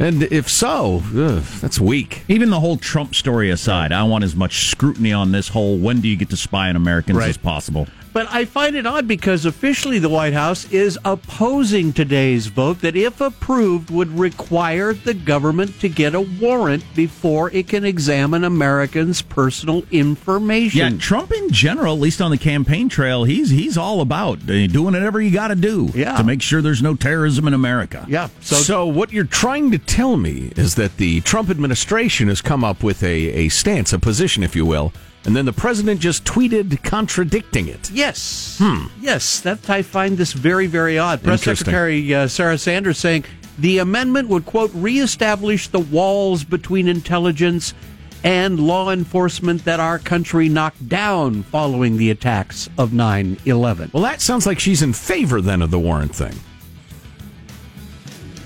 And 0.00 0.22
if 0.24 0.48
so, 0.48 1.02
ugh, 1.14 1.42
that's 1.60 1.78
weak. 1.78 2.24
Even 2.26 2.48
the 2.48 2.58
whole 2.58 2.78
Trump 2.78 3.14
story 3.14 3.50
aside, 3.50 3.92
I 3.92 4.02
want 4.04 4.24
as 4.24 4.34
much 4.34 4.70
scrutiny 4.70 5.12
on 5.12 5.30
this 5.30 5.48
whole 5.48 5.76
when 5.76 6.00
do 6.00 6.08
you 6.08 6.16
get 6.16 6.30
to 6.30 6.38
spy 6.38 6.70
on 6.70 6.76
Americans 6.76 7.18
Right. 7.18 7.28
as 7.28 7.36
possible. 7.36 7.86
But 8.12 8.26
I 8.32 8.44
find 8.44 8.74
it 8.74 8.86
odd 8.86 9.06
because 9.06 9.44
officially 9.44 10.00
the 10.00 10.08
White 10.08 10.32
House 10.32 10.64
is 10.72 10.98
opposing 11.04 11.92
today's 11.92 12.48
vote 12.48 12.80
that, 12.80 12.96
if 12.96 13.20
approved, 13.20 13.90
would 13.90 14.18
require 14.18 14.92
the 14.94 15.14
government 15.14 15.78
to 15.80 15.88
get 15.88 16.14
a 16.16 16.20
warrant 16.20 16.84
before 16.96 17.50
it 17.52 17.68
can 17.68 17.84
examine 17.84 18.42
Americans' 18.42 19.22
personal 19.22 19.84
information. 19.92 20.78
Yeah, 20.94 20.98
Trump 20.98 21.30
in 21.32 21.50
general, 21.50 21.94
at 21.94 22.00
least 22.00 22.20
on 22.20 22.30
the 22.32 22.38
campaign 22.38 22.88
trail, 22.88 23.24
he's 23.24 23.50
he's 23.50 23.76
all 23.76 24.00
about 24.00 24.38
uh, 24.42 24.66
doing 24.66 24.92
whatever 24.94 25.20
you 25.20 25.30
got 25.30 25.48
to 25.48 25.54
do 25.54 25.90
Yeah. 25.94 26.16
to 26.16 26.24
make 26.24 26.42
sure 26.42 26.60
there's 26.60 26.82
no 26.82 26.94
terrorism 26.96 27.46
in 27.46 27.54
America. 27.54 28.04
Yeah. 28.08 28.28
So, 28.40 28.56
So, 28.56 28.86
what 28.86 29.12
you're 29.12 29.24
trying 29.24 29.70
to 29.70 29.78
tell 29.78 30.16
me 30.16 30.52
is 30.56 30.74
that 30.74 30.96
the 30.96 31.20
Trump 31.20 31.48
administration 31.50 32.26
has 32.28 32.40
come 32.40 32.64
up 32.64 32.82
with 32.82 33.02
a, 33.04 33.06
a 33.46 33.48
stance, 33.50 33.92
a 33.92 33.98
position, 34.00 34.42
if 34.42 34.56
you 34.56 34.66
will, 34.66 34.92
and 35.24 35.36
then 35.36 35.44
the 35.44 35.52
president 35.52 36.00
just 36.00 36.24
tweeted 36.24 36.82
contradicting 36.82 37.68
it. 37.68 37.90
yes. 37.90 38.60
Yes, 39.00 39.40
that 39.40 39.68
I 39.68 39.82
find 39.82 40.16
this 40.16 40.32
very, 40.32 40.66
very 40.66 40.98
odd. 40.98 41.22
Press 41.22 41.42
Secretary 41.42 42.14
uh, 42.14 42.28
Sarah 42.28 42.58
Sanders 42.58 42.98
saying 42.98 43.24
the 43.58 43.78
amendment 43.78 44.28
would, 44.28 44.46
quote, 44.46 44.70
reestablish 44.74 45.68
the 45.68 45.80
walls 45.80 46.44
between 46.44 46.88
intelligence 46.88 47.74
and 48.22 48.60
law 48.60 48.90
enforcement 48.90 49.64
that 49.64 49.80
our 49.80 49.98
country 49.98 50.48
knocked 50.48 50.88
down 50.88 51.42
following 51.44 51.96
the 51.96 52.10
attacks 52.10 52.68
of 52.78 52.92
9 52.92 53.38
11. 53.46 53.90
Well, 53.92 54.02
that 54.02 54.20
sounds 54.20 54.46
like 54.46 54.58
she's 54.58 54.82
in 54.82 54.92
favor 54.92 55.40
then 55.40 55.62
of 55.62 55.70
the 55.70 55.78
warrant 55.78 56.14
thing. 56.14 56.34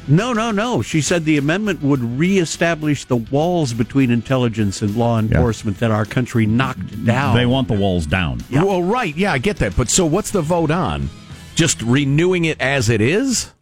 No, 0.06 0.32
no, 0.32 0.50
no. 0.50 0.82
She 0.82 1.00
said 1.00 1.24
the 1.24 1.38
amendment 1.38 1.82
would 1.82 2.00
reestablish 2.00 3.04
the 3.04 3.16
walls 3.16 3.72
between 3.72 4.10
intelligence 4.10 4.82
and 4.82 4.96
law 4.96 5.18
enforcement 5.18 5.78
that 5.78 5.90
our 5.90 6.04
country 6.04 6.46
knocked 6.46 7.04
down. 7.04 7.36
They 7.36 7.46
want 7.46 7.68
the 7.68 7.74
walls 7.74 8.06
down. 8.06 8.42
Well, 8.50 8.82
right, 8.82 9.16
yeah, 9.16 9.32
I 9.32 9.38
get 9.38 9.56
that. 9.58 9.76
But 9.76 9.88
so 9.88 10.04
what's 10.04 10.30
the 10.30 10.42
vote 10.42 10.70
on? 10.70 11.08
Just 11.54 11.80
renewing 11.82 12.44
it 12.44 12.60
as 12.60 12.88
it 12.88 13.00
is? 13.00 13.52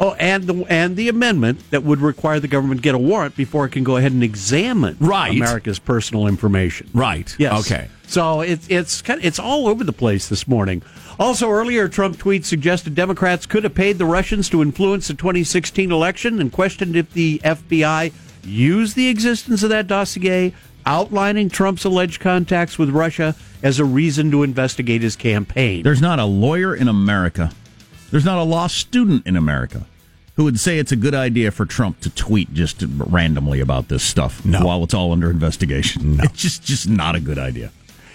Oh, 0.00 0.12
and 0.14 0.44
the 0.44 0.64
and 0.68 0.96
the 0.96 1.08
amendment 1.08 1.70
that 1.70 1.82
would 1.82 2.00
require 2.00 2.38
the 2.38 2.46
government 2.48 2.82
get 2.82 2.94
a 2.94 2.98
warrant 2.98 3.36
before 3.36 3.66
it 3.66 3.70
can 3.70 3.82
go 3.84 3.96
ahead 3.96 4.12
and 4.12 4.22
examine 4.22 4.96
Right. 5.00 5.32
America's 5.36 5.78
personal 5.80 6.26
information. 6.28 6.88
Right. 6.94 7.34
Yes. 7.38 7.60
Okay. 7.70 7.88
So 8.06 8.40
it's 8.40 8.66
it's 8.68 9.02
kind 9.02 9.18
of, 9.18 9.26
it's 9.26 9.38
all 9.38 9.66
over 9.68 9.82
the 9.84 9.92
place 9.92 10.28
this 10.28 10.46
morning. 10.46 10.82
Also, 11.18 11.50
earlier, 11.50 11.88
Trump 11.88 12.16
tweets 12.16 12.44
suggested 12.44 12.94
Democrats 12.94 13.44
could 13.44 13.64
have 13.64 13.74
paid 13.74 13.98
the 13.98 14.04
Russians 14.04 14.48
to 14.50 14.62
influence 14.62 15.08
the 15.08 15.14
2016 15.14 15.90
election 15.90 16.40
and 16.40 16.52
questioned 16.52 16.94
if 16.94 17.12
the 17.12 17.40
FBI 17.44 18.12
used 18.44 18.94
the 18.94 19.08
existence 19.08 19.64
of 19.64 19.70
that 19.70 19.88
dossier 19.88 20.54
outlining 20.86 21.50
Trump's 21.50 21.84
alleged 21.84 22.20
contacts 22.20 22.78
with 22.78 22.88
Russia 22.90 23.34
as 23.62 23.78
a 23.80 23.84
reason 23.84 24.30
to 24.30 24.42
investigate 24.44 25.02
his 25.02 25.16
campaign. 25.16 25.82
There's 25.82 26.00
not 26.00 26.18
a 26.20 26.24
lawyer 26.24 26.74
in 26.74 26.86
America, 26.88 27.50
there's 28.10 28.24
not 28.24 28.38
a 28.38 28.42
law 28.42 28.66
student 28.66 29.26
in 29.26 29.36
America 29.36 29.86
who 30.36 30.44
would 30.44 30.60
say 30.60 30.78
it's 30.78 30.92
a 30.92 30.96
good 30.96 31.14
idea 31.14 31.50
for 31.50 31.66
Trump 31.66 32.00
to 32.00 32.10
tweet 32.10 32.54
just 32.54 32.84
randomly 32.96 33.58
about 33.60 33.88
this 33.88 34.02
stuff 34.04 34.44
No. 34.44 34.64
while 34.64 34.84
it's 34.84 34.94
all 34.94 35.12
under 35.12 35.30
investigation. 35.30 36.16
No. 36.18 36.24
It's 36.24 36.40
just 36.40 36.62
just 36.64 36.88
not 36.88 37.14
a 37.16 37.20
good 37.20 37.38
idea. 37.38 37.70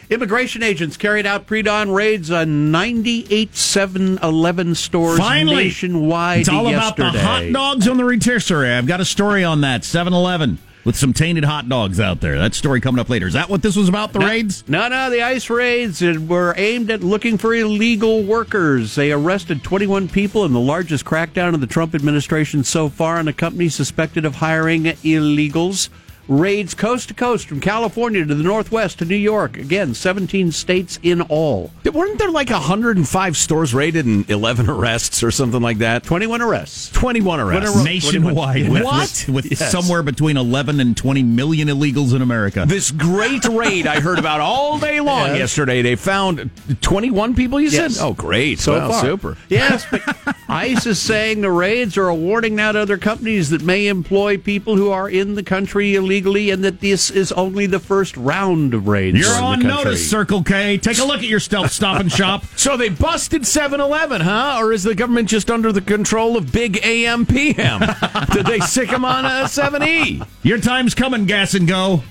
Immigration 0.10 0.64
agents 0.64 0.96
carried 0.98 1.26
out 1.26 1.48
pre-dawn 1.48 1.90
raids 1.92 2.30
on 2.30 2.72
98 2.72 3.52
7-Eleven 3.54 4.76
stores 4.76 5.18
Finally, 5.18 5.56
nationwide 5.66 6.42
it's 6.42 6.50
all 6.50 6.70
yesterday. 6.70 7.08
about 7.10 7.14
the 7.14 7.20
hot 7.22 7.52
dogs 7.52 7.88
on 7.88 7.98
the 7.98 8.04
rotisserie. 8.06 8.70
I've 8.72 8.86
got 8.86 9.00
a 9.02 9.06
story 9.06 9.44
on 9.44 9.62
that. 9.62 9.82
7-Eleven 9.82 10.60
with 10.86 10.96
some 10.96 11.14
tainted 11.14 11.46
hot 11.46 11.70
dogs 11.70 12.00
out 12.00 12.22
there. 12.22 12.38
That 12.38 12.54
story 12.54 12.82
coming 12.82 13.00
up 13.00 13.10
later. 13.10 13.28
Is 13.28 13.34
that 13.34 13.50
what 13.50 13.62
this 13.62 13.76
was 13.76 13.90
about? 13.90 14.14
The 14.14 14.20
No, 14.20 14.28
raids? 14.28 14.64
No, 14.68 14.88
no, 14.88 15.10
the 15.10 15.22
ICE 15.22 15.50
raids 15.50 16.02
were 16.02 16.54
aimed 16.58 16.92
at 16.92 17.04
looking 17.04 17.38
for 17.38 17.54
illegal 17.54 18.24
workers. 18.24 18.96
They 18.96 19.12
arrested 19.12 19.64
21 19.64 20.10
people 20.10 20.46
in 20.46 20.54
the 20.54 20.60
largest 20.60 21.06
crackdown 21.06 21.54
of 21.54 21.62
the 21.62 21.68
Trump 21.68 21.96
administration 21.96 22.64
so 22.64 22.90
far 22.90 23.18
on 23.18 23.28
a 23.28 23.34
company 23.34 23.70
suspected 23.70 24.26
of 24.26 24.36
hiring 24.36 24.84
illegals. 24.84 25.90
Raids 26.30 26.74
coast 26.74 27.10
to 27.10 27.14
coast 27.14 27.48
from 27.48 27.60
California 27.60 28.26
to 28.26 28.34
the 28.34 28.44
Northwest 28.44 29.00
to 29.00 29.06
New 29.06 29.16
York. 29.16 29.58
Again, 29.58 29.94
17 29.94 30.52
states 30.54 30.98
in 31.04 31.22
all. 31.22 31.72
Weren't 31.94 32.18
there 32.18 32.32
like 32.32 32.50
105 32.50 33.36
stores 33.38 33.74
raided 33.74 34.06
and 34.06 34.30
11 34.30 34.70
arrests 34.70 35.22
or 35.22 35.32
something 35.32 35.62
like 35.62 35.80
that? 35.80 36.04
21 36.04 36.42
arrests. 36.42 36.90
21 36.92 37.40
arrests. 37.42 37.74
Twenty- 37.74 37.90
Nationwide, 37.94 38.70
with, 38.70 38.84
What? 38.84 39.26
with, 39.28 39.30
with 39.30 39.52
Yes. 39.60 39.70
somewhere 39.70 40.02
between 40.02 40.38
11 40.38 40.80
and 40.80 40.96
20 40.96 41.24
million 41.24 41.68
illegals 41.68 42.16
in 42.16 42.22
America. 42.22 42.64
This 42.68 42.90
great 42.92 43.44
raid 43.46 43.86
I 43.86 44.00
heard 44.00 44.18
about 44.18 44.40
all 44.40 44.80
day 44.80 45.02
long 45.02 45.28
Yes. 45.28 45.40
yesterday. 45.40 45.82
They 45.82 45.96
found 45.98 46.50
21 46.82 47.36
people, 47.36 47.60
you 47.60 47.68
Yes. 47.70 47.96
said? 47.98 48.04
Oh, 48.04 48.14
great. 48.14 48.60
So 48.60 48.72
Well, 48.74 48.92
far. 48.92 49.02
super. 49.02 49.38
Yes, 49.50 49.86
but 49.92 50.02
ICE 50.50 50.86
is 50.86 51.00
saying 51.00 51.42
the 51.42 51.52
raids 51.52 51.98
are 51.98 52.08
a 52.08 52.16
warning 52.16 52.56
now 52.56 52.72
to 52.72 52.80
other 52.80 52.98
companies 52.98 53.50
that 53.50 53.62
may 53.62 53.88
employ 53.88 54.38
people 54.38 54.78
who 54.78 54.90
are 54.90 55.10
in 55.10 55.36
the 55.36 55.44
country 55.44 55.96
illegally 55.96 56.13
and 56.20 56.64
that 56.64 56.80
this 56.80 57.10
is 57.10 57.32
only 57.32 57.66
the 57.66 57.80
first 57.80 58.16
round 58.18 58.74
of 58.74 58.88
raids. 58.88 59.18
You're 59.20 59.42
on 59.42 59.60
the 59.60 59.66
country. 59.66 59.86
notice, 59.86 60.10
Circle 60.10 60.44
K. 60.44 60.78
Take 60.78 61.00
a 61.00 61.04
look 61.04 61.18
at 61.18 61.24
your 61.24 61.40
stealth 61.40 61.72
stop 61.72 62.00
and 62.00 62.12
shop. 62.12 62.44
So 62.64 62.78
they 62.78 62.90
busted 62.90 63.46
7 63.46 63.82
Eleven, 63.82 64.22
huh? 64.22 64.58
Or 64.60 64.72
is 64.72 64.84
the 64.84 64.96
government 64.96 65.28
just 65.28 65.52
under 65.52 65.72
the 65.74 65.82
control 65.82 66.38
of 66.38 66.52
big 66.52 66.80
AM 66.84 67.26
PM? 67.26 67.82
Did 68.32 68.46
they 68.46 68.60
sick 68.62 68.90
them 68.90 69.04
on 69.04 69.26
a 69.26 69.46
7E? 69.46 70.26
Your 70.44 70.60
time's 70.60 70.96
coming, 70.96 71.26
gas 71.26 71.54
and 71.56 71.68
go. 71.68 72.04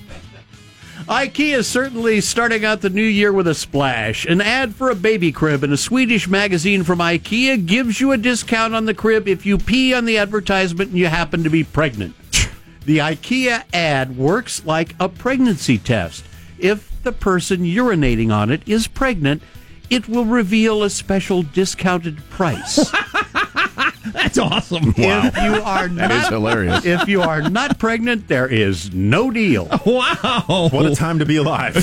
IKEA 1.07 1.57
is 1.57 1.67
certainly 1.67 2.21
starting 2.21 2.63
out 2.63 2.81
the 2.81 2.89
new 2.89 3.01
year 3.01 3.33
with 3.33 3.47
a 3.47 3.55
splash. 3.55 4.25
An 4.25 4.39
ad 4.41 4.75
for 4.75 4.89
a 4.89 4.95
baby 4.95 5.31
crib 5.31 5.63
in 5.63 5.73
a 5.73 5.77
Swedish 5.77 6.27
magazine 6.27 6.83
from 6.83 6.99
IKEA 6.99 7.65
gives 7.65 7.99
you 7.99 8.11
a 8.11 8.17
discount 8.17 8.73
on 8.75 8.85
the 8.85 8.93
crib 8.93 9.27
if 9.27 9.45
you 9.45 9.57
pee 9.57 9.93
on 9.93 10.05
the 10.05 10.17
advertisement 10.17 10.91
and 10.91 10.99
you 10.99 11.07
happen 11.07 11.43
to 11.43 11.49
be 11.49 11.63
pregnant. 11.63 12.15
The 12.85 12.97
IKEA 12.97 13.63
ad 13.73 14.17
works 14.17 14.65
like 14.65 14.95
a 14.99 15.07
pregnancy 15.09 15.77
test. 15.77 16.25
If 16.59 16.91
the 17.03 17.11
person 17.11 17.61
urinating 17.63 18.33
on 18.33 18.51
it 18.51 18.61
is 18.67 18.87
pregnant, 18.87 19.41
it 19.89 20.07
will 20.07 20.25
reveal 20.25 20.83
a 20.83 20.89
special 20.89 21.43
discounted 21.43 22.17
price. 22.29 22.91
That's 24.05 24.37
awesome. 24.37 24.93
If 24.97 25.37
you 25.37 25.61
are 25.63 25.87
not, 25.87 26.11
is 26.11 26.27
hilarious. 26.27 26.85
If 26.85 27.07
you 27.07 27.21
are 27.21 27.41
not 27.49 27.79
pregnant, 27.79 28.27
there 28.27 28.47
is 28.47 28.93
no 28.93 29.31
deal. 29.31 29.67
Wow. 29.85 30.69
What 30.71 30.85
a 30.85 30.95
time 30.95 31.19
to 31.19 31.25
be 31.25 31.37
alive. 31.37 31.75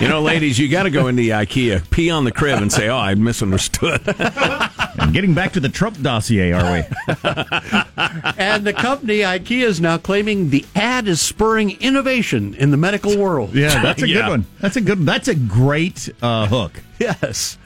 You 0.00 0.08
know, 0.08 0.20
ladies, 0.20 0.58
you 0.58 0.68
got 0.68 0.82
to 0.82 0.90
go 0.90 1.06
into 1.06 1.22
the 1.22 1.30
IKEA, 1.30 1.88
pee 1.88 2.10
on 2.10 2.24
the 2.24 2.32
crib, 2.32 2.60
and 2.60 2.70
say, 2.70 2.88
"Oh, 2.88 2.98
I 2.98 3.14
misunderstood." 3.14 4.02
And 5.04 5.12
getting 5.12 5.34
back 5.34 5.52
to 5.52 5.60
the 5.60 5.68
Trump 5.68 6.00
dossier, 6.02 6.52
are 6.52 6.72
we? 6.72 6.82
And 8.36 8.66
the 8.66 8.72
company 8.72 9.18
IKEA 9.20 9.62
is 9.62 9.80
now 9.80 9.98
claiming 9.98 10.50
the 10.50 10.64
ad 10.74 11.08
is 11.08 11.20
spurring 11.20 11.72
innovation 11.80 12.54
in 12.54 12.70
the 12.70 12.76
medical 12.76 13.16
world. 13.16 13.54
Yeah, 13.54 13.80
that's 13.82 14.02
a 14.02 14.08
Yeah. 14.08 14.22
good 14.22 14.28
one. 14.28 14.46
That's 14.60 14.76
a 14.76 14.80
good. 14.80 15.00
That's 15.06 15.28
a 15.28 15.34
great 15.34 16.08
uh, 16.22 16.46
hook. 16.46 16.82
Yes. 16.98 17.58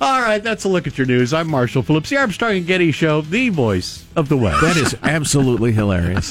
All 0.00 0.20
right, 0.22 0.42
that's 0.42 0.64
a 0.64 0.68
look 0.68 0.86
at 0.86 0.96
your 0.96 1.06
news. 1.06 1.34
I'm 1.34 1.48
Marshall 1.48 1.82
Phillips, 1.82 2.08
the 2.08 2.16
Armstrong 2.16 2.56
and 2.56 2.66
Getty 2.66 2.92
Show, 2.92 3.20
the 3.20 3.50
voice 3.50 4.04
of 4.16 4.28
the 4.28 4.36
West. 4.36 4.60
that 4.62 4.76
is 4.76 4.96
absolutely 5.02 5.72
hilarious. 5.72 6.28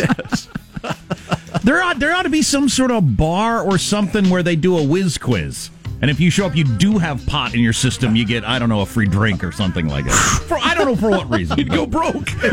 There 1.63 1.81
ought 1.83 1.99
there 1.99 2.13
ought 2.15 2.23
to 2.23 2.29
be 2.29 2.41
some 2.41 2.69
sort 2.69 2.91
of 2.91 3.17
bar 3.17 3.61
or 3.61 3.77
something 3.77 4.29
where 4.29 4.41
they 4.43 4.55
do 4.55 4.77
a 4.77 4.83
whiz 4.83 5.17
quiz. 5.17 5.69
And 6.01 6.11
if 6.11 6.19
you 6.19 6.29
show 6.29 6.45
up, 6.45 6.55
you 6.55 6.63
do 6.63 6.97
have 6.97 7.25
pot 7.25 7.53
in 7.53 7.61
your 7.61 7.73
system, 7.73 8.15
you 8.15 8.25
get 8.25 8.43
I 8.43 8.59
don't 8.59 8.69
know 8.69 8.81
a 8.81 8.85
free 8.85 9.07
drink 9.07 9.43
or 9.43 9.51
something 9.51 9.87
like 9.87 10.05
that. 10.05 10.43
For, 10.47 10.57
I 10.57 10.73
don't 10.75 10.85
know 10.85 10.95
for 10.95 11.09
what 11.09 11.29
reason. 11.29 11.57
You'd 11.57 11.69
go 11.69 11.85
broke. 11.85 12.31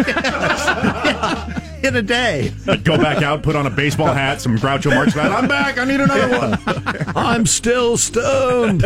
in 1.85 1.96
a 1.96 2.02
day. 2.02 2.52
Go 2.85 2.96
back 2.96 3.22
out, 3.22 3.42
put 3.42 3.57
on 3.57 3.66
a 3.66 3.70
baseball 3.70 4.12
hat, 4.12 4.40
some 4.40 4.57
Groucho 4.57 4.94
Marx 4.94 5.14
hat. 5.14 5.33
I'm 5.33 5.48
back. 5.48 5.78
I 5.78 5.85
need 5.85 6.00
another 6.00 6.38
one. 6.38 6.59
I'm 7.16 7.46
still 7.46 7.96
stoned. 7.96 8.85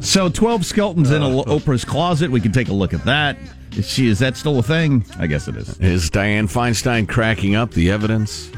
So 0.00 0.28
twelve 0.28 0.64
skeletons 0.64 1.10
in 1.10 1.22
a, 1.22 1.40
uh. 1.40 1.44
Oprah's 1.44 1.84
closet. 1.84 2.30
We 2.30 2.40
can 2.40 2.52
take 2.52 2.68
a 2.68 2.72
look 2.72 2.94
at 2.94 3.04
that. 3.04 3.36
Is 3.76 3.88
she 3.88 4.08
is 4.08 4.18
that 4.20 4.36
still 4.36 4.58
a 4.58 4.62
thing? 4.62 5.04
I 5.18 5.26
guess 5.26 5.46
it 5.48 5.56
is. 5.56 5.78
Is 5.78 6.10
Dianne 6.10 6.50
Feinstein 6.50 7.08
cracking 7.08 7.54
up 7.54 7.72
the 7.72 7.90
evidence? 7.90 8.50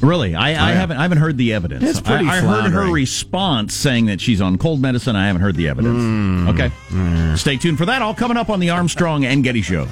Really, 0.00 0.34
I, 0.34 0.50
I 0.50 0.72
oh, 0.72 0.74
haven't 0.74 0.96
I 0.96 1.02
haven't 1.02 1.18
heard 1.18 1.38
the 1.38 1.52
evidence. 1.52 1.82
It's 1.82 2.00
pretty 2.00 2.26
I, 2.26 2.38
I 2.38 2.40
heard 2.40 2.72
her 2.72 2.90
response 2.92 3.74
saying 3.74 4.06
that 4.06 4.20
she's 4.20 4.40
on 4.40 4.58
cold 4.58 4.80
medicine. 4.80 5.16
I 5.16 5.26
haven't 5.26 5.42
heard 5.42 5.56
the 5.56 5.68
evidence. 5.68 5.98
Hmm. 5.98 6.48
Okay, 6.48 7.36
stay 7.36 7.56
tuned 7.56 7.78
for 7.78 7.86
that. 7.86 8.02
All 8.02 8.14
coming 8.14 8.36
up 8.36 8.50
on 8.50 8.60
the 8.60 8.70
Armstrong 8.70 9.24
and 9.24 9.42
Getty 9.42 9.62
Show. 9.62 9.88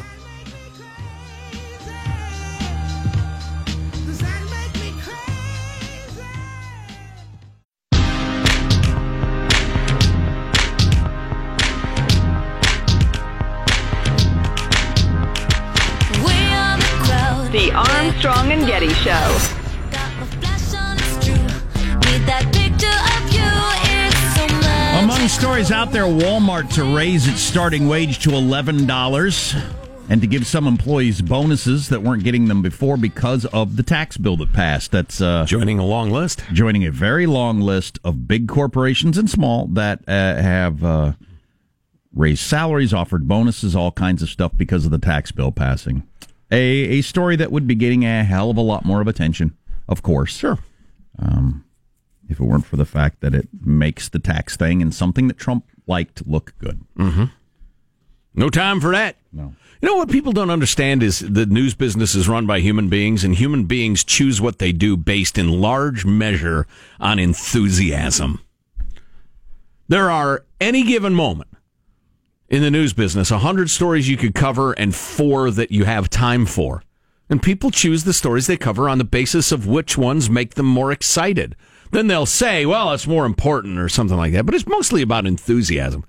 Stories 25.62 25.78
out 25.80 25.92
there, 25.92 26.02
Walmart 26.06 26.74
to 26.74 26.82
raise 26.96 27.28
its 27.28 27.40
starting 27.40 27.86
wage 27.86 28.18
to 28.24 28.30
eleven 28.30 28.84
dollars, 28.84 29.54
and 30.08 30.20
to 30.20 30.26
give 30.26 30.44
some 30.44 30.66
employees 30.66 31.22
bonuses 31.22 31.88
that 31.90 32.02
weren't 32.02 32.24
getting 32.24 32.48
them 32.48 32.62
before 32.62 32.96
because 32.96 33.44
of 33.46 33.76
the 33.76 33.84
tax 33.84 34.16
bill 34.16 34.36
that 34.38 34.52
passed. 34.52 34.90
That's 34.90 35.20
uh, 35.20 35.44
Joining 35.46 35.78
a 35.78 35.84
long 35.86 36.10
list. 36.10 36.42
joining 36.52 36.84
a 36.84 36.90
very 36.90 37.26
long 37.26 37.60
list 37.60 38.00
of 38.02 38.26
big 38.26 38.48
corporations 38.48 39.16
and 39.16 39.30
small 39.30 39.68
that 39.68 40.00
uh, 40.08 40.34
have 40.34 40.82
uh, 40.82 41.12
raised 42.12 42.42
salaries, 42.42 42.92
offered 42.92 43.28
bonuses, 43.28 43.76
all 43.76 43.92
kinds 43.92 44.20
of 44.20 44.28
stuff 44.28 44.50
because 44.56 44.84
of 44.84 44.90
the 44.90 44.98
tax 44.98 45.30
bill 45.30 45.52
passing. 45.52 46.02
A 46.50 46.58
a 46.98 47.02
story 47.02 47.36
that 47.36 47.52
would 47.52 47.68
be 47.68 47.76
getting 47.76 48.04
a 48.04 48.24
hell 48.24 48.50
of 48.50 48.56
a 48.56 48.62
lot 48.62 48.84
more 48.84 49.00
of 49.00 49.06
attention, 49.06 49.56
of 49.88 50.02
course. 50.02 50.36
Sure. 50.36 50.58
Um, 51.20 51.64
if 52.32 52.40
it 52.40 52.44
weren't 52.44 52.66
for 52.66 52.76
the 52.76 52.84
fact 52.84 53.20
that 53.20 53.34
it 53.34 53.48
makes 53.64 54.08
the 54.08 54.18
tax 54.18 54.56
thing 54.56 54.82
and 54.82 54.94
something 54.94 55.28
that 55.28 55.38
Trump 55.38 55.64
liked 55.86 56.26
look 56.26 56.54
good. 56.58 56.80
Mm-hmm. 56.98 57.24
No 58.34 58.48
time 58.48 58.80
for 58.80 58.92
that. 58.92 59.16
No. 59.32 59.54
You 59.80 59.88
know 59.88 59.96
what 59.96 60.10
people 60.10 60.32
don't 60.32 60.50
understand 60.50 61.02
is 61.02 61.18
the 61.18 61.46
news 61.46 61.74
business 61.74 62.14
is 62.14 62.28
run 62.28 62.46
by 62.46 62.60
human 62.60 62.88
beings, 62.88 63.24
and 63.24 63.34
human 63.34 63.64
beings 63.64 64.04
choose 64.04 64.40
what 64.40 64.58
they 64.58 64.70
do 64.70 64.96
based 64.96 65.36
in 65.36 65.60
large 65.60 66.04
measure 66.04 66.66
on 67.00 67.18
enthusiasm. 67.18 68.40
There 69.88 70.08
are 70.10 70.44
any 70.60 70.84
given 70.84 71.14
moment 71.14 71.50
in 72.48 72.62
the 72.62 72.70
news 72.70 72.92
business, 72.92 73.30
a 73.30 73.38
hundred 73.38 73.70
stories 73.70 74.08
you 74.08 74.16
could 74.16 74.34
cover 74.34 74.72
and 74.72 74.94
four 74.94 75.50
that 75.50 75.72
you 75.72 75.84
have 75.84 76.08
time 76.08 76.46
for. 76.46 76.84
And 77.28 77.42
people 77.42 77.70
choose 77.70 78.04
the 78.04 78.12
stories 78.12 78.46
they 78.46 78.56
cover 78.56 78.88
on 78.88 78.98
the 78.98 79.04
basis 79.04 79.52
of 79.52 79.66
which 79.66 79.98
ones 79.98 80.30
make 80.30 80.54
them 80.54 80.66
more 80.66 80.92
excited. 80.92 81.56
Then 81.92 82.06
they'll 82.06 82.26
say, 82.26 82.66
well, 82.66 82.92
it's 82.92 83.06
more 83.06 83.26
important 83.26 83.78
or 83.78 83.88
something 83.88 84.16
like 84.16 84.32
that. 84.32 84.44
But 84.44 84.54
it's 84.54 84.66
mostly 84.66 85.02
about 85.02 85.26
enthusiasm. 85.26 86.04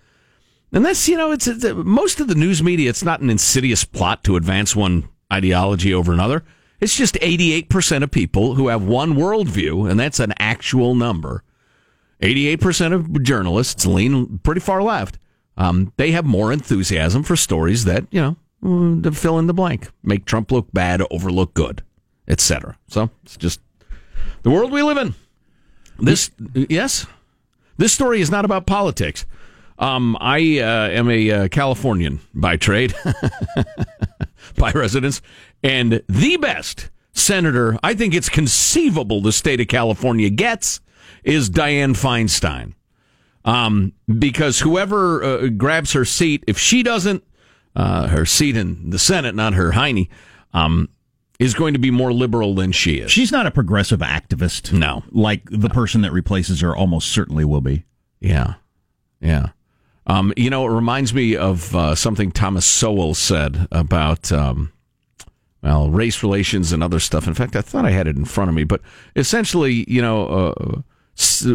And 0.71 0.83
that's, 0.83 1.07
you 1.07 1.17
know, 1.17 1.31
it's, 1.31 1.45
it's 1.45 1.65
most 1.75 2.19
of 2.19 2.27
the 2.27 2.35
news 2.35 2.63
media, 2.63 2.89
it's 2.89 3.03
not 3.03 3.19
an 3.19 3.29
insidious 3.29 3.83
plot 3.83 4.23
to 4.23 4.37
advance 4.37 4.75
one 4.75 5.07
ideology 5.31 5.93
over 5.93 6.11
another. 6.11 6.43
It's 6.79 6.97
just 6.97 7.15
88% 7.15 8.01
of 8.01 8.11
people 8.11 8.55
who 8.55 8.69
have 8.69 8.81
one 8.83 9.13
worldview, 9.13 9.89
and 9.89 9.99
that's 9.99 10.19
an 10.19 10.33
actual 10.39 10.95
number. 10.95 11.43
88% 12.21 12.93
of 12.93 13.21
journalists 13.21 13.85
lean 13.85 14.39
pretty 14.39 14.61
far 14.61 14.81
left. 14.81 15.19
Um, 15.57 15.91
they 15.97 16.11
have 16.11 16.25
more 16.25 16.51
enthusiasm 16.51 17.23
for 17.23 17.35
stories 17.35 17.85
that, 17.85 18.05
you 18.09 18.21
know, 18.21 18.35
mm, 18.63 19.15
fill 19.15 19.37
in 19.37 19.47
the 19.47 19.53
blank, 19.53 19.89
make 20.01 20.25
Trump 20.25 20.51
look 20.51 20.71
bad, 20.73 21.03
overlook 21.11 21.53
good, 21.53 21.83
etc. 22.27 22.77
So 22.87 23.09
it's 23.23 23.37
just 23.37 23.59
the 24.41 24.49
world 24.49 24.71
we 24.71 24.81
live 24.81 24.97
in. 24.97 25.13
This, 25.99 26.31
yes, 26.53 27.05
this 27.77 27.93
story 27.93 28.21
is 28.21 28.31
not 28.31 28.45
about 28.45 28.65
politics. 28.65 29.25
Um, 29.79 30.17
I 30.19 30.59
uh, 30.59 30.89
am 30.89 31.09
a 31.09 31.31
uh, 31.31 31.47
Californian 31.47 32.19
by 32.33 32.57
trade, 32.57 32.93
by 34.57 34.71
residence, 34.71 35.21
and 35.63 36.03
the 36.07 36.37
best 36.37 36.89
senator 37.13 37.77
I 37.83 37.93
think 37.93 38.13
it's 38.13 38.29
conceivable 38.29 39.21
the 39.21 39.31
state 39.31 39.61
of 39.61 39.67
California 39.67 40.29
gets 40.29 40.79
is 41.23 41.49
Dianne 41.49 41.95
Feinstein. 41.95 42.73
Um, 43.45 43.93
because 44.07 44.59
whoever 44.59 45.23
uh, 45.23 45.47
grabs 45.47 45.91
her 45.93 46.05
seat, 46.05 46.43
if 46.47 46.57
she 46.57 46.81
doesn't, 46.81 47.23
uh, 47.75 48.07
her 48.07 48.25
seat 48.25 48.55
in 48.55 48.89
the 48.91 48.99
Senate, 48.99 49.35
not 49.35 49.53
her 49.53 49.71
hiney, 49.71 50.07
um, 50.53 50.87
is 51.39 51.53
going 51.53 51.73
to 51.73 51.79
be 51.79 51.91
more 51.91 52.13
liberal 52.13 52.53
than 52.55 52.71
she 52.71 52.95
is. 52.95 53.11
She's 53.11 53.31
not 53.31 53.45
a 53.45 53.51
progressive 53.51 53.99
activist. 53.99 54.71
No. 54.71 55.03
Like 55.11 55.41
the 55.49 55.69
person 55.69 56.01
that 56.01 56.11
replaces 56.11 56.61
her 56.61 56.75
almost 56.75 57.09
certainly 57.09 57.43
will 57.45 57.61
be. 57.61 57.85
Yeah. 58.19 58.55
Yeah. 59.19 59.49
Um, 60.05 60.33
you 60.35 60.49
know, 60.49 60.65
it 60.67 60.71
reminds 60.71 61.13
me 61.13 61.35
of 61.35 61.75
uh, 61.75 61.95
something 61.95 62.31
Thomas 62.31 62.65
Sowell 62.65 63.13
said 63.13 63.67
about 63.71 64.31
um, 64.31 64.73
well, 65.63 65.89
race 65.89 66.21
relations 66.23 66.73
and 66.73 66.83
other 66.83 66.99
stuff. 66.99 67.25
In 67.25 67.33
fact, 67.33 67.55
I 67.55 67.61
thought 67.61 67.85
I 67.85 67.91
had 67.91 68.07
it 68.07 68.17
in 68.17 68.25
front 68.25 68.49
of 68.49 68.55
me, 68.55 68.65
but 68.65 68.81
essentially, 69.15 69.85
you 69.87 70.01
know, 70.01 70.27
uh, 70.27 70.81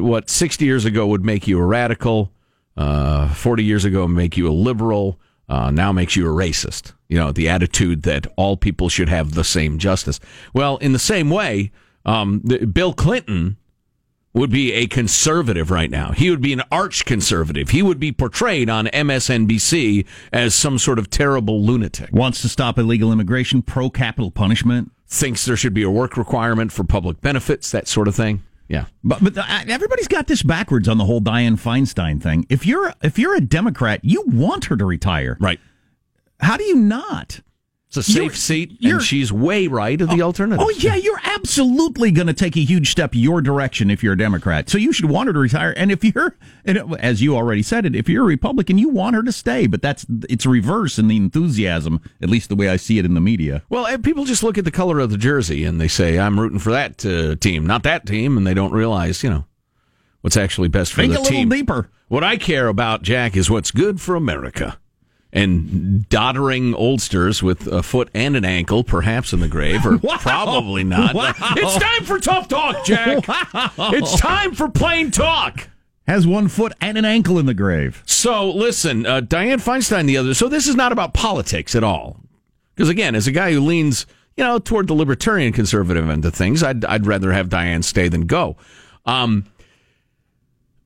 what 0.00 0.30
60 0.30 0.64
years 0.64 0.86
ago 0.86 1.06
would 1.06 1.24
make 1.24 1.46
you 1.46 1.58
a 1.58 1.64
radical, 1.64 2.32
uh, 2.76 3.28
40 3.34 3.64
years 3.64 3.84
ago 3.84 4.08
make 4.08 4.36
you 4.36 4.48
a 4.48 4.50
liberal, 4.50 5.20
uh, 5.48 5.70
now 5.70 5.92
makes 5.92 6.16
you 6.16 6.26
a 6.26 6.34
racist. 6.34 6.92
You 7.08 7.18
know, 7.18 7.32
the 7.32 7.48
attitude 7.48 8.02
that 8.02 8.26
all 8.36 8.56
people 8.56 8.88
should 8.88 9.08
have 9.08 9.32
the 9.32 9.44
same 9.44 9.78
justice. 9.78 10.20
Well, 10.52 10.76
in 10.78 10.92
the 10.92 10.98
same 10.98 11.30
way, 11.30 11.72
um, 12.04 12.42
the, 12.44 12.66
Bill 12.66 12.92
Clinton 12.92 13.56
would 14.34 14.50
be 14.50 14.72
a 14.72 14.86
conservative 14.86 15.70
right 15.70 15.90
now. 15.90 16.12
He 16.12 16.30
would 16.30 16.42
be 16.42 16.52
an 16.52 16.62
arch 16.70 17.04
conservative. 17.04 17.70
He 17.70 17.82
would 17.82 17.98
be 17.98 18.12
portrayed 18.12 18.68
on 18.68 18.86
MSNBC 18.86 20.06
as 20.32 20.54
some 20.54 20.78
sort 20.78 20.98
of 20.98 21.10
terrible 21.10 21.62
lunatic. 21.62 22.12
Wants 22.12 22.42
to 22.42 22.48
stop 22.48 22.78
illegal 22.78 23.10
immigration, 23.10 23.62
pro 23.62 23.90
capital 23.90 24.30
punishment. 24.30 24.92
Thinks 25.06 25.46
there 25.46 25.56
should 25.56 25.74
be 25.74 25.82
a 25.82 25.90
work 25.90 26.16
requirement 26.16 26.70
for 26.72 26.84
public 26.84 27.20
benefits, 27.22 27.70
that 27.70 27.88
sort 27.88 28.06
of 28.06 28.14
thing. 28.14 28.42
Yeah. 28.68 28.84
But 29.02 29.22
but 29.24 29.36
uh, 29.36 29.44
everybody's 29.66 30.08
got 30.08 30.26
this 30.26 30.42
backwards 30.42 30.88
on 30.88 30.98
the 30.98 31.04
whole 31.04 31.20
Dianne 31.20 31.58
Feinstein 31.58 32.22
thing. 32.22 32.46
If 32.48 32.66
you're 32.66 32.92
if 33.02 33.18
you're 33.18 33.34
a 33.34 33.40
Democrat, 33.40 34.00
you 34.02 34.24
want 34.26 34.66
her 34.66 34.76
to 34.76 34.84
retire. 34.84 35.36
Right. 35.40 35.58
How 36.40 36.56
do 36.56 36.64
you 36.64 36.76
not? 36.76 37.40
It's 37.88 37.96
a 37.96 38.02
safe 38.02 38.16
You're- 38.16 38.34
seat, 38.34 38.76
you're- 38.80 38.94
and 38.96 39.02
she's 39.02 39.32
way 39.32 39.66
right 39.66 39.98
of 40.00 40.10
the 40.10 40.20
alternative. 40.20 40.60
Oh 40.62 40.68
yeah, 40.78 40.94
you're 40.94 41.20
absolutely 41.24 42.10
going 42.10 42.26
to 42.26 42.34
take 42.34 42.54
a 42.54 42.60
huge 42.60 42.90
step 42.90 43.12
your 43.14 43.40
direction 43.40 43.90
if 43.90 44.02
you're 44.02 44.12
a 44.12 44.18
Democrat. 44.18 44.68
So 44.68 44.76
you 44.76 44.92
should 44.92 45.06
want 45.06 45.28
her 45.28 45.32
to 45.32 45.38
retire. 45.38 45.72
And 45.74 45.90
if 45.90 46.04
you're, 46.04 46.36
and 46.66 46.94
as 47.00 47.22
you 47.22 47.34
already 47.34 47.62
said 47.62 47.86
it, 47.86 47.96
if 47.96 48.06
you're 48.06 48.24
a 48.24 48.26
Republican, 48.26 48.76
you 48.76 48.90
want 48.90 49.16
her 49.16 49.22
to 49.22 49.32
stay. 49.32 49.66
But 49.66 49.80
that's 49.80 50.04
it's 50.28 50.44
reverse 50.44 50.98
in 50.98 51.08
the 51.08 51.16
enthusiasm, 51.16 52.02
at 52.20 52.28
least 52.28 52.50
the 52.50 52.56
way 52.56 52.68
I 52.68 52.76
see 52.76 52.98
it 52.98 53.06
in 53.06 53.14
the 53.14 53.22
media. 53.22 53.62
Well, 53.70 53.86
and 53.86 54.04
people 54.04 54.26
just 54.26 54.42
look 54.42 54.58
at 54.58 54.66
the 54.66 54.70
color 54.70 54.98
of 54.98 55.10
the 55.10 55.16
jersey 55.16 55.64
and 55.64 55.80
they 55.80 55.88
say, 55.88 56.18
I'm 56.18 56.38
rooting 56.38 56.58
for 56.58 56.70
that 56.72 57.06
uh, 57.06 57.36
team, 57.36 57.66
not 57.66 57.84
that 57.84 58.04
team, 58.04 58.36
and 58.36 58.46
they 58.46 58.52
don't 58.54 58.72
realize, 58.72 59.22
you 59.22 59.30
know, 59.30 59.46
what's 60.20 60.36
actually 60.36 60.68
best 60.68 60.92
for 60.92 61.00
Think 61.00 61.14
the 61.14 61.20
a 61.20 61.22
little 61.22 61.38
team. 61.38 61.48
deeper. 61.48 61.88
What 62.08 62.22
I 62.22 62.36
care 62.36 62.68
about, 62.68 63.00
Jack, 63.02 63.34
is 63.34 63.48
what's 63.50 63.70
good 63.70 63.98
for 63.98 64.14
America. 64.14 64.78
And 65.30 66.08
doddering 66.08 66.72
oldsters 66.74 67.42
with 67.42 67.66
a 67.66 67.82
foot 67.82 68.08
and 68.14 68.34
an 68.34 68.46
ankle, 68.46 68.82
perhaps 68.82 69.32
in 69.34 69.40
the 69.40 69.48
grave, 69.48 69.84
or 69.84 69.96
Wow. 70.02 70.16
probably 70.18 70.84
not. 70.84 71.14
Wow. 71.14 71.34
It's 71.38 71.76
time 71.76 72.04
for 72.04 72.18
tough 72.18 72.48
talk, 72.48 72.84
Jack. 72.86 73.24
It's 73.78 74.18
time 74.18 74.54
for 74.54 74.70
plain 74.70 75.10
talk. 75.10 75.68
Has 76.06 76.26
one 76.26 76.48
foot 76.48 76.72
and 76.80 76.96
an 76.96 77.04
ankle 77.04 77.38
in 77.38 77.44
the 77.44 77.52
grave. 77.52 78.02
So 78.06 78.50
listen, 78.50 79.04
uh, 79.04 79.20
Dianne 79.20 79.62
Feinstein, 79.62 80.06
the 80.06 80.16
other. 80.16 80.32
So 80.32 80.48
this 80.48 80.66
is 80.66 80.74
not 80.74 80.92
about 80.92 81.12
politics 81.12 81.74
at 81.74 81.84
all. 81.84 82.18
Because 82.74 82.88
again, 82.88 83.14
as 83.14 83.26
a 83.26 83.32
guy 83.32 83.52
who 83.52 83.60
leans, 83.60 84.06
you 84.34 84.44
know, 84.44 84.58
toward 84.58 84.86
the 84.86 84.94
libertarian 84.94 85.52
conservative 85.52 86.08
end 86.08 86.24
of 86.24 86.32
things, 86.34 86.62
I'd 86.62 86.86
I'd 86.86 87.06
rather 87.06 87.32
have 87.32 87.50
Dianne 87.50 87.84
stay 87.84 88.08
than 88.08 88.22
go. 88.22 88.56
Um, 89.04 89.44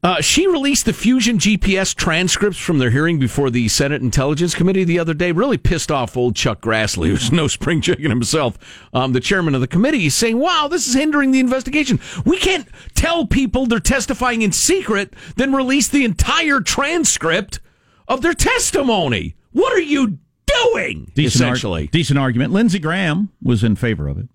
uh, 0.03 0.21
she 0.21 0.49
released 0.49 0.85
the 0.85 0.93
Fusion 0.93 1.39
GPS 1.39 1.95
transcripts 1.95 2.59
from 2.59 2.79
their 2.79 2.91
hearing 2.91 3.21
before 3.21 3.51
the 3.51 3.69
Senate 3.69 4.03
Intelligence 4.03 4.53
Committee 4.55 4.83
the 4.83 4.99
other 4.99 5.15
day. 5.15 5.31
Really 5.31 5.59
pissed 5.59 5.93
off 5.93 6.17
old 6.17 6.35
Chuck 6.35 6.61
Grassley, 6.61 7.09
who's 7.09 7.31
no 7.31 7.47
spring 7.47 7.81
chicken 7.81 8.11
himself, 8.11 8.59
um, 8.93 9.13
the 9.13 9.21
chairman 9.21 9.55
of 9.55 9.61
the 9.61 9.69
committee. 9.69 10.01
He's 10.01 10.15
saying, 10.17 10.39
"Wow, 10.39 10.67
this 10.69 10.89
is 10.89 10.95
hindering 10.95 11.31
the 11.31 11.39
investigation. 11.39 12.01
We 12.25 12.37
can't 12.39 12.67
tell 12.95 13.27
people 13.27 13.67
they're 13.67 13.79
testifying 13.79 14.43
in 14.43 14.51
secret, 14.51 15.15
then 15.37 15.53
release 15.55 15.87
the 15.87 16.05
entire 16.05 16.61
transcript 16.61 17.61
of 18.09 18.23
their 18.23 18.35
testimony. 18.35 19.37
What 19.53 19.73
are 19.73 19.81
you 19.81 20.19
doing?" 20.47 21.13
Decent 21.15 21.45
ar- 21.45 21.53
essentially, 21.53 21.87
decent 21.87 22.19
argument. 22.19 22.53
Lindsey 22.53 22.81
Graham 22.81 23.29
was 23.41 23.63
in 23.63 23.77
favor 23.77 24.09
of 24.09 24.19
it. 24.19 24.29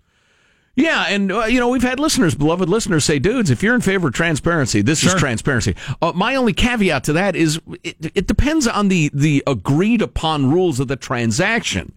Yeah, 0.78 1.06
and 1.08 1.32
uh, 1.32 1.46
you 1.46 1.58
know 1.58 1.68
we've 1.68 1.82
had 1.82 1.98
listeners, 1.98 2.36
beloved 2.36 2.68
listeners, 2.68 3.04
say, 3.04 3.18
"Dudes, 3.18 3.50
if 3.50 3.64
you're 3.64 3.74
in 3.74 3.80
favor 3.80 4.06
of 4.08 4.14
transparency, 4.14 4.80
this 4.80 5.02
is 5.02 5.12
transparency." 5.14 5.74
Uh, 6.00 6.12
my 6.14 6.36
only 6.36 6.52
caveat 6.52 7.02
to 7.04 7.12
that 7.14 7.34
is 7.34 7.60
it, 7.82 7.96
it 8.14 8.26
depends 8.28 8.68
on 8.68 8.86
the 8.86 9.10
the 9.12 9.42
agreed 9.44 10.00
upon 10.00 10.52
rules 10.52 10.78
of 10.78 10.86
the 10.86 10.94
transaction. 10.94 11.94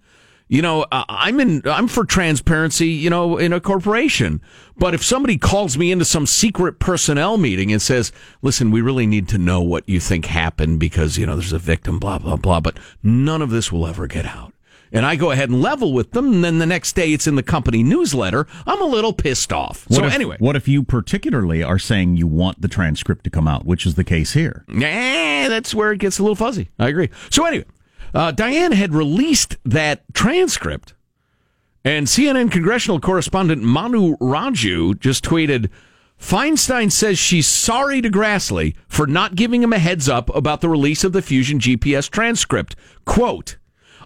You 0.47 0.63
know, 0.63 0.87
uh, 0.91 1.03
I'm 1.07 1.39
in. 1.39 1.61
I'm 1.65 1.87
for 1.87 2.05
transparency. 2.05 2.87
You 2.87 3.11
know, 3.11 3.37
in 3.37 3.53
a 3.53 3.59
corporation. 3.59 4.41
But 4.75 4.95
if 4.95 5.03
somebody 5.05 5.37
calls 5.37 5.77
me 5.77 5.91
into 5.91 6.03
some 6.03 6.25
secret 6.25 6.79
personnel 6.79 7.37
meeting 7.37 7.71
and 7.71 7.79
says, 7.79 8.11
"Listen, 8.41 8.71
we 8.71 8.81
really 8.81 9.05
need 9.05 9.27
to 9.29 9.37
know 9.37 9.61
what 9.61 9.87
you 9.87 9.99
think 9.99 10.25
happened 10.25 10.79
because 10.79 11.19
you 11.19 11.27
know 11.27 11.35
there's 11.35 11.53
a 11.53 11.59
victim," 11.59 11.99
blah 11.99 12.17
blah 12.17 12.35
blah, 12.35 12.59
but 12.59 12.79
none 13.03 13.43
of 13.43 13.51
this 13.51 13.71
will 13.71 13.85
ever 13.85 14.07
get 14.07 14.25
out. 14.25 14.53
And 14.93 15.05
I 15.05 15.15
go 15.15 15.31
ahead 15.31 15.49
and 15.49 15.61
level 15.61 15.93
with 15.93 16.11
them, 16.11 16.33
and 16.33 16.43
then 16.43 16.57
the 16.57 16.65
next 16.65 16.95
day 16.95 17.13
it's 17.13 17.25
in 17.25 17.35
the 17.35 17.43
company 17.43 17.81
newsletter. 17.81 18.45
I'm 18.67 18.81
a 18.81 18.85
little 18.85 19.13
pissed 19.13 19.53
off. 19.53 19.85
What 19.87 19.97
so 19.97 20.05
if, 20.05 20.13
anyway, 20.13 20.35
what 20.39 20.55
if 20.55 20.67
you 20.67 20.83
particularly 20.83 21.63
are 21.63 21.79
saying 21.79 22.17
you 22.17 22.27
want 22.27 22.61
the 22.61 22.67
transcript 22.67 23.23
to 23.23 23.29
come 23.29 23.47
out, 23.47 23.65
which 23.65 23.85
is 23.85 23.95
the 23.95 24.03
case 24.03 24.33
here? 24.33 24.65
Eh, 24.69 25.47
that's 25.47 25.73
where 25.73 25.93
it 25.93 25.99
gets 25.99 26.19
a 26.19 26.23
little 26.23 26.35
fuzzy. 26.35 26.69
I 26.77 26.89
agree. 26.89 27.09
So 27.29 27.45
anyway, 27.45 27.65
uh, 28.13 28.33
Dianne 28.33 28.73
had 28.73 28.93
released 28.93 29.55
that 29.63 30.03
transcript, 30.13 30.93
and 31.85 32.07
CNN 32.07 32.51
congressional 32.51 32.99
correspondent 32.99 33.63
Manu 33.63 34.17
Raju 34.17 34.99
just 34.99 35.23
tweeted. 35.23 35.69
Feinstein 36.19 36.91
says 36.91 37.17
she's 37.17 37.47
sorry 37.47 37.99
to 37.99 38.09
Grassley 38.09 38.75
for 38.87 39.07
not 39.07 39.33
giving 39.33 39.63
him 39.63 39.73
a 39.73 39.79
heads 39.79 40.07
up 40.07 40.29
about 40.35 40.61
the 40.61 40.69
release 40.69 41.03
of 41.03 41.13
the 41.13 41.21
Fusion 41.21 41.57
GPS 41.57 42.11
transcript. 42.11 42.75
Quote, 43.05 43.57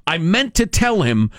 I 0.08 0.18
meant 0.18 0.54
to 0.56 0.66
tell 0.66 1.02
him, 1.02 1.32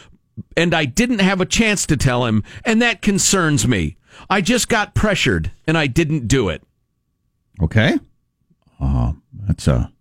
and 0.56 0.74
I 0.74 0.84
didn't 0.84 1.20
have 1.20 1.40
a 1.40 1.46
chance 1.46 1.86
to 1.86 1.96
tell 1.96 2.24
him, 2.26 2.42
and 2.64 2.82
that 2.82 3.02
concerns 3.02 3.66
me. 3.66 3.96
I 4.28 4.40
just 4.40 4.68
got 4.68 4.94
pressured, 4.94 5.52
and 5.66 5.76
I 5.76 5.86
didn't 5.86 6.26
do 6.26 6.48
it. 6.48 6.62
Okay. 7.62 7.98
Uh, 8.80 9.12
that's 9.46 9.66
a. 9.68 9.92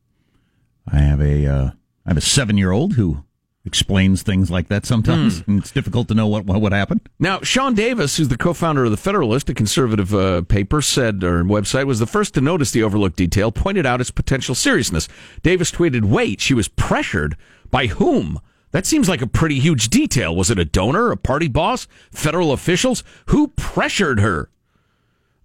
I 0.91 0.97
have 0.99 1.21
a 1.21 1.45
uh, 1.47 1.71
I 2.05 2.09
have 2.09 2.17
a 2.17 2.21
seven 2.21 2.57
year 2.57 2.71
old 2.71 2.93
who 2.93 3.23
explains 3.65 4.21
things 4.21 4.51
like 4.51 4.67
that 4.67 4.85
sometimes, 4.85 5.43
and 5.47 5.59
it's 5.59 5.71
difficult 5.71 6.07
to 6.09 6.13
know 6.13 6.27
what 6.27 6.45
what 6.45 6.61
would 6.61 6.73
happen. 6.73 7.01
Now, 7.19 7.39
Sean 7.41 7.73
Davis, 7.73 8.17
who's 8.17 8.27
the 8.27 8.37
co-founder 8.37 8.85
of 8.85 8.91
the 8.91 8.97
Federalist, 8.97 9.49
a 9.49 9.53
conservative 9.53 10.13
uh, 10.13 10.43
paper, 10.43 10.81
said 10.81 11.23
or 11.23 11.43
website, 11.43 11.85
was 11.85 11.99
the 11.99 12.05
first 12.05 12.33
to 12.35 12.41
notice 12.41 12.71
the 12.71 12.83
overlooked 12.83 13.17
detail, 13.17 13.51
pointed 13.51 13.85
out 13.85 14.01
its 14.01 14.11
potential 14.11 14.53
seriousness. 14.55 15.07
Davis 15.41 15.71
tweeted, 15.71 16.05
"Wait, 16.05 16.41
she 16.41 16.53
was 16.53 16.67
pressured 16.67 17.35
by 17.71 17.87
whom?" 17.87 18.39
That 18.75 18.85
seems 18.85 19.07
like 19.07 19.21
a 19.21 19.27
pretty 19.27 19.57
huge 19.57 19.87
detail. 19.87 20.35
Was 20.35 20.51
it 20.51 20.59
a 20.59 20.65
donor, 20.65 21.09
a 21.09 21.15
party 21.15 21.47
boss, 21.47 21.87
federal 22.11 22.51
officials? 22.51 23.05
Who 23.27 23.47
pressured 23.55 24.19
her? 24.19 24.49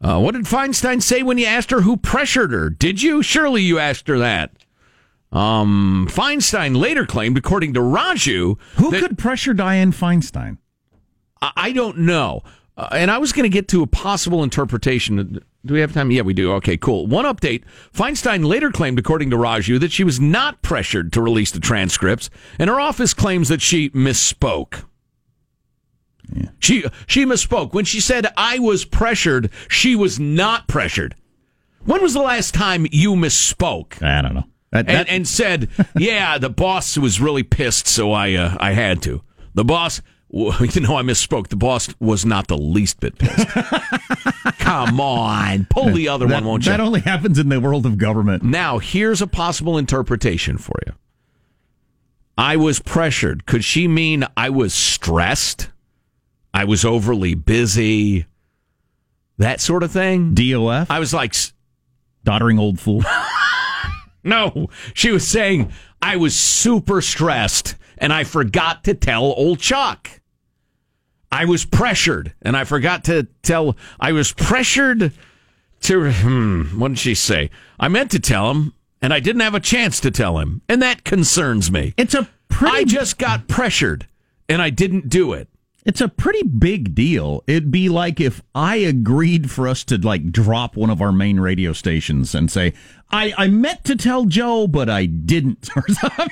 Uh, 0.00 0.18
what 0.18 0.34
did 0.34 0.46
Feinstein 0.46 1.00
say 1.00 1.22
when 1.22 1.38
you 1.38 1.46
asked 1.46 1.70
her 1.70 1.82
who 1.82 1.96
pressured 1.96 2.50
her? 2.50 2.68
Did 2.68 3.02
you? 3.02 3.22
Surely 3.22 3.62
you 3.62 3.78
asked 3.78 4.08
her 4.08 4.18
that. 4.18 4.50
Um, 5.30 6.08
Feinstein 6.10 6.76
later 6.76 7.06
claimed, 7.06 7.38
according 7.38 7.72
to 7.74 7.80
Raju, 7.80 8.58
Who 8.78 8.90
could 8.90 9.16
pressure 9.16 9.54
Dianne 9.54 9.94
Feinstein? 9.94 10.58
I 11.40 11.52
I 11.54 11.72
don't 11.72 11.98
know. 11.98 12.42
Uh, 12.76 12.88
and 12.90 13.12
I 13.12 13.18
was 13.18 13.30
going 13.30 13.44
to 13.44 13.48
get 13.48 13.68
to 13.68 13.84
a 13.84 13.86
possible 13.86 14.42
interpretation. 14.42 15.38
Do 15.64 15.74
we 15.74 15.80
have 15.80 15.92
time? 15.92 16.10
Yeah, 16.10 16.22
we 16.22 16.32
do. 16.32 16.52
Okay, 16.54 16.76
cool. 16.78 17.06
One 17.06 17.26
update. 17.26 17.64
Feinstein 17.94 18.46
later 18.46 18.70
claimed, 18.70 18.98
according 18.98 19.28
to 19.30 19.36
Raju, 19.36 19.78
that 19.80 19.92
she 19.92 20.04
was 20.04 20.18
not 20.18 20.62
pressured 20.62 21.12
to 21.12 21.20
release 21.22 21.50
the 21.50 21.60
transcripts, 21.60 22.30
and 22.58 22.70
her 22.70 22.80
office 22.80 23.12
claims 23.12 23.48
that 23.48 23.60
she 23.60 23.90
misspoke. 23.90 24.84
She 26.60 26.84
she 27.06 27.24
misspoke. 27.26 27.72
When 27.74 27.84
she 27.84 28.00
said 28.00 28.26
I 28.36 28.58
was 28.58 28.84
pressured, 28.84 29.50
she 29.68 29.96
was 29.96 30.20
not 30.20 30.68
pressured. 30.68 31.14
When 31.84 32.00
was 32.02 32.14
the 32.14 32.22
last 32.22 32.54
time 32.54 32.86
you 32.92 33.14
misspoke? 33.14 34.02
I 34.02 34.22
don't 34.22 34.34
know. 34.34 34.44
That- 34.70 34.86
and, 34.86 34.88
that- 34.88 35.08
and 35.08 35.26
said, 35.28 35.68
"Yeah, 35.98 36.38
the 36.38 36.50
boss 36.50 36.96
was 36.96 37.20
really 37.20 37.42
pissed, 37.42 37.88
so 37.88 38.12
I 38.12 38.34
uh, 38.34 38.56
I 38.60 38.72
had 38.72 39.02
to." 39.02 39.22
The 39.54 39.64
boss, 39.64 40.00
you 40.32 40.80
know, 40.80 40.96
I 40.96 41.02
misspoke. 41.02 41.48
The 41.48 41.56
boss 41.56 41.92
was 41.98 42.24
not 42.24 42.46
the 42.46 42.56
least 42.56 43.00
bit 43.00 43.18
pissed. 43.18 43.48
Come 44.58 45.00
on, 45.00 45.66
pull 45.68 45.92
the 45.92 46.08
other 46.08 46.26
that, 46.28 46.34
one, 46.34 46.44
won't 46.44 46.66
you? 46.66 46.70
That 46.70 46.80
only 46.80 47.00
happens 47.00 47.38
in 47.38 47.48
the 47.48 47.58
world 47.58 47.84
of 47.84 47.98
government. 47.98 48.44
Now, 48.44 48.78
here's 48.78 49.20
a 49.20 49.26
possible 49.26 49.76
interpretation 49.76 50.56
for 50.56 50.78
you. 50.86 50.92
I 52.38 52.56
was 52.56 52.78
pressured. 52.78 53.44
Could 53.46 53.64
she 53.64 53.88
mean 53.88 54.24
I 54.36 54.50
was 54.50 54.72
stressed? 54.72 55.70
I 56.54 56.64
was 56.64 56.84
overly 56.84 57.34
busy? 57.34 58.26
That 59.38 59.60
sort 59.60 59.82
of 59.82 59.90
thing? 59.90 60.34
DOF? 60.34 60.90
I 60.90 61.00
was 61.00 61.12
like, 61.12 61.34
Doddering 62.24 62.58
old 62.58 62.78
fool. 62.78 63.02
no. 64.24 64.68
She 64.94 65.10
was 65.10 65.26
saying 65.26 65.72
I 66.00 66.16
was 66.16 66.36
super 66.36 67.00
stressed 67.00 67.76
and 67.98 68.12
I 68.12 68.24
forgot 68.24 68.84
to 68.84 68.94
tell 68.94 69.24
old 69.24 69.58
Chuck. 69.58 70.19
I 71.32 71.44
was 71.44 71.64
pressured 71.64 72.34
and 72.42 72.56
I 72.56 72.64
forgot 72.64 73.04
to 73.04 73.28
tell. 73.42 73.76
I 73.98 74.12
was 74.12 74.32
pressured 74.32 75.12
to. 75.82 76.10
Hmm, 76.12 76.78
what 76.78 76.88
did 76.88 76.98
she 76.98 77.14
say? 77.14 77.50
I 77.78 77.88
meant 77.88 78.10
to 78.12 78.18
tell 78.18 78.50
him 78.50 78.74
and 79.00 79.14
I 79.14 79.20
didn't 79.20 79.40
have 79.42 79.54
a 79.54 79.60
chance 79.60 80.00
to 80.00 80.10
tell 80.10 80.38
him. 80.38 80.62
And 80.68 80.82
that 80.82 81.04
concerns 81.04 81.70
me. 81.70 81.94
It's 81.96 82.14
a 82.14 82.28
pretty. 82.48 82.76
I 82.76 82.84
just 82.84 83.18
got 83.18 83.48
pressured 83.48 84.06
and 84.48 84.60
I 84.60 84.70
didn't 84.70 85.08
do 85.08 85.32
it. 85.32 85.48
It's 85.90 86.00
a 86.00 86.06
pretty 86.08 86.44
big 86.44 86.94
deal. 86.94 87.42
It'd 87.48 87.72
be 87.72 87.88
like 87.88 88.20
if 88.20 88.42
I 88.54 88.76
agreed 88.76 89.50
for 89.50 89.66
us 89.66 89.82
to 89.86 89.98
like 89.98 90.30
drop 90.30 90.76
one 90.76 90.88
of 90.88 91.02
our 91.02 91.10
main 91.10 91.40
radio 91.40 91.72
stations 91.72 92.32
and 92.32 92.48
say, 92.48 92.74
I, 93.10 93.34
I 93.36 93.48
meant 93.48 93.82
to 93.86 93.96
tell 93.96 94.26
Joe, 94.26 94.68
but 94.68 94.88
I 94.88 95.06
didn't. 95.06 95.68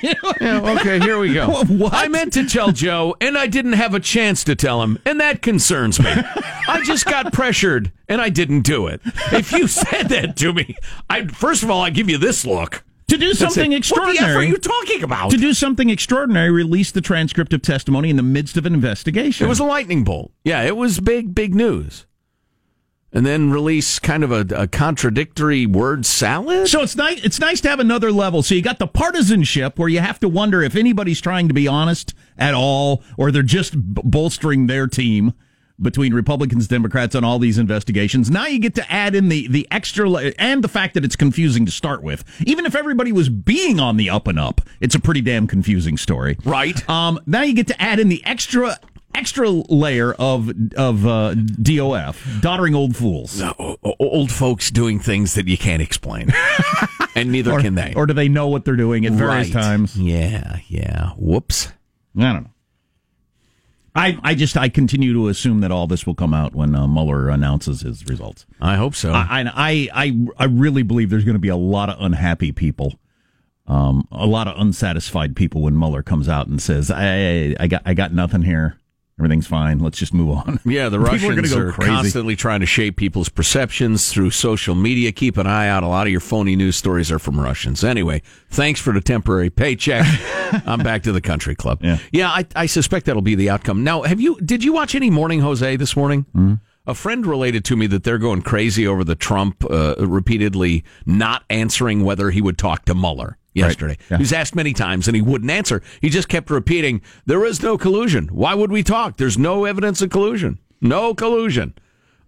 Yeah, 0.01 0.61
okay, 0.77 1.01
here 1.01 1.19
we 1.19 1.33
go. 1.33 1.61
What? 1.67 1.93
I 1.93 2.07
meant 2.07 2.31
to 2.33 2.47
tell 2.47 2.71
Joe, 2.71 3.17
and 3.19 3.37
I 3.37 3.47
didn't 3.47 3.73
have 3.73 3.93
a 3.93 3.99
chance 3.99 4.45
to 4.45 4.55
tell 4.55 4.81
him, 4.81 4.97
and 5.05 5.19
that 5.19 5.41
concerns 5.41 5.99
me. 5.99 6.09
I 6.09 6.81
just 6.85 7.05
got 7.05 7.33
pressured, 7.33 7.91
and 8.07 8.21
I 8.21 8.29
didn't 8.29 8.61
do 8.61 8.87
it. 8.87 9.01
If 9.33 9.51
you 9.51 9.67
said 9.67 10.03
that 10.07 10.37
to 10.37 10.53
me, 10.53 10.77
I 11.09 11.27
first 11.27 11.63
of 11.63 11.69
all, 11.69 11.81
I 11.81 11.89
give 11.89 12.09
you 12.09 12.17
this 12.17 12.45
look. 12.45 12.85
To 13.09 13.17
do 13.17 13.33
something 13.33 13.63
What 13.63 13.69
the 13.69 13.77
extraordinary. 13.77 14.31
F 14.31 14.37
are 14.37 14.43
you 14.43 14.57
talking 14.57 15.03
about? 15.03 15.31
To 15.31 15.37
do 15.37 15.53
something 15.53 15.89
extraordinary, 15.89 16.51
release 16.51 16.91
the 16.91 17.01
transcript 17.01 17.53
of 17.53 17.61
testimony 17.61 18.09
in 18.09 18.15
the 18.15 18.23
midst 18.23 18.57
of 18.57 18.65
an 18.65 18.73
investigation. 18.73 19.45
It 19.45 19.49
was 19.49 19.59
a 19.59 19.65
lightning 19.65 20.03
bolt. 20.03 20.31
Yeah, 20.43 20.61
it 20.63 20.77
was 20.77 20.99
big, 20.99 21.33
big 21.33 21.55
news. 21.55 22.05
And 23.11 23.25
then 23.25 23.49
release 23.49 23.97
kind 23.97 24.23
of 24.23 24.31
a, 24.31 24.45
a 24.55 24.67
contradictory 24.67 25.65
word 25.65 26.05
salad. 26.05 26.67
So 26.67 26.83
it's 26.83 26.95
nice. 26.95 27.23
It's 27.23 27.39
nice 27.39 27.59
to 27.61 27.69
have 27.69 27.79
another 27.79 28.11
level. 28.11 28.43
So 28.43 28.53
you 28.53 28.61
got 28.61 28.77
the 28.77 28.85
partisanship 28.85 29.79
where 29.79 29.89
you 29.89 29.99
have 29.99 30.19
to 30.19 30.29
wonder 30.29 30.61
if 30.61 30.75
anybody's 30.75 31.19
trying 31.19 31.47
to 31.47 31.53
be 31.53 31.67
honest 31.67 32.13
at 32.37 32.53
all, 32.53 33.03
or 33.17 33.31
they're 33.31 33.41
just 33.41 33.73
b- 33.73 34.01
bolstering 34.05 34.67
their 34.67 34.85
team 34.85 35.33
between 35.81 36.13
Republicans, 36.13 36.67
Democrats 36.67 37.15
on 37.15 37.23
all 37.23 37.39
these 37.39 37.57
investigations. 37.57 38.29
Now 38.29 38.45
you 38.47 38.59
get 38.59 38.75
to 38.75 38.91
add 38.91 39.15
in 39.15 39.29
the 39.29 39.47
the 39.47 39.67
extra 39.71 40.09
and 40.37 40.63
the 40.63 40.67
fact 40.67 40.93
that 40.93 41.05
it's 41.05 41.15
confusing 41.15 41.65
to 41.65 41.71
start 41.71 42.03
with. 42.03 42.23
Even 42.45 42.65
if 42.65 42.75
everybody 42.75 43.11
was 43.11 43.29
being 43.29 43.79
on 43.79 43.97
the 43.97 44.09
up 44.09 44.27
and 44.27 44.39
up, 44.39 44.61
it's 44.81 44.95
a 44.95 44.99
pretty 44.99 45.21
damn 45.21 45.47
confusing 45.47 45.97
story. 45.97 46.37
Right. 46.45 46.87
Um. 46.89 47.19
Now 47.25 47.41
you 47.43 47.53
get 47.53 47.67
to 47.67 47.81
add 47.81 47.99
in 47.99 48.09
the 48.09 48.23
extra. 48.25 48.77
Extra 49.15 49.49
layer 49.49 50.13
of 50.13 50.51
of 50.77 51.05
uh, 51.05 51.33
DOF, 51.33 52.25
doddering 52.41 52.75
old 52.75 52.95
fools. 52.95 53.39
No, 53.41 53.77
old 53.99 54.31
folks 54.31 54.69
doing 54.69 54.99
things 54.99 55.33
that 55.33 55.47
you 55.47 55.57
can't 55.57 55.81
explain, 55.81 56.31
and 57.15 57.31
neither 57.31 57.53
or, 57.53 57.59
can 57.59 57.73
they. 57.73 57.93
Or 57.95 58.05
do 58.05 58.13
they 58.13 58.29
know 58.29 58.47
what 58.47 58.65
they're 58.65 58.75
doing 58.75 59.07
at 59.07 59.13
various 59.13 59.53
Right. 59.53 59.63
times? 59.63 59.97
Yeah, 59.97 60.59
yeah. 60.67 61.09
Whoops. 61.17 61.69
I 62.17 62.31
don't 62.33 62.43
know. 62.43 62.49
I, 63.99 64.17
I 64.23 64.35
just 64.35 64.55
I 64.55 64.69
continue 64.69 65.13
to 65.13 65.27
assume 65.27 65.59
that 65.61 65.71
all 65.71 65.87
this 65.87 66.07
will 66.07 66.15
come 66.15 66.33
out 66.33 66.55
when 66.55 66.73
uh, 66.75 66.87
Mueller 66.87 67.29
announces 67.29 67.81
his 67.81 68.05
results. 68.05 68.45
I 68.61 68.75
hope 68.75 68.95
so. 68.95 69.11
I 69.11 69.43
I 69.53 69.89
I, 69.93 70.27
I 70.37 70.45
really 70.45 70.83
believe 70.83 71.09
there's 71.09 71.25
going 71.25 71.35
to 71.35 71.39
be 71.39 71.49
a 71.49 71.57
lot 71.57 71.89
of 71.89 71.97
unhappy 71.99 72.51
people, 72.51 72.99
um, 73.67 74.07
a 74.11 74.25
lot 74.25 74.47
of 74.47 74.59
unsatisfied 74.59 75.35
people 75.35 75.61
when 75.61 75.77
Mueller 75.77 76.01
comes 76.03 76.29
out 76.29 76.47
and 76.47 76.61
says, 76.61 76.89
"I 76.89 77.55
I 77.59 77.67
got 77.67 77.81
I 77.85 77.93
got 77.93 78.13
nothing 78.13 78.43
here. 78.43 78.77
Everything's 79.19 79.47
fine. 79.47 79.79
Let's 79.79 79.97
just 79.97 80.13
move 80.13 80.31
on." 80.31 80.59
Yeah, 80.69 80.89
the 80.89 80.99
Russians 80.99 81.53
are, 81.53 81.65
go 81.65 81.69
are 81.69 81.71
constantly 81.71 82.35
trying 82.35 82.59
to 82.59 82.65
shape 82.65 82.95
people's 82.95 83.29
perceptions 83.29 84.11
through 84.11 84.31
social 84.31 84.75
media. 84.75 85.11
Keep 85.11 85.37
an 85.37 85.47
eye 85.47 85.67
out. 85.67 85.83
A 85.83 85.87
lot 85.87 86.05
of 86.05 86.11
your 86.11 86.19
phony 86.19 86.55
news 86.55 86.75
stories 86.75 87.11
are 87.11 87.17
from 87.17 87.39
Russians. 87.39 87.83
Anyway, 87.83 88.21
thanks 88.49 88.79
for 88.79 88.93
the 88.93 89.01
temporary 89.01 89.49
paycheck. 89.49 90.05
I'm 90.65 90.79
back 90.79 91.03
to 91.03 91.11
the 91.11 91.21
country 91.21 91.55
club. 91.55 91.83
Yeah, 92.11 92.29
I, 92.29 92.45
I 92.55 92.65
suspect 92.67 93.07
that'll 93.07 93.21
be 93.21 93.35
the 93.35 93.49
outcome. 93.49 93.83
Now, 93.83 94.03
have 94.03 94.21
you? 94.21 94.39
Did 94.41 94.63
you 94.63 94.73
watch 94.73 94.95
any 94.95 95.09
Morning 95.09 95.39
Jose 95.39 95.75
this 95.75 95.95
morning? 95.95 96.25
Mm-hmm. 96.35 96.53
A 96.85 96.93
friend 96.93 97.25
related 97.25 97.65
to 97.65 97.75
me 97.75 97.87
that 97.87 98.03
they're 98.03 98.17
going 98.17 98.41
crazy 98.41 98.87
over 98.87 99.03
the 99.03 99.15
Trump 99.15 99.63
uh, 99.69 99.95
repeatedly 99.99 100.83
not 101.05 101.43
answering 101.49 102.03
whether 102.03 102.31
he 102.31 102.41
would 102.41 102.57
talk 102.57 102.85
to 102.85 102.95
Mueller 102.95 103.38
yesterday. 103.53 103.97
Yeah. 104.09 104.17
He 104.17 104.21
was 104.23 104.33
asked 104.33 104.55
many 104.55 104.73
times 104.73 105.07
and 105.07 105.15
he 105.15 105.21
wouldn't 105.21 105.51
answer. 105.51 105.81
He 106.01 106.09
just 106.09 106.29
kept 106.29 106.49
repeating, 106.49 107.01
There 107.25 107.45
is 107.45 107.61
no 107.61 107.77
collusion. 107.77 108.27
Why 108.27 108.53
would 108.53 108.71
we 108.71 108.83
talk? 108.83 109.17
There's 109.17 109.37
no 109.37 109.65
evidence 109.65 110.01
of 110.01 110.09
collusion. 110.09 110.59
No 110.81 111.13
collusion. 111.13 111.73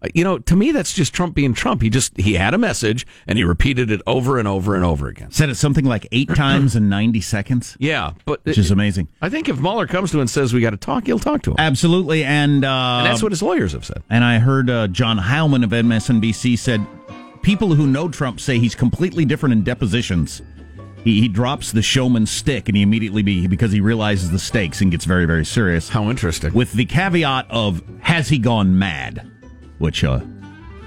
Uh, 0.03 0.07
You 0.15 0.23
know, 0.23 0.39
to 0.39 0.55
me, 0.55 0.71
that's 0.71 0.93
just 0.93 1.13
Trump 1.13 1.35
being 1.35 1.53
Trump. 1.53 1.81
He 1.83 1.89
just, 1.89 2.17
he 2.19 2.33
had 2.33 2.53
a 2.53 2.57
message 2.57 3.05
and 3.27 3.37
he 3.37 3.43
repeated 3.43 3.91
it 3.91 4.01
over 4.07 4.39
and 4.39 4.47
over 4.47 4.75
and 4.75 4.83
over 4.83 5.07
again. 5.07 5.31
Said 5.31 5.49
it 5.49 5.55
something 5.55 5.85
like 5.85 6.07
eight 6.11 6.27
times 6.35 6.75
in 6.75 6.89
90 6.89 7.21
seconds. 7.21 7.77
Yeah, 7.79 8.13
but 8.25 8.43
Which 8.43 8.57
is 8.57 8.71
amazing. 8.71 9.07
I 9.21 9.29
think 9.29 9.47
if 9.47 9.59
Mueller 9.59 9.85
comes 9.87 10.11
to 10.11 10.17
him 10.17 10.21
and 10.21 10.29
says 10.29 10.53
we 10.53 10.59
got 10.61 10.71
to 10.71 10.77
talk, 10.77 11.05
he'll 11.05 11.19
talk 11.19 11.43
to 11.43 11.51
him. 11.51 11.57
Absolutely, 11.59 12.23
and 12.23 12.65
uh, 12.65 12.97
and 12.97 13.05
that's 13.05 13.21
what 13.23 13.31
his 13.31 13.41
lawyers 13.43 13.73
have 13.73 13.85
said. 13.85 14.01
And 14.09 14.23
I 14.23 14.39
heard 14.39 14.69
uh, 14.69 14.87
John 14.87 15.17
Heilemann 15.19 15.63
of 15.63 15.69
MSNBC 15.69 16.57
said 16.57 16.85
people 17.43 17.73
who 17.75 17.87
know 17.87 18.07
Trump 18.09 18.39
say 18.39 18.59
he's 18.59 18.75
completely 18.75 19.23
different 19.25 19.53
in 19.53 19.63
depositions. 19.63 20.41
He, 21.03 21.21
he 21.21 21.27
drops 21.27 21.71
the 21.71 21.81
showman 21.81 22.25
stick 22.27 22.67
and 22.69 22.75
he 22.77 22.83
immediately 22.83 23.23
be 23.23 23.47
because 23.47 23.71
he 23.71 23.81
realizes 23.81 24.29
the 24.31 24.39
stakes 24.39 24.81
and 24.81 24.91
gets 24.91 25.05
very 25.05 25.25
very 25.25 25.45
serious. 25.45 25.89
How 25.89 26.09
interesting! 26.09 26.53
With 26.53 26.73
the 26.73 26.85
caveat 26.85 27.47
of 27.49 27.81
has 28.01 28.29
he 28.29 28.37
gone 28.37 28.77
mad, 28.77 29.29
which 29.79 30.03
uh, 30.03 30.19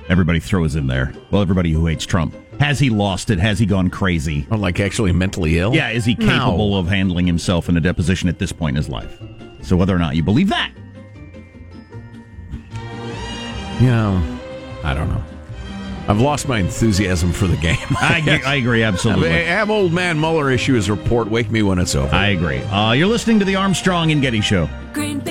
everybody 0.08 0.38
throws 0.40 0.76
in 0.76 0.86
there. 0.86 1.12
Well, 1.30 1.42
everybody 1.42 1.72
who 1.72 1.86
hates 1.86 2.06
Trump 2.06 2.34
has 2.60 2.78
he 2.78 2.88
lost 2.88 3.30
it? 3.30 3.40
Has 3.40 3.58
he 3.58 3.66
gone 3.66 3.90
crazy? 3.90 4.46
Or 4.50 4.56
like 4.56 4.78
actually 4.78 5.10
mentally 5.10 5.58
ill? 5.58 5.74
Yeah, 5.74 5.88
is 5.90 6.04
he 6.04 6.14
No. 6.14 6.26
capable 6.26 6.78
of 6.78 6.86
handling 6.86 7.26
himself 7.26 7.68
in 7.68 7.76
a 7.76 7.80
deposition 7.80 8.28
at 8.28 8.38
this 8.38 8.52
point 8.52 8.76
in 8.76 8.82
his 8.82 8.88
life? 8.88 9.18
So 9.62 9.76
whether 9.76 9.94
or 9.94 9.98
not 9.98 10.14
you 10.14 10.22
believe 10.22 10.50
that. 10.50 10.70
Yeah, 13.80 14.22
I 14.84 14.94
don't 14.94 15.08
know. 15.08 15.24
I've 16.06 16.20
lost 16.20 16.48
my 16.48 16.58
enthusiasm 16.58 17.32
for 17.32 17.46
the 17.46 17.56
game. 17.56 17.76
I, 18.00 18.18
agree- 18.18 18.42
I 18.44 18.54
agree 18.56 18.82
absolutely. 18.82 19.30
Have, 19.30 19.46
have 19.46 19.70
old 19.70 19.92
man 19.92 20.18
Mueller 20.20 20.50
issue 20.50 20.74
his 20.74 20.90
report. 20.90 21.28
Wake 21.28 21.50
me 21.50 21.62
when 21.62 21.78
it's 21.78 21.94
over. 21.94 22.14
I 22.14 22.28
agree. 22.28 22.58
Uh, 22.64 22.92
you're 22.92 23.08
listening 23.08 23.38
to 23.38 23.44
the 23.44 23.56
Armstrong 23.56 24.12
and 24.12 24.20
Getty 24.20 24.40
Show. 24.40 24.68
Great 24.92 25.24